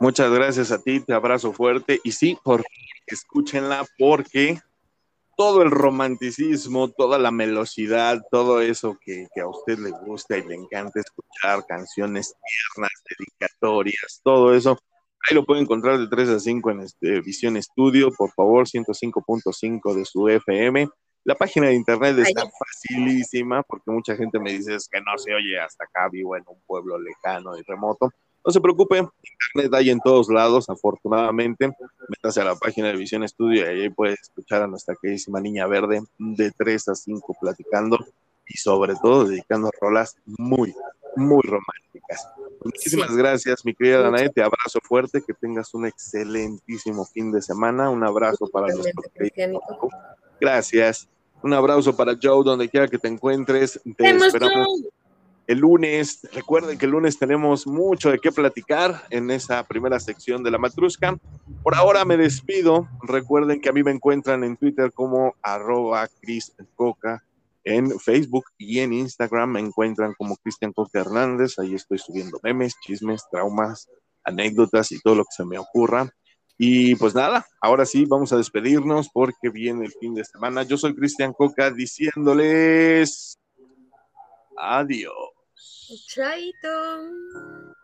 Muchas 0.00 0.30
gracias 0.32 0.72
a 0.72 0.82
ti, 0.82 1.00
te 1.00 1.12
abrazo 1.12 1.52
fuerte. 1.52 2.00
Y 2.04 2.12
sí, 2.12 2.38
por 2.42 2.64
escúchenla 3.06 3.86
porque 3.98 4.58
todo 5.36 5.62
el 5.62 5.70
romanticismo, 5.70 6.90
toda 6.90 7.18
la 7.18 7.30
melosidad, 7.30 8.20
todo 8.30 8.60
eso 8.60 8.98
que, 9.02 9.26
a 9.40 9.46
usted 9.48 9.78
le 9.78 9.90
gusta 9.90 10.36
y 10.36 10.46
le 10.46 10.54
encanta 10.54 11.00
escuchar, 11.00 11.64
canciones 11.66 12.34
tiernas, 12.34 12.90
dedicatorias, 13.08 14.20
todo 14.22 14.54
eso, 14.54 14.78
ahí 15.26 15.34
lo 15.34 15.46
puede 15.46 15.62
encontrar 15.62 15.98
de 15.98 16.08
3 16.08 16.28
a 16.28 16.40
5 16.40 16.70
en 16.72 16.80
este 16.80 17.20
Visión 17.22 17.56
Estudio, 17.56 18.12
por 18.12 18.30
favor, 18.32 18.66
105.5 18.66 19.94
de 19.94 20.04
su 20.04 20.28
FM. 20.28 20.88
La 21.24 21.34
página 21.34 21.68
de 21.68 21.74
internet 21.74 22.18
está 22.18 22.42
facilísima 22.58 23.62
porque 23.62 23.90
mucha 23.90 24.16
gente 24.16 24.38
me 24.38 24.52
dice 24.52 24.76
que 24.90 25.00
no 25.00 25.16
se 25.16 25.34
oye 25.34 25.58
hasta 25.58 25.84
acá, 25.84 26.08
vivo 26.10 26.36
en 26.36 26.44
un 26.46 26.60
pueblo 26.66 26.98
lejano 26.98 27.56
y 27.56 27.62
remoto. 27.62 28.10
No 28.44 28.52
se 28.52 28.60
preocupe, 28.60 28.96
internet 28.98 29.74
hay 29.74 29.90
en 29.90 30.00
todos 30.00 30.28
lados, 30.28 30.70
afortunadamente. 30.70 31.70
Métase 32.08 32.40
a 32.40 32.44
la 32.44 32.56
página 32.56 32.88
de 32.88 32.96
Visión 32.96 33.22
Estudio 33.22 33.64
y 33.64 33.82
ahí 33.82 33.90
puede 33.90 34.14
escuchar 34.14 34.62
a 34.62 34.66
nuestra 34.66 34.94
queridísima 35.00 35.40
niña 35.40 35.66
verde 35.66 36.02
de 36.18 36.50
3 36.50 36.88
a 36.88 36.94
5 36.94 37.36
platicando 37.40 37.98
y 38.46 38.56
sobre 38.56 38.94
todo 38.96 39.24
dedicando 39.26 39.70
rolas 39.80 40.16
muy, 40.24 40.74
muy 41.16 41.42
románticas. 41.42 42.28
Muchísimas 42.64 43.14
gracias, 43.14 43.64
mi 43.64 43.74
querida 43.74 44.02
Danae. 44.02 44.28
Te 44.30 44.42
abrazo 44.42 44.80
fuerte, 44.82 45.22
que 45.22 45.34
tengas 45.34 45.72
un 45.74 45.86
excelentísimo 45.86 47.04
fin 47.06 47.32
de 47.32 47.42
semana. 47.42 47.90
Un 47.90 48.04
abrazo 48.04 48.48
para 48.48 48.68
nuestro 48.68 49.02
querido. 49.14 49.60
Gracias. 50.40 51.08
Un 51.42 51.54
abrazo 51.54 51.96
para 51.96 52.18
Joe, 52.20 52.44
donde 52.44 52.68
quiera 52.68 52.88
que 52.88 52.98
te 52.98 53.08
encuentres. 53.08 53.80
Te 53.96 54.10
esperamos 54.10 54.82
el 55.50 55.58
lunes. 55.58 56.28
Recuerden 56.32 56.78
que 56.78 56.86
el 56.86 56.92
lunes 56.92 57.18
tenemos 57.18 57.66
mucho 57.66 58.10
de 58.10 58.20
qué 58.20 58.30
platicar 58.30 59.02
en 59.10 59.32
esa 59.32 59.64
primera 59.64 59.98
sección 59.98 60.44
de 60.44 60.52
la 60.52 60.58
matrusca. 60.58 61.18
Por 61.64 61.74
ahora 61.74 62.04
me 62.04 62.16
despido. 62.16 62.88
Recuerden 63.02 63.60
que 63.60 63.68
a 63.68 63.72
mí 63.72 63.82
me 63.82 63.90
encuentran 63.90 64.44
en 64.44 64.56
Twitter 64.56 64.92
como 64.92 65.34
arroba 65.42 66.08
Coca. 66.76 67.24
En 67.64 67.98
Facebook 67.98 68.44
y 68.58 68.78
en 68.78 68.92
Instagram 68.92 69.50
me 69.50 69.60
encuentran 69.60 70.14
como 70.16 70.36
Cristian 70.36 70.72
Coca 70.72 71.00
Hernández. 71.00 71.58
Ahí 71.58 71.74
estoy 71.74 71.98
subiendo 71.98 72.38
memes, 72.44 72.76
chismes, 72.86 73.24
traumas, 73.28 73.88
anécdotas 74.22 74.92
y 74.92 75.00
todo 75.00 75.16
lo 75.16 75.24
que 75.24 75.32
se 75.36 75.44
me 75.44 75.58
ocurra. 75.58 76.08
Y 76.58 76.94
pues 76.94 77.12
nada, 77.12 77.44
ahora 77.60 77.86
sí, 77.86 78.04
vamos 78.04 78.32
a 78.32 78.36
despedirnos 78.36 79.08
porque 79.12 79.48
viene 79.48 79.86
el 79.86 79.92
fin 79.92 80.14
de 80.14 80.24
semana. 80.24 80.62
Yo 80.62 80.78
soy 80.78 80.94
Cristian 80.94 81.32
Coca 81.32 81.72
diciéndoles 81.72 83.36
adiós. 84.56 85.39
try 86.08 86.52
to 86.62 87.74